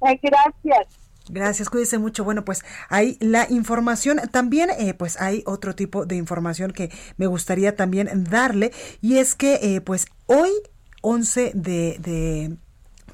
gracias. 0.00 1.03
Gracias, 1.28 1.70
cuídese 1.70 1.98
mucho. 1.98 2.22
Bueno, 2.24 2.44
pues 2.44 2.64
hay 2.88 3.16
la 3.20 3.46
información. 3.50 4.20
También, 4.30 4.70
eh, 4.78 4.94
pues 4.94 5.20
hay 5.20 5.42
otro 5.46 5.74
tipo 5.74 6.04
de 6.04 6.16
información 6.16 6.70
que 6.72 6.90
me 7.16 7.26
gustaría 7.26 7.76
también 7.76 8.24
darle 8.24 8.72
y 9.00 9.16
es 9.16 9.34
que, 9.34 9.54
eh, 9.62 9.80
pues 9.80 10.06
hoy 10.26 10.50
11 11.02 11.52
de, 11.54 11.96
de 11.98 12.56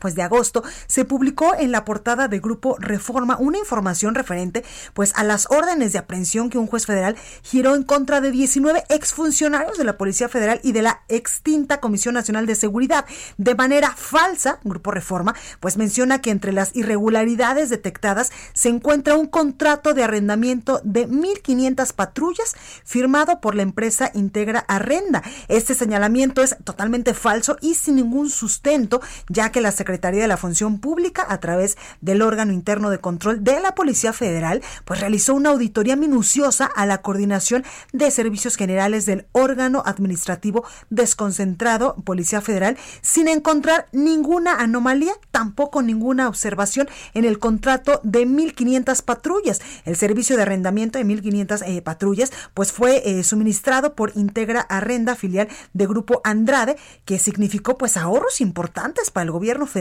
pues 0.01 0.17
de 0.17 0.23
agosto, 0.23 0.65
se 0.87 1.05
publicó 1.05 1.55
en 1.55 1.71
la 1.71 1.85
portada 1.85 2.27
de 2.27 2.41
Grupo 2.41 2.77
Reforma 2.81 3.37
una 3.39 3.59
información 3.59 4.15
referente 4.15 4.65
pues 4.95 5.13
a 5.15 5.23
las 5.23 5.47
órdenes 5.51 5.93
de 5.93 5.99
aprehensión 5.99 6.51
que 6.51 6.59
un 6.59 6.67
juez 6.67 6.87
federal 6.87 7.17
giró 7.43 7.77
en 7.77 7.85
contra 7.85 8.21
de 8.21 8.31
19 8.31 8.85
exfuncionarios 8.89 9.79
de 9.79 9.85
la 9.85 9.99
Policía 9.99 10.29
Federal 10.29 10.61
y 10.65 10.73
de 10.73 10.83
la 10.83 11.03
extinta 11.09 11.81
Comisión 11.81 12.15
Nacional 12.15 12.47
de 12.47 12.55
Seguridad. 12.55 13.05
De 13.37 13.55
manera 13.55 13.95
falsa, 13.95 14.59
Grupo 14.65 14.91
Reforma 14.91 15.35
pues 15.61 15.77
menciona 15.77 16.21
que 16.21 16.31
entre 16.31 16.53
las 16.53 16.75
irregularidades 16.75 17.69
detectadas 17.69 18.33
se 18.55 18.71
encuentra 18.71 19.17
un 19.17 19.27
contrato 19.27 19.95
de 19.95 20.05
arrendamiento 20.05 20.81
de 20.85 21.07
1.500 21.09 21.93
patrullas 21.93 22.57
firmado 22.85 23.41
por 23.41 23.55
la 23.55 23.63
empresa 23.63 24.11
Integra 24.15 24.65
Arrenda. 24.67 25.23
Este 25.49 25.75
señalamiento 25.75 26.43
es 26.43 26.57
totalmente 26.65 27.15
falso 27.15 27.57
y 27.61 27.75
sin 27.75 27.97
ningún 27.97 28.31
sustento, 28.31 29.01
ya 29.29 29.51
que 29.53 29.61
la 29.61 29.73
Secretaría 29.73 29.90
Secretaría 29.91 30.23
de 30.23 30.29
la 30.29 30.37
Función 30.37 30.79
Pública, 30.79 31.27
a 31.29 31.41
través 31.41 31.77
del 32.01 32.23
órgano 32.23 32.53
interno 32.53 32.91
de 32.91 33.01
control 33.01 33.43
de 33.43 33.59
la 33.59 33.75
Policía 33.75 34.13
Federal, 34.13 34.63
pues 34.85 35.01
realizó 35.01 35.35
una 35.35 35.51
auditoría 35.51 35.97
minuciosa 35.97 36.67
a 36.67 36.87
la 36.87 36.99
coordinación 36.99 37.65
de 37.93 38.13
servicios 38.13 38.55
generales 38.55 39.05
del 39.05 39.27
órgano 39.33 39.83
administrativo 39.85 40.65
desconcentrado 40.91 41.97
Policía 42.05 42.41
Federal, 42.41 42.79
sin 43.03 43.27
encontrar 43.27 43.89
ninguna 43.91 44.61
anomalía, 44.61 45.13
tampoco 45.33 45.83
ninguna 45.83 46.29
observación 46.29 46.89
en 47.13 47.25
el 47.25 47.41
contrato 47.41 48.01
de 48.05 48.29
1.500 48.29 49.03
patrullas. 49.03 49.61
El 49.87 49.97
servicio 49.97 50.37
de 50.37 50.43
arrendamiento 50.43 51.01
de 51.01 51.05
1.500 51.05 51.65
eh, 51.67 51.83
patrullas, 51.83 52.31
pues 52.55 52.71
fue 52.71 53.03
eh, 53.05 53.25
suministrado 53.25 53.97
por 53.97 54.13
Integra 54.15 54.61
Arrenda, 54.61 55.17
filial 55.17 55.49
de 55.73 55.87
Grupo 55.89 56.21
Andrade, 56.23 56.77
que 57.05 57.19
significó 57.19 57.77
pues 57.77 57.97
ahorros 57.97 58.41
importantes 58.41 59.11
para 59.11 59.25
el 59.25 59.33
gobierno 59.33 59.67
federal 59.67 59.80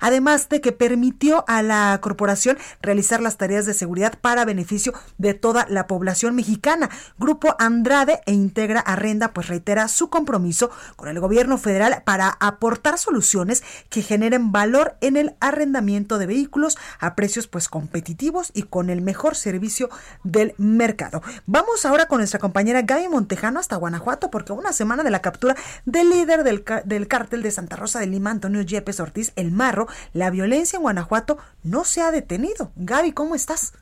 además 0.00 0.48
de 0.48 0.60
que 0.60 0.72
permitió 0.72 1.44
a 1.46 1.62
la 1.62 1.98
corporación 2.00 2.58
realizar 2.82 3.20
las 3.20 3.36
tareas 3.36 3.66
de 3.66 3.74
seguridad 3.74 4.18
para 4.20 4.44
beneficio 4.44 4.92
de 5.18 5.34
toda 5.34 5.66
la 5.68 5.86
población 5.86 6.34
mexicana. 6.34 6.90
Grupo 7.18 7.54
Andrade 7.58 8.20
e 8.26 8.32
Integra 8.32 8.80
Arrenda 8.80 9.32
pues 9.32 9.48
reitera 9.48 9.88
su 9.88 10.10
compromiso 10.10 10.70
con 10.96 11.08
el 11.08 11.20
gobierno 11.20 11.58
federal 11.58 12.02
para 12.04 12.28
aportar 12.40 12.98
soluciones 12.98 13.62
que 13.90 14.02
generen 14.02 14.52
valor 14.52 14.96
en 15.00 15.16
el 15.16 15.34
arrendamiento 15.40 16.18
de 16.18 16.26
vehículos 16.26 16.76
a 16.98 17.14
precios 17.14 17.46
pues 17.46 17.68
competitivos 17.68 18.50
y 18.54 18.62
con 18.64 18.90
el 18.90 19.00
mejor 19.00 19.36
servicio 19.36 19.90
del 20.22 20.54
mercado. 20.58 21.22
Vamos 21.46 21.84
ahora 21.84 22.06
con 22.06 22.18
nuestra 22.18 22.40
compañera 22.40 22.82
Gaby 22.82 23.08
Montejano 23.08 23.60
hasta 23.60 23.76
Guanajuato 23.76 24.30
porque 24.30 24.52
una 24.52 24.72
semana 24.72 25.02
de 25.02 25.10
la 25.10 25.20
captura 25.20 25.56
del 25.84 26.10
líder 26.10 26.44
del, 26.44 26.64
del 26.84 27.08
cártel 27.08 27.42
de 27.42 27.50
Santa 27.50 27.76
Rosa 27.76 28.00
de 28.00 28.06
Lima, 28.06 28.30
Antonio 28.30 28.62
Yepes 28.62 29.00
Ortiz, 29.00 29.32
el 29.36 29.50
Marro, 29.50 29.86
la 30.12 30.30
violencia 30.30 30.76
en 30.76 30.82
Guanajuato 30.82 31.38
no 31.62 31.84
se 31.84 32.00
ha 32.00 32.10
detenido. 32.10 32.72
Gaby, 32.76 33.12
¿cómo 33.12 33.34
estás? 33.34 33.72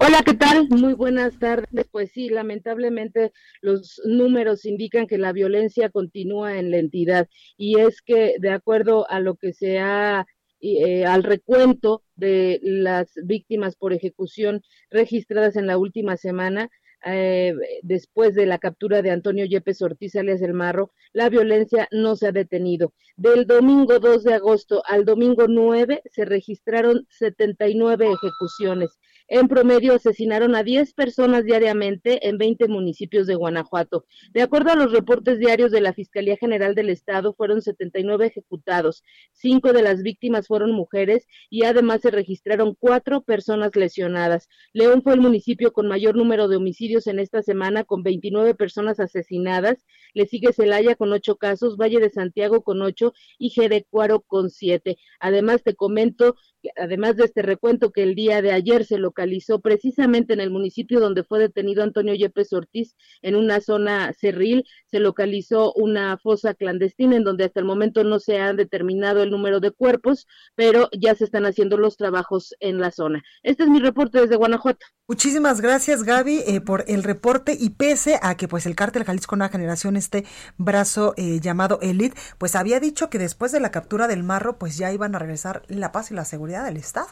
Hola, 0.00 0.22
¿qué 0.24 0.34
tal? 0.34 0.68
Muy 0.68 0.94
buenas 0.94 1.38
tardes. 1.40 1.86
Pues 1.90 2.12
sí, 2.12 2.28
lamentablemente 2.28 3.32
los 3.60 4.00
números 4.04 4.64
indican 4.64 5.08
que 5.08 5.18
la 5.18 5.32
violencia 5.32 5.90
continúa 5.90 6.58
en 6.58 6.70
la 6.70 6.78
entidad 6.78 7.28
y 7.56 7.80
es 7.80 8.00
que 8.00 8.36
de 8.38 8.50
acuerdo 8.50 9.10
a 9.10 9.18
lo 9.18 9.34
que 9.34 9.52
se 9.52 9.80
ha 9.80 10.24
eh, 10.60 11.04
al 11.04 11.22
recuento 11.22 12.02
de 12.16 12.60
las 12.62 13.12
víctimas 13.24 13.76
por 13.76 13.92
ejecución 13.92 14.62
registradas 14.90 15.56
en 15.56 15.66
la 15.66 15.78
última 15.78 16.16
semana, 16.16 16.68
eh, 17.04 17.54
después 17.82 18.34
de 18.34 18.46
la 18.46 18.58
captura 18.58 19.02
de 19.02 19.10
Antonio 19.10 19.44
Yepes 19.44 19.82
Ortiz 19.82 20.16
alias 20.16 20.42
El 20.42 20.54
Marro, 20.54 20.92
la 21.12 21.28
violencia 21.28 21.88
no 21.92 22.16
se 22.16 22.28
ha 22.28 22.32
detenido. 22.32 22.92
Del 23.16 23.46
domingo 23.46 23.98
2 23.98 24.24
de 24.24 24.34
agosto 24.34 24.82
al 24.86 25.04
domingo 25.04 25.46
9 25.48 26.02
se 26.06 26.24
registraron 26.24 27.06
79 27.10 28.12
ejecuciones. 28.12 28.98
En 29.30 29.46
promedio 29.46 29.92
asesinaron 29.92 30.54
a 30.54 30.62
10 30.62 30.94
personas 30.94 31.44
diariamente 31.44 32.26
en 32.26 32.38
20 32.38 32.66
municipios 32.66 33.26
de 33.26 33.34
Guanajuato. 33.34 34.06
De 34.32 34.40
acuerdo 34.40 34.70
a 34.70 34.74
los 34.74 34.90
reportes 34.90 35.38
diarios 35.38 35.70
de 35.70 35.82
la 35.82 35.92
Fiscalía 35.92 36.38
General 36.38 36.74
del 36.74 36.88
Estado, 36.88 37.34
fueron 37.34 37.60
79 37.60 38.24
ejecutados. 38.24 39.02
Cinco 39.32 39.74
de 39.74 39.82
las 39.82 40.02
víctimas 40.02 40.46
fueron 40.46 40.72
mujeres 40.72 41.26
y 41.50 41.64
además 41.64 42.00
se 42.00 42.10
registraron 42.10 42.74
cuatro 42.74 43.20
personas 43.20 43.76
lesionadas. 43.76 44.48
León 44.72 45.02
fue 45.02 45.12
el 45.12 45.20
municipio 45.20 45.74
con 45.74 45.88
mayor 45.88 46.16
número 46.16 46.48
de 46.48 46.56
homicidios 46.56 47.06
en 47.06 47.18
esta 47.18 47.42
semana, 47.42 47.84
con 47.84 48.02
29 48.02 48.54
personas 48.54 48.98
asesinadas. 48.98 49.84
Le 50.14 50.24
sigue 50.24 50.54
Celaya 50.54 50.94
con 50.94 51.12
ocho 51.12 51.36
casos, 51.36 51.76
Valle 51.76 52.00
de 52.00 52.08
Santiago 52.08 52.62
con 52.62 52.80
ocho 52.80 53.12
y 53.36 53.50
Jerecuaro 53.50 54.20
con 54.20 54.48
siete. 54.48 54.96
Además, 55.20 55.62
te 55.62 55.74
comento, 55.74 56.36
además 56.76 57.16
de 57.16 57.26
este 57.26 57.42
recuento 57.42 57.92
que 57.92 58.04
el 58.04 58.14
día 58.14 58.40
de 58.40 58.52
ayer 58.52 58.86
se 58.86 58.96
lo 58.96 59.12
localizó 59.18 59.58
precisamente 59.58 60.32
en 60.32 60.40
el 60.40 60.50
municipio 60.50 61.00
donde 61.00 61.24
fue 61.24 61.40
detenido 61.40 61.82
Antonio 61.82 62.14
Yepes 62.14 62.52
Ortiz, 62.52 62.94
en 63.20 63.34
una 63.34 63.60
zona 63.60 64.12
cerril, 64.12 64.64
se 64.86 65.00
localizó 65.00 65.72
una 65.74 66.18
fosa 66.18 66.54
clandestina 66.54 67.16
en 67.16 67.24
donde 67.24 67.44
hasta 67.44 67.58
el 67.58 67.66
momento 67.66 68.04
no 68.04 68.20
se 68.20 68.38
ha 68.38 68.52
determinado 68.52 69.24
el 69.24 69.30
número 69.30 69.58
de 69.58 69.72
cuerpos, 69.72 70.28
pero 70.54 70.88
ya 70.96 71.16
se 71.16 71.24
están 71.24 71.46
haciendo 71.46 71.78
los 71.78 71.96
trabajos 71.96 72.54
en 72.60 72.78
la 72.78 72.92
zona. 72.92 73.24
Este 73.42 73.64
es 73.64 73.68
mi 73.68 73.80
reporte 73.80 74.20
desde 74.20 74.36
Guanajuato. 74.36 74.86
Muchísimas 75.08 75.60
gracias 75.60 76.04
Gaby 76.04 76.44
eh, 76.46 76.60
por 76.60 76.84
el 76.86 77.02
reporte 77.02 77.56
y 77.58 77.70
pese 77.70 78.20
a 78.22 78.36
que 78.36 78.46
pues 78.46 78.66
el 78.66 78.76
cártel 78.76 79.02
Jalisco 79.02 79.34
Nueva 79.34 79.50
Generación, 79.50 79.96
este 79.96 80.24
brazo 80.58 81.14
eh, 81.16 81.40
llamado 81.40 81.80
Elite, 81.82 82.16
pues 82.38 82.54
había 82.54 82.78
dicho 82.78 83.10
que 83.10 83.18
después 83.18 83.50
de 83.50 83.58
la 83.58 83.72
captura 83.72 84.06
del 84.06 84.22
marro 84.22 84.58
pues 84.58 84.76
ya 84.76 84.92
iban 84.92 85.16
a 85.16 85.18
regresar 85.18 85.62
la 85.66 85.90
paz 85.90 86.12
y 86.12 86.14
la 86.14 86.24
seguridad 86.24 86.64
del 86.64 86.76
Estado. 86.76 87.08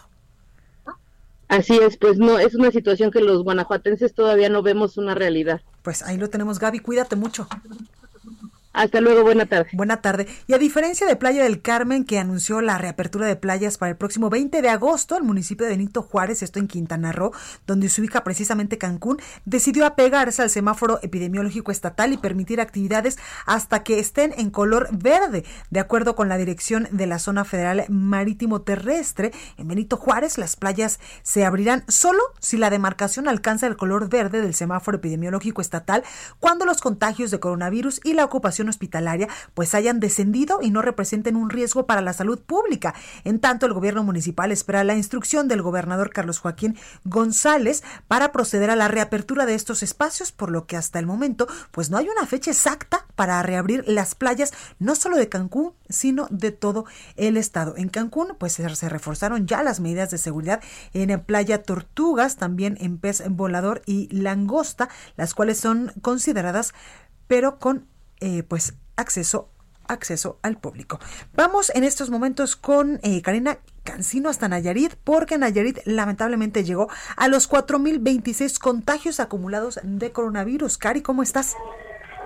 Así 1.49 1.79
es, 1.79 1.97
pues 1.97 2.19
no, 2.19 2.39
es 2.39 2.55
una 2.55 2.71
situación 2.71 3.11
que 3.11 3.21
los 3.21 3.45
guanajuatenses 3.45 4.15
todavía 4.15 4.49
no 4.49 4.63
vemos 4.63 4.97
una 4.97 5.15
realidad. 5.15 5.61
Pues 5.83 6.03
ahí 6.03 6.17
lo 6.17 6.29
tenemos, 6.29 6.59
Gaby, 6.59 6.81
cuídate 6.81 7.15
mucho. 7.15 7.49
Hasta 8.77 9.01
luego, 9.01 9.23
buena 9.23 9.47
tarde. 9.47 9.71
Buena 9.73 10.03
tarde. 10.03 10.27
Y 10.47 10.53
a 10.53 10.59
diferencia 10.59 11.07
de 11.07 11.17
Playa 11.17 11.45
del 11.45 11.63
Carmen, 11.63 12.05
que 12.05 12.19
anunció 12.19 12.61
la 12.61 12.77
reapertura 12.77 13.27
de 13.27 13.35
playas 13.35 13.79
para 13.79 13.89
el 13.89 13.97
próximo 13.97 14.29
20 14.29 14.61
de 14.61 14.69
agosto, 14.69 15.17
el 15.17 15.23
municipio 15.23 15.65
de 15.65 15.73
Benito 15.73 16.03
Juárez, 16.03 16.43
esto 16.43 16.59
en 16.59 16.69
Quintana 16.69 17.11
Roo, 17.11 17.33
donde 17.67 17.89
se 17.89 18.03
ubica 18.03 18.23
precisamente 18.23 18.77
Cancún, 18.77 19.19
decidió 19.47 19.87
apegarse 19.87 20.43
al 20.43 20.51
semáforo 20.51 20.99
epidemiológico 21.03 21.73
estatal 21.73 22.13
y 22.13 22.19
permitir 22.19 22.61
actividades 22.61 23.17
hasta 23.47 23.83
que 23.83 23.99
estén 23.99 24.35
en 24.37 24.51
color 24.51 24.91
verde. 24.93 25.47
De 25.71 25.81
acuerdo 25.81 26.15
con 26.15 26.29
la 26.29 26.37
dirección 26.37 26.87
de 26.91 27.07
la 27.07 27.19
zona 27.19 27.47
federal 27.47 27.87
marítimo 27.89 28.61
terrestre, 28.61 29.33
en 29.57 29.69
Benito 29.69 29.97
Juárez 29.97 30.37
las 30.37 30.57
playas 30.57 31.01
se 31.23 31.47
abrirán 31.47 31.83
solo 31.89 32.21
si 32.41 32.59
la 32.59 32.69
demarcación 32.69 33.27
alcanza 33.27 33.69
el 33.69 33.79
color 33.79 34.11
verde 34.11 34.43
del 34.43 34.53
semáforo 34.53 34.99
epidemiológico 34.99 35.63
estatal 35.63 36.05
cuando 36.41 36.67
los 36.67 36.83
contagios 36.83 37.31
de 37.31 37.41
coronavirus 37.41 38.03
y 38.05 38.13
la 38.13 38.27
ocupación 38.27 38.66
hospitalaria 38.69 39.29
pues 39.55 39.75
hayan 39.75 40.01
descendido 40.01 40.61
y 40.63 40.71
no 40.71 40.83
representen 40.83 41.37
un 41.37 41.51
riesgo 41.51 41.87
para 41.87 42.01
la 42.01 42.13
salud 42.13 42.41
pública. 42.41 42.95
En 43.25 43.41
tanto, 43.41 43.67
el 43.67 43.73
gobierno 43.73 44.03
municipal 44.03 44.53
espera 44.53 44.85
la 44.85 44.95
instrucción 44.95 45.49
del 45.49 45.63
gobernador 45.63 46.11
Carlos 46.11 46.39
Joaquín 46.39 46.77
González 47.05 47.83
para 48.09 48.33
proceder 48.33 48.71
a 48.71 48.77
la 48.77 48.89
reapertura 48.89 49.47
de 49.47 49.55
estos 49.55 49.83
espacios, 49.83 50.33
por 50.33 50.51
lo 50.51 50.67
que 50.67 50.77
hasta 50.77 50.99
el 50.99 51.07
momento 51.07 51.47
pues 51.71 51.91
no 51.91 51.99
hay 51.99 52.09
una 52.09 52.27
fecha 52.27 52.51
exacta 52.51 53.07
para 53.15 53.43
reabrir 53.43 53.85
las 53.87 54.15
playas 54.15 54.53
no 54.79 54.95
solo 54.95 55.17
de 55.17 55.29
Cancún, 55.29 55.73
sino 55.89 56.27
de 56.31 56.53
todo 56.53 56.85
el 57.17 57.37
estado. 57.37 57.75
En 57.77 57.89
Cancún 57.89 58.37
pues 58.39 58.53
se 58.55 58.89
reforzaron 58.89 59.47
ya 59.47 59.63
las 59.63 59.81
medidas 59.81 60.11
de 60.11 60.19
seguridad 60.19 60.63
en 60.93 61.19
Playa 61.21 61.63
Tortugas, 61.63 62.37
también 62.37 62.77
en 62.81 62.99
Pez 62.99 63.23
Volador 63.29 63.83
y 63.87 64.09
Langosta, 64.15 64.89
las 65.17 65.35
cuales 65.35 65.59
son 65.59 65.93
consideradas 66.03 66.75
pero 67.27 67.59
con 67.59 67.87
eh, 68.21 68.43
pues 68.43 68.75
acceso 68.97 69.51
acceso 69.89 70.39
al 70.43 70.59
público. 70.59 70.99
Vamos 71.35 71.75
en 71.75 71.85
estos 71.85 72.11
momentos 72.11 72.57
con 72.57 72.99
eh, 73.03 73.23
Karina 73.23 73.59
Cancino 73.85 74.29
hasta 74.29 74.49
Nayarit, 74.49 74.95
porque 75.05 75.39
Nayarit 75.39 75.79
lamentablemente 75.85 76.65
llegó 76.65 76.89
a 77.17 77.29
los 77.29 77.49
4.026 77.51 78.59
contagios 78.59 79.21
acumulados 79.21 79.81
de 79.83 80.13
coronavirus. 80.13 80.79
Cari, 80.79 81.03
¿cómo 81.03 81.23
estás? 81.23 81.57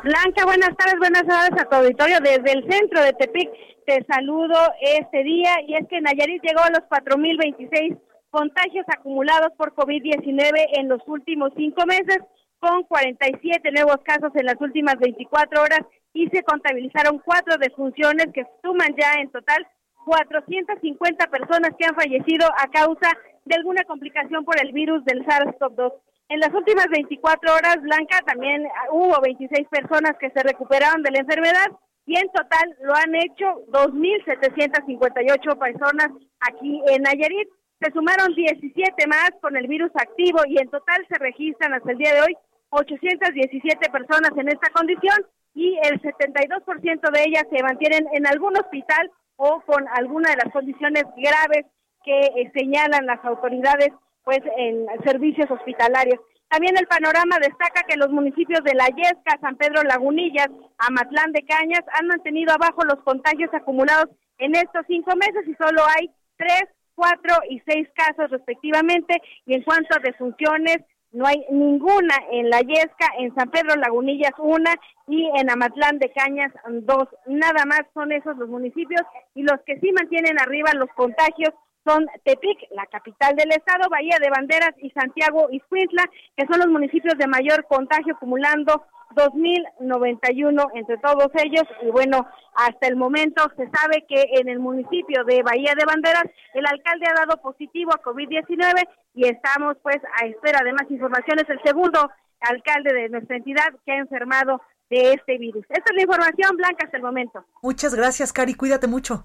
Blanca, 0.02 0.46
buenas 0.46 0.74
tardes, 0.76 0.98
buenas 0.98 1.26
tardes 1.26 1.60
a 1.60 1.68
tu 1.68 1.76
auditorio 1.76 2.18
desde 2.20 2.52
el 2.52 2.66
centro 2.70 3.02
de 3.02 3.12
Tepic. 3.12 3.50
Te 3.86 4.04
saludo 4.08 4.56
este 4.80 5.22
día 5.22 5.50
y 5.66 5.74
es 5.74 5.86
que 5.88 6.00
Nayarit 6.00 6.42
llegó 6.42 6.60
a 6.60 6.70
los 6.70 6.80
4.026 6.88 7.98
contagios 8.30 8.86
acumulados 8.88 9.52
por 9.58 9.74
COVID-19 9.74 10.78
en 10.78 10.88
los 10.88 11.00
últimos 11.06 11.52
cinco 11.56 11.84
meses 11.84 12.18
con 12.60 12.84
47 12.84 13.72
nuevos 13.72 13.98
casos 14.04 14.30
en 14.34 14.46
las 14.46 14.60
últimas 14.60 14.96
24 14.98 15.62
horas 15.62 15.80
y 16.12 16.28
se 16.28 16.42
contabilizaron 16.42 17.18
cuatro 17.18 17.56
defunciones 17.58 18.26
que 18.34 18.46
suman 18.62 18.94
ya 18.96 19.20
en 19.20 19.30
total 19.30 19.66
450 20.04 21.26
personas 21.26 21.70
que 21.78 21.86
han 21.86 21.94
fallecido 21.94 22.46
a 22.56 22.68
causa 22.70 23.10
de 23.44 23.56
alguna 23.56 23.82
complicación 23.84 24.44
por 24.44 24.56
el 24.62 24.72
virus 24.72 25.04
del 25.04 25.24
SARS-CoV-2. 25.24 25.92
En 26.28 26.40
las 26.40 26.52
últimas 26.54 26.86
24 26.90 27.52
horas, 27.52 27.82
Blanca, 27.82 28.20
también 28.24 28.66
hubo 28.92 29.20
26 29.20 29.66
personas 29.68 30.16
que 30.20 30.30
se 30.30 30.42
recuperaron 30.42 31.02
de 31.02 31.10
la 31.10 31.20
enfermedad 31.20 31.66
y 32.06 32.16
en 32.16 32.30
total 32.32 32.76
lo 32.82 32.94
han 32.94 33.14
hecho 33.14 33.66
2.758 33.72 35.58
personas 35.58 36.08
aquí 36.40 36.82
en 36.88 37.02
Nayarit. 37.02 37.48
Se 37.80 37.90
sumaron 37.92 38.34
17 38.34 39.06
más 39.06 39.30
con 39.40 39.56
el 39.56 39.66
virus 39.66 39.90
activo 39.94 40.40
y 40.46 40.58
en 40.58 40.68
total 40.68 41.06
se 41.08 41.18
registran 41.18 41.72
hasta 41.72 41.92
el 41.92 41.98
día 41.98 42.14
de 42.14 42.20
hoy 42.20 42.36
817 42.70 43.90
personas 43.90 44.30
en 44.36 44.48
esta 44.48 44.70
condición 44.70 45.16
y 45.54 45.78
el 45.82 46.00
72% 46.00 47.10
de 47.10 47.24
ellas 47.26 47.44
se 47.50 47.62
mantienen 47.62 48.06
en 48.12 48.26
algún 48.26 48.56
hospital 48.56 49.10
o 49.36 49.62
con 49.62 49.88
alguna 49.94 50.30
de 50.30 50.36
las 50.44 50.52
condiciones 50.52 51.04
graves 51.16 51.64
que 52.04 52.20
eh, 52.20 52.52
señalan 52.54 53.06
las 53.06 53.24
autoridades 53.24 53.88
pues 54.24 54.40
en 54.58 54.86
servicios 55.04 55.50
hospitalarios. 55.50 56.20
También 56.48 56.76
el 56.76 56.86
panorama 56.86 57.38
destaca 57.40 57.84
que 57.88 57.96
los 57.96 58.10
municipios 58.10 58.62
de 58.64 58.74
La 58.74 58.88
Yesca, 58.88 59.38
San 59.40 59.56
Pedro 59.56 59.82
Lagunillas, 59.82 60.48
Amatlán 60.78 61.32
de 61.32 61.44
Cañas 61.44 61.82
han 61.92 62.08
mantenido 62.08 62.52
abajo 62.52 62.84
los 62.84 63.02
contagios 63.04 63.52
acumulados 63.54 64.10
en 64.38 64.54
estos 64.54 64.84
cinco 64.86 65.14
meses 65.16 65.46
y 65.46 65.54
solo 65.54 65.82
hay 65.96 66.10
tres, 66.36 66.64
cuatro 67.00 67.34
y 67.48 67.60
seis 67.66 67.88
casos 67.94 68.30
respectivamente. 68.30 69.20
Y 69.46 69.54
en 69.54 69.62
cuanto 69.62 69.96
a 69.96 70.02
defunciones, 70.02 70.78
no 71.12 71.26
hay 71.26 71.44
ninguna 71.50 72.14
en 72.30 72.50
La 72.50 72.60
Yesca, 72.60 73.08
en 73.18 73.34
San 73.34 73.50
Pedro 73.50 73.74
Lagunillas 73.76 74.32
una 74.38 74.72
y 75.08 75.28
en 75.40 75.50
Amatlán 75.50 75.98
de 75.98 76.12
Cañas 76.12 76.52
dos. 76.82 77.08
Nada 77.26 77.64
más 77.66 77.82
son 77.94 78.12
esos 78.12 78.36
los 78.36 78.48
municipios 78.48 79.02
y 79.34 79.42
los 79.42 79.58
que 79.66 79.80
sí 79.80 79.90
mantienen 79.92 80.38
arriba 80.38 80.70
los 80.74 80.90
contagios 80.94 81.52
son 81.86 82.06
Tepic, 82.24 82.58
la 82.72 82.84
capital 82.86 83.34
del 83.36 83.50
estado, 83.52 83.88
Bahía 83.88 84.18
de 84.20 84.28
Banderas 84.28 84.74
y 84.78 84.90
Santiago 84.90 85.48
Iscuintla, 85.50 86.04
que 86.36 86.46
son 86.46 86.60
los 86.60 86.68
municipios 86.68 87.16
de 87.16 87.26
mayor 87.26 87.64
contagio 87.66 88.14
acumulando 88.14 88.84
2.091 89.14 90.66
entre 90.74 90.98
todos 90.98 91.28
ellos 91.34 91.64
y 91.82 91.90
bueno, 91.90 92.26
hasta 92.54 92.88
el 92.88 92.96
momento 92.96 93.42
se 93.56 93.68
sabe 93.70 94.04
que 94.08 94.24
en 94.40 94.48
el 94.48 94.58
municipio 94.58 95.24
de 95.24 95.42
Bahía 95.42 95.74
de 95.76 95.84
Banderas 95.84 96.24
el 96.54 96.66
alcalde 96.66 97.06
ha 97.08 97.26
dado 97.26 97.40
positivo 97.40 97.92
a 97.92 98.02
COVID-19 98.02 98.88
y 99.14 99.26
estamos 99.26 99.76
pues 99.82 99.98
a 100.20 100.26
espera 100.26 100.60
de 100.64 100.72
más 100.72 100.90
informaciones. 100.90 101.48
El 101.48 101.60
segundo 101.64 102.10
alcalde 102.40 102.94
de 102.94 103.08
nuestra 103.08 103.36
entidad 103.36 103.68
que 103.84 103.92
ha 103.92 103.98
enfermado 103.98 104.60
de 104.88 105.12
este 105.12 105.38
virus. 105.38 105.64
Esta 105.68 105.84
es 105.90 105.96
la 105.96 106.02
información, 106.02 106.56
Blanca, 106.56 106.84
hasta 106.84 106.96
el 106.96 107.02
momento. 107.02 107.44
Muchas 107.62 107.94
gracias, 107.94 108.32
Cari. 108.32 108.54
Cuídate 108.54 108.86
mucho. 108.86 109.24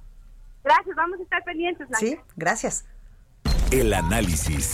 Gracias, 0.63 0.95
vamos 0.95 1.19
a 1.19 1.23
estar 1.23 1.43
pendientes. 1.43 1.87
Blanca. 1.87 2.05
Sí, 2.05 2.19
gracias. 2.35 2.87
El 3.75 3.93
análisis. 3.93 4.71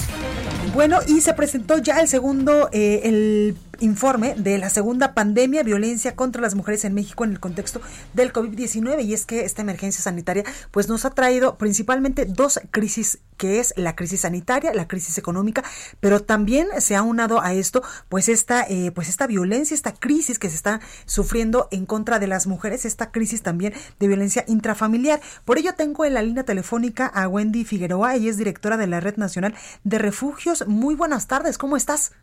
Bueno, 0.75 0.99
y 1.07 1.21
se 1.21 1.33
presentó 1.33 1.79
ya 1.79 2.01
el 2.01 2.07
segundo, 2.07 2.69
eh, 2.71 3.01
el 3.03 3.57
informe 3.81 4.35
de 4.35 4.57
la 4.57 4.69
segunda 4.69 5.13
pandemia, 5.13 5.63
violencia 5.63 6.15
contra 6.15 6.41
las 6.41 6.55
mujeres 6.55 6.85
en 6.85 6.93
México 6.93 7.23
en 7.23 7.31
el 7.31 7.39
contexto 7.39 7.81
del 8.13 8.31
COVID-19 8.31 9.03
y 9.03 9.13
es 9.13 9.25
que 9.25 9.43
esta 9.43 9.61
emergencia 9.61 10.03
sanitaria 10.03 10.43
pues 10.69 10.87
nos 10.87 11.03
ha 11.05 11.09
traído 11.09 11.57
principalmente 11.57 12.25
dos 12.25 12.59
crisis 12.69 13.19
que 13.37 13.59
es 13.59 13.73
la 13.75 13.95
crisis 13.95 14.21
sanitaria, 14.21 14.71
la 14.71 14.87
crisis 14.87 15.17
económica, 15.17 15.63
pero 15.99 16.21
también 16.21 16.67
se 16.77 16.95
ha 16.95 17.01
unado 17.01 17.41
a 17.41 17.53
esto 17.53 17.81
pues 18.07 18.29
esta 18.29 18.63
eh, 18.69 18.91
pues 18.91 19.09
esta 19.09 19.25
violencia, 19.25 19.73
esta 19.73 19.93
crisis 19.93 20.37
que 20.37 20.49
se 20.49 20.55
está 20.55 20.79
sufriendo 21.05 21.67
en 21.71 21.87
contra 21.87 22.19
de 22.19 22.27
las 22.27 22.45
mujeres, 22.45 22.85
esta 22.85 23.11
crisis 23.11 23.41
también 23.41 23.73
de 23.99 24.07
violencia 24.07 24.45
intrafamiliar. 24.47 25.21
Por 25.43 25.57
ello 25.57 25.73
tengo 25.73 26.05
en 26.05 26.13
la 26.13 26.21
línea 26.21 26.43
telefónica 26.43 27.07
a 27.07 27.27
Wendy 27.27 27.65
Figueroa, 27.65 28.15
ella 28.15 28.29
es 28.29 28.37
directora 28.37 28.77
de 28.77 28.85
Red 28.99 29.17
Nacional 29.17 29.55
de 29.83 29.97
Refugios. 29.97 30.67
Muy 30.67 30.95
buenas 30.95 31.27
tardes, 31.27 31.57
¿cómo 31.57 31.77
estás? 31.77 32.13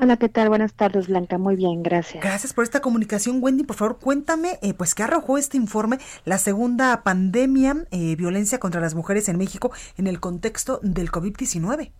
Hola, 0.00 0.16
¿qué 0.16 0.28
tal? 0.28 0.48
Buenas 0.48 0.74
tardes, 0.74 1.08
Blanca. 1.08 1.38
Muy 1.38 1.56
bien, 1.56 1.82
gracias. 1.82 2.22
Gracias 2.22 2.52
por 2.52 2.62
esta 2.62 2.80
comunicación, 2.80 3.42
Wendy. 3.42 3.64
Por 3.64 3.74
favor, 3.74 3.98
cuéntame, 3.98 4.58
eh, 4.62 4.72
pues, 4.72 4.94
¿qué 4.94 5.02
arrojó 5.02 5.38
este 5.38 5.56
informe, 5.56 5.98
la 6.24 6.38
segunda 6.38 7.02
pandemia, 7.02 7.84
eh, 7.90 8.14
violencia 8.14 8.60
contra 8.60 8.80
las 8.80 8.94
mujeres 8.94 9.28
en 9.28 9.38
México, 9.38 9.72
en 9.96 10.06
el 10.06 10.20
contexto 10.20 10.78
del 10.84 11.10
COVID-19? 11.10 11.90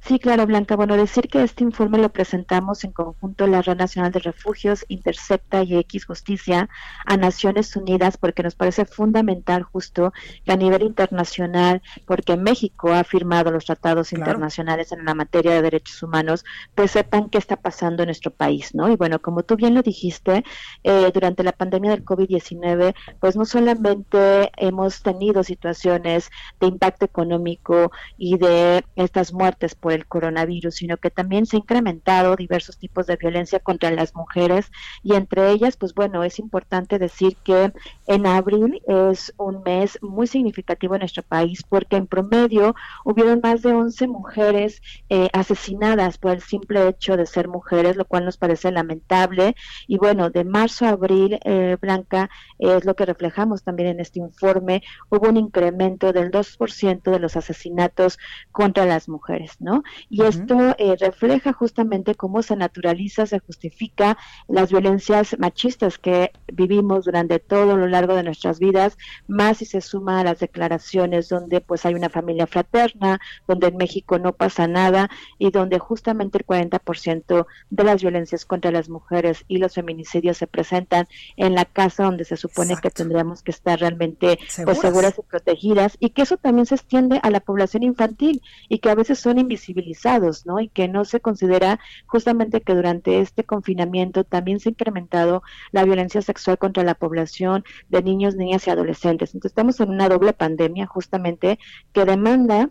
Sí, 0.00 0.18
claro, 0.18 0.46
Blanca. 0.46 0.74
Bueno, 0.74 0.96
decir 0.96 1.28
que 1.28 1.42
este 1.42 1.64
informe 1.64 1.98
lo 1.98 2.08
presentamos 2.08 2.82
en 2.84 2.92
conjunto 2.92 3.46
la 3.46 3.60
Red 3.60 3.76
Nacional 3.76 4.10
de 4.10 4.20
Refugios, 4.20 4.86
Intercepta 4.88 5.62
y 5.64 5.76
X 5.76 6.06
Justicia 6.06 6.70
a 7.04 7.16
Naciones 7.18 7.76
Unidas, 7.76 8.16
porque 8.16 8.42
nos 8.42 8.54
parece 8.54 8.86
fundamental 8.86 9.64
justo 9.64 10.14
que 10.44 10.52
a 10.52 10.56
nivel 10.56 10.82
internacional, 10.82 11.82
porque 12.06 12.36
México 12.38 12.92
ha 12.92 13.04
firmado 13.04 13.50
los 13.50 13.66
tratados 13.66 14.12
internacionales 14.12 14.92
en 14.92 15.04
la 15.04 15.14
materia 15.14 15.52
de 15.52 15.62
derechos 15.62 16.02
humanos, 16.02 16.44
pues 16.74 16.92
sepan 16.92 17.28
qué 17.28 17.36
está 17.36 17.56
pasando 17.56 18.02
en 18.02 18.06
nuestro 18.06 18.30
país, 18.30 18.74
¿no? 18.74 18.88
Y 18.88 18.96
bueno, 18.96 19.18
como 19.18 19.42
tú 19.42 19.56
bien 19.56 19.74
lo 19.74 19.82
dijiste, 19.82 20.42
eh, 20.84 21.10
durante 21.12 21.42
la 21.42 21.52
pandemia 21.52 21.90
del 21.90 22.04
COVID-19, 22.04 22.94
pues 23.20 23.36
no 23.36 23.44
solamente 23.44 24.50
hemos 24.56 25.02
tenido 25.02 25.42
situaciones 25.42 26.30
de 26.60 26.68
impacto 26.68 27.04
económico 27.04 27.90
y 28.16 28.38
de 28.38 28.84
estas 28.96 29.34
muertes 29.34 29.74
por 29.74 29.87
por 29.88 29.94
el 29.94 30.06
coronavirus, 30.06 30.74
sino 30.74 30.98
que 30.98 31.10
también 31.10 31.46
se 31.46 31.56
han 31.56 31.62
incrementado 31.62 32.36
diversos 32.36 32.76
tipos 32.76 33.06
de 33.06 33.16
violencia 33.16 33.58
contra 33.58 33.90
las 33.90 34.14
mujeres 34.14 34.70
y 35.02 35.14
entre 35.14 35.50
ellas, 35.50 35.78
pues 35.78 35.94
bueno, 35.94 36.24
es 36.24 36.38
importante 36.38 36.98
decir 36.98 37.38
que 37.42 37.72
en 38.06 38.26
abril 38.26 38.82
es 38.86 39.32
un 39.38 39.62
mes 39.62 39.98
muy 40.02 40.26
significativo 40.26 40.94
en 40.94 41.00
nuestro 41.00 41.22
país 41.22 41.62
porque 41.66 41.96
en 41.96 42.06
promedio 42.06 42.74
hubieron 43.02 43.40
más 43.42 43.62
de 43.62 43.72
11 43.72 44.08
mujeres 44.08 44.82
eh, 45.08 45.30
asesinadas 45.32 46.18
por 46.18 46.32
el 46.32 46.42
simple 46.42 46.86
hecho 46.86 47.16
de 47.16 47.24
ser 47.24 47.48
mujeres, 47.48 47.96
lo 47.96 48.04
cual 48.04 48.26
nos 48.26 48.36
parece 48.36 48.70
lamentable. 48.70 49.56
Y 49.86 49.96
bueno, 49.96 50.28
de 50.28 50.44
marzo 50.44 50.84
a 50.84 50.90
abril, 50.90 51.38
eh, 51.46 51.78
Blanca, 51.80 52.28
es 52.58 52.84
lo 52.84 52.94
que 52.94 53.06
reflejamos 53.06 53.62
también 53.62 53.88
en 53.88 54.00
este 54.00 54.18
informe, 54.18 54.82
hubo 55.08 55.30
un 55.30 55.38
incremento 55.38 56.12
del 56.12 56.30
2% 56.30 57.10
de 57.10 57.18
los 57.18 57.36
asesinatos 57.36 58.18
contra 58.52 58.84
las 58.84 59.08
mujeres, 59.08 59.56
¿no? 59.60 59.77
Y 60.08 60.22
esto 60.22 60.74
eh, 60.78 60.96
refleja 60.98 61.52
justamente 61.52 62.14
cómo 62.14 62.42
se 62.42 62.56
naturaliza, 62.56 63.26
se 63.26 63.38
justifica 63.38 64.18
las 64.46 64.70
violencias 64.70 65.36
machistas 65.38 65.98
que 65.98 66.32
vivimos 66.52 67.04
durante 67.04 67.38
todo 67.38 67.76
lo 67.76 67.86
largo 67.86 68.14
de 68.14 68.22
nuestras 68.22 68.58
vidas, 68.58 68.96
más 69.26 69.58
si 69.58 69.64
se 69.64 69.80
suma 69.80 70.20
a 70.20 70.24
las 70.24 70.40
declaraciones 70.40 71.28
donde 71.28 71.60
pues 71.60 71.84
hay 71.86 71.94
una 71.94 72.08
familia 72.08 72.46
fraterna, 72.46 73.20
donde 73.46 73.68
en 73.68 73.76
México 73.76 74.18
no 74.18 74.32
pasa 74.32 74.66
nada 74.66 75.10
y 75.38 75.50
donde 75.50 75.78
justamente 75.78 76.38
el 76.38 76.46
40% 76.46 77.46
de 77.70 77.84
las 77.84 78.02
violencias 78.02 78.44
contra 78.44 78.70
las 78.70 78.88
mujeres 78.88 79.44
y 79.48 79.58
los 79.58 79.74
feminicidios 79.74 80.36
se 80.36 80.46
presentan 80.46 81.06
en 81.36 81.54
la 81.54 81.64
casa 81.64 82.04
donde 82.04 82.24
se 82.24 82.36
supone 82.36 82.76
que 82.80 82.90
tendríamos 82.90 83.42
que 83.42 83.50
estar 83.50 83.78
realmente 83.78 84.38
pues, 84.64 84.78
seguras. 84.78 85.14
y 85.18 85.22
protegidas 85.22 85.96
y 86.00 86.10
que 86.10 86.22
eso 86.22 86.36
también 86.36 86.66
se 86.66 86.74
extiende 86.74 87.20
a 87.22 87.30
la 87.30 87.40
población 87.40 87.82
infantil 87.82 88.42
y 88.68 88.78
que 88.78 88.90
a 88.90 88.94
veces 88.94 89.18
son 89.18 89.38
invisibilizados, 89.68 90.46
¿no? 90.46 90.60
Y 90.60 90.68
que 90.68 90.88
no 90.88 91.04
se 91.04 91.20
considera 91.20 91.78
justamente 92.06 92.60
que 92.60 92.74
durante 92.74 93.20
este 93.20 93.44
confinamiento 93.44 94.24
también 94.24 94.60
se 94.60 94.68
ha 94.68 94.72
incrementado 94.72 95.42
la 95.72 95.84
violencia 95.84 96.22
sexual 96.22 96.58
contra 96.58 96.84
la 96.84 96.94
población 96.94 97.64
de 97.88 98.02
niños, 98.02 98.34
niñas 98.36 98.66
y 98.66 98.70
adolescentes. 98.70 99.34
Entonces 99.34 99.52
estamos 99.52 99.80
en 99.80 99.90
una 99.90 100.08
doble 100.08 100.32
pandemia 100.32 100.86
justamente 100.86 101.58
que 101.92 102.04
demanda 102.04 102.70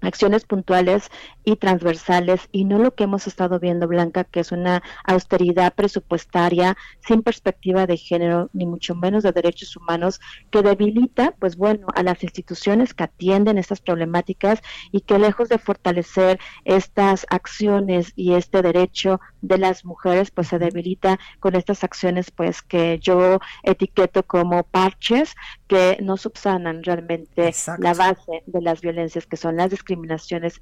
acciones 0.00 0.44
puntuales 0.44 1.10
y 1.44 1.56
transversales 1.56 2.48
y 2.52 2.64
no 2.64 2.78
lo 2.78 2.94
que 2.94 3.04
hemos 3.04 3.26
estado 3.26 3.58
viendo, 3.58 3.86
Blanca, 3.86 4.24
que 4.24 4.40
es 4.40 4.52
una 4.52 4.82
austeridad 5.04 5.74
presupuestaria 5.74 6.76
sin 7.06 7.22
perspectiva 7.22 7.86
de 7.86 7.96
género, 7.96 8.50
ni 8.52 8.66
mucho 8.66 8.94
menos 8.94 9.22
de 9.22 9.32
derechos 9.32 9.76
humanos, 9.76 10.20
que 10.50 10.62
debilita, 10.62 11.34
pues 11.38 11.56
bueno, 11.56 11.86
a 11.94 12.02
las 12.02 12.22
instituciones 12.22 12.94
que 12.94 13.04
atienden 13.04 13.58
estas 13.58 13.80
problemáticas 13.80 14.60
y 14.92 15.02
que 15.02 15.18
lejos 15.18 15.48
de 15.48 15.58
fortalecer 15.58 16.38
estas 16.64 17.26
acciones 17.30 18.12
y 18.16 18.34
este 18.34 18.62
derecho 18.62 19.20
de 19.42 19.58
las 19.58 19.84
mujeres, 19.84 20.30
pues 20.30 20.48
se 20.48 20.58
debilita 20.58 21.18
con 21.40 21.54
estas 21.56 21.84
acciones, 21.84 22.30
pues 22.30 22.62
que 22.62 22.98
yo 22.98 23.40
etiqueto 23.62 24.22
como 24.22 24.62
parches 24.64 25.34
que 25.66 25.98
no 26.02 26.16
subsanan 26.16 26.82
realmente 26.82 27.54
la 27.78 27.94
base 27.94 28.42
de 28.46 28.60
las 28.60 28.80
violencias 28.80 29.26
que 29.26 29.36
son 29.36 29.56
las 29.56 29.70
discriminaciones 29.70 29.89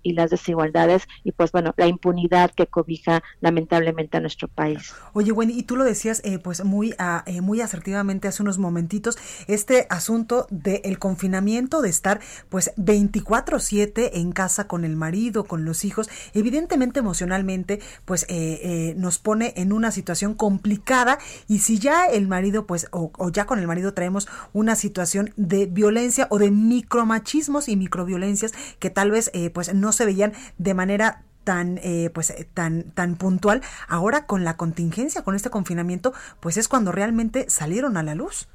y 0.02 0.12
las 0.12 0.30
desigualdades 0.30 1.06
y 1.24 1.32
pues 1.32 1.52
bueno, 1.52 1.74
la 1.76 1.86
impunidad 1.86 2.50
que 2.50 2.66
cobija 2.66 3.22
lamentablemente 3.40 4.16
a 4.16 4.20
nuestro 4.20 4.48
país. 4.48 4.92
Oye, 5.12 5.32
Wendy, 5.32 5.58
y 5.58 5.62
tú 5.62 5.76
lo 5.76 5.84
decías 5.84 6.20
eh, 6.24 6.38
pues 6.38 6.64
muy, 6.64 6.94
ah, 6.98 7.22
eh, 7.26 7.40
muy 7.40 7.60
asertivamente 7.60 8.28
hace 8.28 8.42
unos 8.42 8.58
momentitos, 8.58 9.18
este 9.46 9.86
asunto 9.90 10.46
del 10.50 10.98
confinamiento, 10.98 11.82
de 11.82 11.90
estar 11.90 12.20
pues 12.48 12.72
24/7 12.76 14.10
en 14.14 14.32
casa 14.32 14.66
con 14.66 14.84
el 14.84 14.96
marido, 14.96 15.44
con 15.44 15.64
los 15.64 15.84
hijos, 15.84 16.08
evidentemente 16.34 17.00
emocionalmente 17.00 17.80
pues 18.04 18.26
eh, 18.28 18.94
nos 18.96 19.18
pone 19.18 19.52
en 19.56 19.72
una 19.72 19.90
situación 19.90 20.34
complicada 20.34 21.18
y 21.46 21.60
si 21.60 21.78
ya 21.78 22.06
el 22.06 22.28
marido 22.28 22.66
pues 22.66 22.88
o, 22.90 23.10
o 23.18 23.30
ya 23.30 23.46
con 23.46 23.58
el 23.58 23.66
marido 23.66 23.94
traemos 23.94 24.28
una 24.52 24.76
situación 24.76 25.32
de 25.36 25.66
violencia 25.66 26.26
o 26.30 26.38
de 26.38 26.50
micromachismos 26.50 27.68
y 27.68 27.76
microviolencias 27.76 28.52
que 28.78 28.90
tal 28.90 29.10
vez 29.10 29.17
eh, 29.32 29.50
pues 29.50 29.74
no 29.74 29.92
se 29.92 30.04
veían 30.04 30.32
de 30.58 30.74
manera 30.74 31.24
tan 31.44 31.78
eh, 31.82 32.10
pues 32.12 32.32
tan 32.54 32.90
tan 32.92 33.16
puntual. 33.16 33.62
Ahora 33.88 34.26
con 34.26 34.44
la 34.44 34.56
contingencia 34.56 35.22
con 35.22 35.34
este 35.34 35.50
confinamiento 35.50 36.12
pues 36.40 36.56
es 36.56 36.68
cuando 36.68 36.92
realmente 36.92 37.48
salieron 37.48 37.96
a 37.96 38.02
la 38.02 38.14
luz 38.14 38.48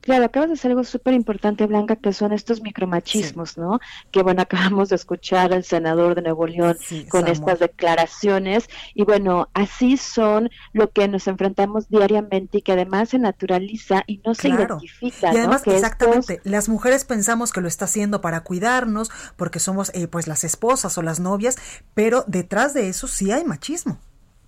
Claro, 0.00 0.24
acabas 0.24 0.48
de 0.48 0.54
decir 0.54 0.70
algo 0.70 0.84
súper 0.84 1.12
importante, 1.12 1.66
Blanca, 1.66 1.96
que 1.96 2.12
son 2.12 2.32
estos 2.32 2.62
micromachismos, 2.62 3.58
¿no? 3.58 3.78
Que 4.10 4.22
bueno, 4.22 4.40
acabamos 4.48 4.88
de 4.88 4.96
escuchar 4.96 5.52
al 5.52 5.64
senador 5.64 6.14
de 6.14 6.22
Nuevo 6.22 6.46
León 6.46 6.78
con 7.10 7.26
estas 7.26 7.58
declaraciones. 7.58 8.68
Y 8.94 9.04
bueno, 9.04 9.48
así 9.52 9.96
son 9.96 10.50
lo 10.72 10.90
que 10.90 11.08
nos 11.08 11.26
enfrentamos 11.26 11.88
diariamente 11.88 12.58
y 12.58 12.62
que 12.62 12.72
además 12.72 13.10
se 13.10 13.18
naturaliza 13.18 14.04
y 14.06 14.22
no 14.24 14.34
se 14.34 14.48
identifica. 14.48 15.32
Y 15.34 15.36
además, 15.36 15.66
¿no? 15.66 15.72
exactamente, 15.74 16.40
las 16.44 16.68
mujeres 16.68 17.04
pensamos 17.04 17.52
que 17.52 17.60
lo 17.60 17.68
está 17.68 17.84
haciendo 17.84 18.20
para 18.20 18.40
cuidarnos, 18.40 19.10
porque 19.36 19.58
somos 19.58 19.90
eh, 19.94 20.08
pues 20.08 20.26
las 20.26 20.42
esposas 20.44 20.96
o 20.96 21.02
las 21.02 21.20
novias, 21.20 21.56
pero 21.94 22.24
detrás 22.26 22.72
de 22.72 22.88
eso 22.88 23.08
sí 23.08 23.30
hay 23.30 23.44
machismo. 23.44 23.98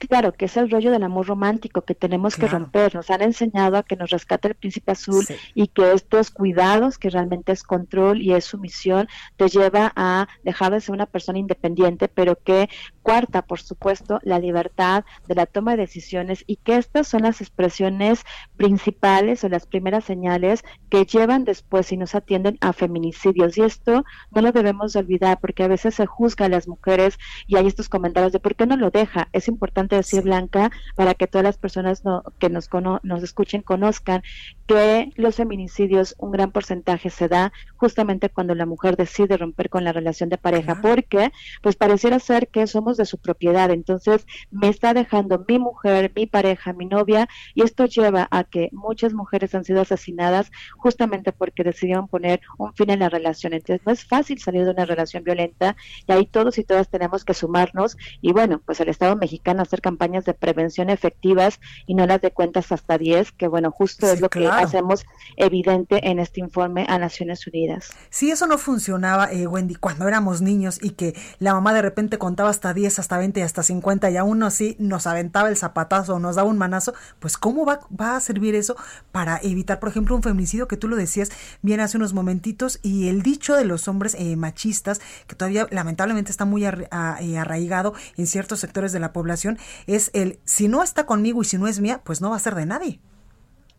Claro, 0.08 0.32
que 0.32 0.46
es 0.46 0.56
el 0.56 0.70
rollo 0.70 0.90
del 0.90 1.02
amor 1.02 1.26
romántico 1.26 1.82
que 1.82 1.94
tenemos 1.94 2.34
que 2.34 2.48
romper. 2.48 2.94
Nos 2.94 3.10
han 3.10 3.20
enseñado 3.20 3.76
a 3.76 3.82
que 3.82 3.96
nos 3.96 4.08
rescate 4.08 4.48
el 4.48 4.54
príncipe 4.54 4.92
azul 4.92 5.26
y 5.54 5.68
que 5.68 5.92
estos 5.92 6.30
cuidados, 6.30 6.96
que 6.96 7.10
realmente 7.10 7.52
es 7.52 7.62
control 7.62 8.22
y 8.22 8.32
es 8.32 8.46
sumisión, 8.46 9.08
te 9.36 9.48
lleva 9.48 9.92
a 9.96 10.26
dejar 10.42 10.72
de 10.72 10.80
ser 10.80 10.94
una 10.94 11.04
persona 11.04 11.38
independiente, 11.38 12.08
pero 12.08 12.36
que 12.36 12.70
cuarta, 13.02 13.42
por 13.42 13.60
supuesto, 13.60 14.20
la 14.22 14.38
libertad 14.38 15.04
de 15.28 15.34
la 15.34 15.44
toma 15.44 15.72
de 15.72 15.82
decisiones 15.82 16.44
y 16.46 16.56
que 16.56 16.76
estas 16.76 17.06
son 17.06 17.22
las 17.22 17.42
expresiones 17.42 18.24
principales 18.56 19.44
o 19.44 19.50
las 19.50 19.66
primeras 19.66 20.04
señales 20.04 20.64
que 20.88 21.04
llevan 21.04 21.44
después 21.44 21.92
y 21.92 21.98
nos 21.98 22.14
atienden 22.14 22.56
a 22.62 22.72
feminicidios. 22.72 23.58
Y 23.58 23.62
esto 23.62 24.04
no 24.30 24.40
lo 24.40 24.52
debemos 24.52 24.96
olvidar 24.96 25.40
porque 25.40 25.64
a 25.64 25.68
veces 25.68 25.94
se 25.94 26.06
juzga 26.06 26.46
a 26.46 26.48
las 26.48 26.66
mujeres 26.68 27.18
y 27.46 27.56
hay 27.56 27.66
estos 27.66 27.90
comentarios 27.90 28.32
de 28.32 28.40
por 28.40 28.56
qué 28.56 28.66
no 28.66 28.76
lo 28.76 28.90
deja. 28.90 29.28
Es 29.32 29.46
importante 29.46 29.89
decir, 29.96 30.22
Blanca, 30.22 30.70
para 30.96 31.14
que 31.14 31.26
todas 31.26 31.44
las 31.44 31.58
personas 31.58 32.02
que 32.38 32.48
nos, 32.48 32.68
nos 33.02 33.22
escuchen 33.22 33.62
conozcan 33.62 34.22
que 34.66 35.10
los 35.16 35.36
feminicidios, 35.36 36.14
un 36.18 36.30
gran 36.30 36.52
porcentaje 36.52 37.10
se 37.10 37.28
da 37.28 37.52
justamente 37.76 38.30
cuando 38.30 38.54
la 38.54 38.66
mujer 38.66 38.96
decide 38.96 39.36
romper 39.36 39.70
con 39.70 39.84
la 39.84 39.92
relación 39.92 40.28
de 40.28 40.38
pareja, 40.38 40.80
porque 40.80 41.32
pues 41.62 41.76
pareciera 41.76 42.18
ser 42.18 42.48
que 42.48 42.66
somos 42.66 42.96
de 42.96 43.06
su 43.06 43.18
propiedad, 43.18 43.70
entonces 43.70 44.26
me 44.50 44.68
está 44.68 44.94
dejando 44.94 45.44
mi 45.48 45.58
mujer, 45.58 46.12
mi 46.14 46.26
pareja, 46.26 46.72
mi 46.72 46.86
novia, 46.86 47.28
y 47.54 47.62
esto 47.62 47.86
lleva 47.86 48.28
a 48.30 48.44
que 48.44 48.68
muchas 48.72 49.12
mujeres 49.12 49.54
han 49.54 49.64
sido 49.64 49.80
asesinadas 49.80 50.50
justamente 50.76 51.32
porque 51.32 51.64
decidieron 51.64 52.08
poner 52.08 52.40
un 52.58 52.72
fin 52.74 52.90
en 52.90 53.00
la 53.00 53.08
relación. 53.08 53.52
Entonces 53.52 53.84
no 53.86 53.92
es 53.92 54.04
fácil 54.04 54.38
salir 54.38 54.64
de 54.64 54.70
una 54.70 54.84
relación 54.84 55.24
violenta 55.24 55.76
y 56.06 56.12
ahí 56.12 56.26
todos 56.26 56.58
y 56.58 56.64
todas 56.64 56.88
tenemos 56.88 57.24
que 57.24 57.34
sumarnos 57.34 57.96
y 58.20 58.32
bueno, 58.32 58.60
pues 58.64 58.80
el 58.80 58.88
Estado 58.88 59.16
mexicano 59.16 59.62
hacer 59.62 59.79
campañas 59.80 60.24
de 60.24 60.34
prevención 60.34 60.90
efectivas 60.90 61.60
y 61.86 61.94
no 61.94 62.06
las 62.06 62.20
de 62.20 62.30
cuentas 62.30 62.72
hasta 62.72 62.98
10, 62.98 63.32
que 63.32 63.48
bueno, 63.48 63.70
justo 63.70 64.06
es 64.10 64.20
lo 64.20 64.28
que 64.28 64.46
hacemos 64.46 65.04
evidente 65.36 66.08
en 66.08 66.18
este 66.18 66.40
informe 66.40 66.86
a 66.88 66.98
Naciones 66.98 67.46
Unidas. 67.46 67.90
Si 68.10 68.30
eso 68.30 68.46
no 68.46 68.58
funcionaba, 68.58 69.32
eh, 69.32 69.46
Wendy, 69.46 69.74
cuando 69.74 70.06
éramos 70.06 70.42
niños 70.42 70.78
y 70.82 70.90
que 70.90 71.14
la 71.38 71.54
mamá 71.54 71.72
de 71.74 71.82
repente 71.82 72.18
contaba 72.18 72.50
hasta 72.50 72.72
10, 72.74 72.98
hasta 72.98 73.18
20 73.18 73.40
y 73.40 73.42
hasta 73.42 73.62
50 73.62 74.10
y 74.10 74.16
aún 74.16 74.42
así 74.42 74.76
nos 74.78 75.06
aventaba 75.06 75.48
el 75.48 75.56
zapatazo 75.56 76.14
o 76.14 76.18
nos 76.18 76.36
daba 76.36 76.48
un 76.48 76.58
manazo, 76.58 76.94
pues 77.18 77.36
¿cómo 77.36 77.64
va, 77.64 77.80
va 77.98 78.16
a 78.16 78.20
servir 78.20 78.54
eso 78.54 78.76
para 79.12 79.38
evitar, 79.42 79.80
por 79.80 79.88
ejemplo, 79.88 80.14
un 80.14 80.22
feminicidio 80.22 80.68
que 80.68 80.76
tú 80.76 80.88
lo 80.88 80.96
decías 80.96 81.30
bien 81.62 81.80
hace 81.80 81.96
unos 81.96 82.12
momentitos 82.12 82.78
y 82.82 83.08
el 83.08 83.22
dicho 83.22 83.56
de 83.56 83.64
los 83.64 83.88
hombres 83.88 84.14
eh, 84.18 84.36
machistas, 84.36 85.00
que 85.26 85.34
todavía 85.34 85.66
lamentablemente 85.70 86.30
está 86.30 86.44
muy 86.44 86.64
eh, 86.64 87.38
arraigado 87.38 87.94
en 88.16 88.26
ciertos 88.26 88.60
sectores 88.60 88.92
de 88.92 89.00
la 89.00 89.12
población, 89.12 89.58
es 89.86 90.10
el 90.14 90.38
si 90.44 90.68
no 90.68 90.82
está 90.82 91.06
conmigo 91.06 91.42
y 91.42 91.44
si 91.44 91.58
no 91.58 91.66
es 91.66 91.80
mía, 91.80 92.00
pues 92.04 92.20
no 92.20 92.30
va 92.30 92.36
a 92.36 92.40
ser 92.40 92.54
de 92.54 92.66
nadie. 92.66 93.00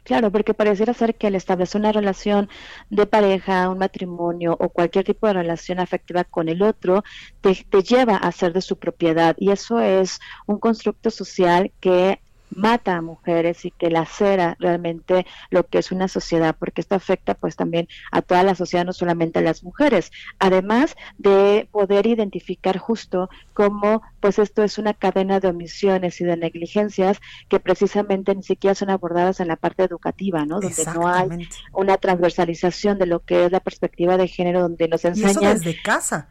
Claro, 0.04 0.32
porque 0.32 0.56
pareciera 0.56 0.94
ser 0.94 1.16
que 1.16 1.28
al 1.28 1.36
establecer 1.36 1.80
una 1.80 1.92
relación 1.92 2.50
de 2.90 3.06
pareja, 3.06 3.70
un 3.70 3.78
matrimonio 3.78 4.58
o 4.60 4.70
cualquier 4.70 5.06
tipo 5.06 5.28
de 5.28 5.34
relación 5.34 5.80
afectiva 5.80 6.24
con 6.24 6.50
el 6.50 6.64
otro, 6.64 7.04
te, 7.42 7.66
te 7.70 7.84
lleva 7.84 8.16
a 8.18 8.32
ser 8.32 8.52
de 8.52 8.62
su 8.62 8.78
propiedad. 8.80 9.36
Y 9.38 9.52
eso 9.52 9.80
es 9.80 10.20
un 10.48 10.60
constructo 10.60 11.12
social 11.12 11.72
que 11.80 12.20
mata 12.52 12.98
a 12.98 13.02
mujeres 13.02 13.66
y 13.66 13.72
que 13.72 13.90
lacera 13.90 14.56
realmente 14.60 15.26
lo 15.50 15.66
que 15.66 15.80
es 15.80 15.92
una 15.92 16.08
sociedad, 16.08 16.56
porque 16.58 16.82
esto 16.82 16.96
afecta 16.96 17.34
pues 17.34 17.56
también 17.56 17.88
a 18.12 18.22
toda 18.22 18.44
la 18.44 18.56
sociedad, 18.56 18.86
no 18.86 18.94
solamente 18.94 19.40
a 19.40 19.42
las 19.42 19.64
mujeres, 19.64 20.12
además 20.40 20.96
de 21.18 21.68
poder 21.72 22.08
identificar 22.08 22.78
justo 22.78 23.30
cómo 23.54 24.02
pues 24.20 24.40
esto 24.40 24.64
es 24.64 24.78
una 24.78 24.94
cadena 24.94 25.40
de 25.40 25.48
omisiones 25.48 26.22
y 26.22 26.26
de 26.26 26.38
negligencias 26.38 27.20
que 27.50 27.60
precisamente 27.60 28.36
ni 28.36 28.44
siquiera 28.44 28.76
son 28.76 28.90
abordadas 28.90 29.40
en 29.40 29.48
la 29.48 29.56
parte 29.56 29.84
educativa, 29.84 30.46
¿no? 30.46 30.60
Donde 30.60 30.86
no 30.94 31.08
hay 31.08 31.48
una 31.74 31.98
transversalización 31.98 32.98
de 32.98 33.06
lo 33.06 33.22
que 33.22 33.46
es 33.46 33.52
la 33.52 33.60
perspectiva 33.60 34.18
de 34.18 34.28
género, 34.28 34.62
donde 34.62 34.88
nos 34.88 35.06
enseñan... 35.06 35.56
desde 35.56 35.82
casa 35.82 36.28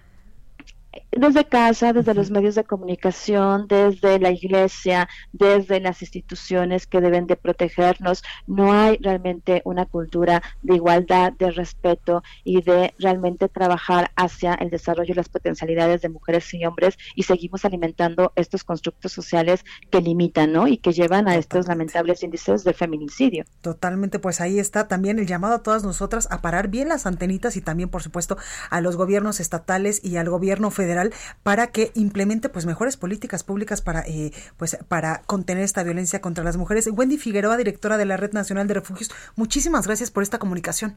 desde 1.13 1.45
casa, 1.45 1.93
desde 1.93 2.15
los 2.15 2.31
medios 2.31 2.55
de 2.55 2.65
comunicación, 2.65 3.67
desde 3.69 4.19
la 4.19 4.31
iglesia, 4.31 5.09
desde 5.33 5.81
las 5.81 6.03
instituciones 6.03 6.87
que 6.87 7.01
deben 7.01 7.27
de 7.27 7.37
protegernos. 7.37 8.23
No 8.47 8.73
hay 8.73 8.99
realmente 9.01 9.63
una 9.65 9.87
cultura 9.87 10.43
de 10.63 10.77
igualdad, 10.77 11.33
de 11.33 11.51
respeto 11.51 12.23
y 12.45 12.63
de 12.63 12.95
realmente 12.99 13.49
trabajar 13.49 14.13
hacia 14.17 14.55
el 14.55 14.71
desarrollo 14.71 15.13
y 15.13 15.17
las 15.17 15.29
potencialidades 15.29 16.03
de 16.03 16.09
mujeres 16.09 16.53
y 16.55 16.65
hombres 16.65 16.97
y 17.15 17.25
seguimos 17.25 17.65
alimentando 17.65 18.33
estos 18.37 18.65
constructos 18.65 19.13
sociales 19.13 19.65
que 19.91 20.01
limitan, 20.01 20.53
¿no? 20.53 20.67
Y 20.67 20.77
que 20.77 20.93
llevan 20.93 21.29
a 21.29 21.37
estos 21.37 21.67
lamentables 21.67 22.23
índices 22.23 22.65
de 22.65 22.73
feminicidio. 22.73 23.45
Totalmente, 23.61 24.19
pues 24.19 24.41
ahí 24.41 24.59
está 24.59 24.89
también 24.89 25.19
el 25.19 25.27
llamado 25.27 25.55
a 25.55 25.63
todas 25.63 25.83
nosotras 25.83 26.29
a 26.31 26.41
parar 26.41 26.69
bien 26.69 26.89
las 26.89 27.07
antenitas 27.07 27.57
y 27.57 27.61
también, 27.61 27.89
por 27.89 28.03
supuesto, 28.03 28.37
a 28.71 28.81
los 28.81 28.97
gobiernos 28.97 29.41
estatales 29.41 30.05
y 30.05 30.17
al 30.17 30.29
gobierno 30.29 30.71
federal 30.71 31.00
para 31.43 31.69
que 31.69 31.91
implemente 31.95 32.49
pues 32.49 32.67
mejores 32.67 32.97
políticas 32.97 33.45
públicas 33.45 33.81
para 33.83 34.01
eh, 34.07 34.33
pues 34.57 34.77
para 34.89 35.23
contener 35.27 35.65
esta 35.65 35.83
violencia 35.83 36.21
contra 36.21 36.45
las 36.45 36.57
mujeres. 36.57 36.89
Wendy 36.93 37.19
Figueroa, 37.19 37.57
directora 37.57 37.97
de 37.97 38.05
la 38.05 38.17
Red 38.17 38.33
Nacional 38.33 38.67
de 38.67 38.75
Refugios, 38.75 39.11
muchísimas 39.37 39.87
gracias 39.87 40.11
por 40.11 40.23
esta 40.23 40.39
comunicación. 40.39 40.97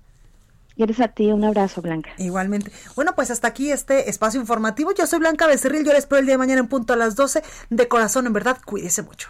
Eres 0.75 0.99
a 0.99 1.07
ti, 1.07 1.31
un 1.31 1.43
abrazo, 1.43 1.81
Blanca. 1.81 2.11
Igualmente. 2.17 2.71
Bueno, 2.95 3.13
pues 3.15 3.29
hasta 3.29 3.47
aquí 3.47 3.71
este 3.71 4.09
espacio 4.09 4.39
informativo. 4.39 4.91
Yo 4.93 5.05
soy 5.05 5.19
Blanca 5.19 5.45
Becerril, 5.45 5.85
yo 5.85 5.91
les 5.91 5.99
espero 5.99 6.19
el 6.19 6.25
día 6.25 6.33
de 6.33 6.39
mañana 6.39 6.61
en 6.61 6.67
punto 6.67 6.93
a 6.93 6.95
las 6.95 7.15
12. 7.15 7.43
De 7.69 7.87
corazón, 7.87 8.25
en 8.25 8.33
verdad, 8.33 8.57
cuídese 8.65 9.03
mucho. 9.03 9.29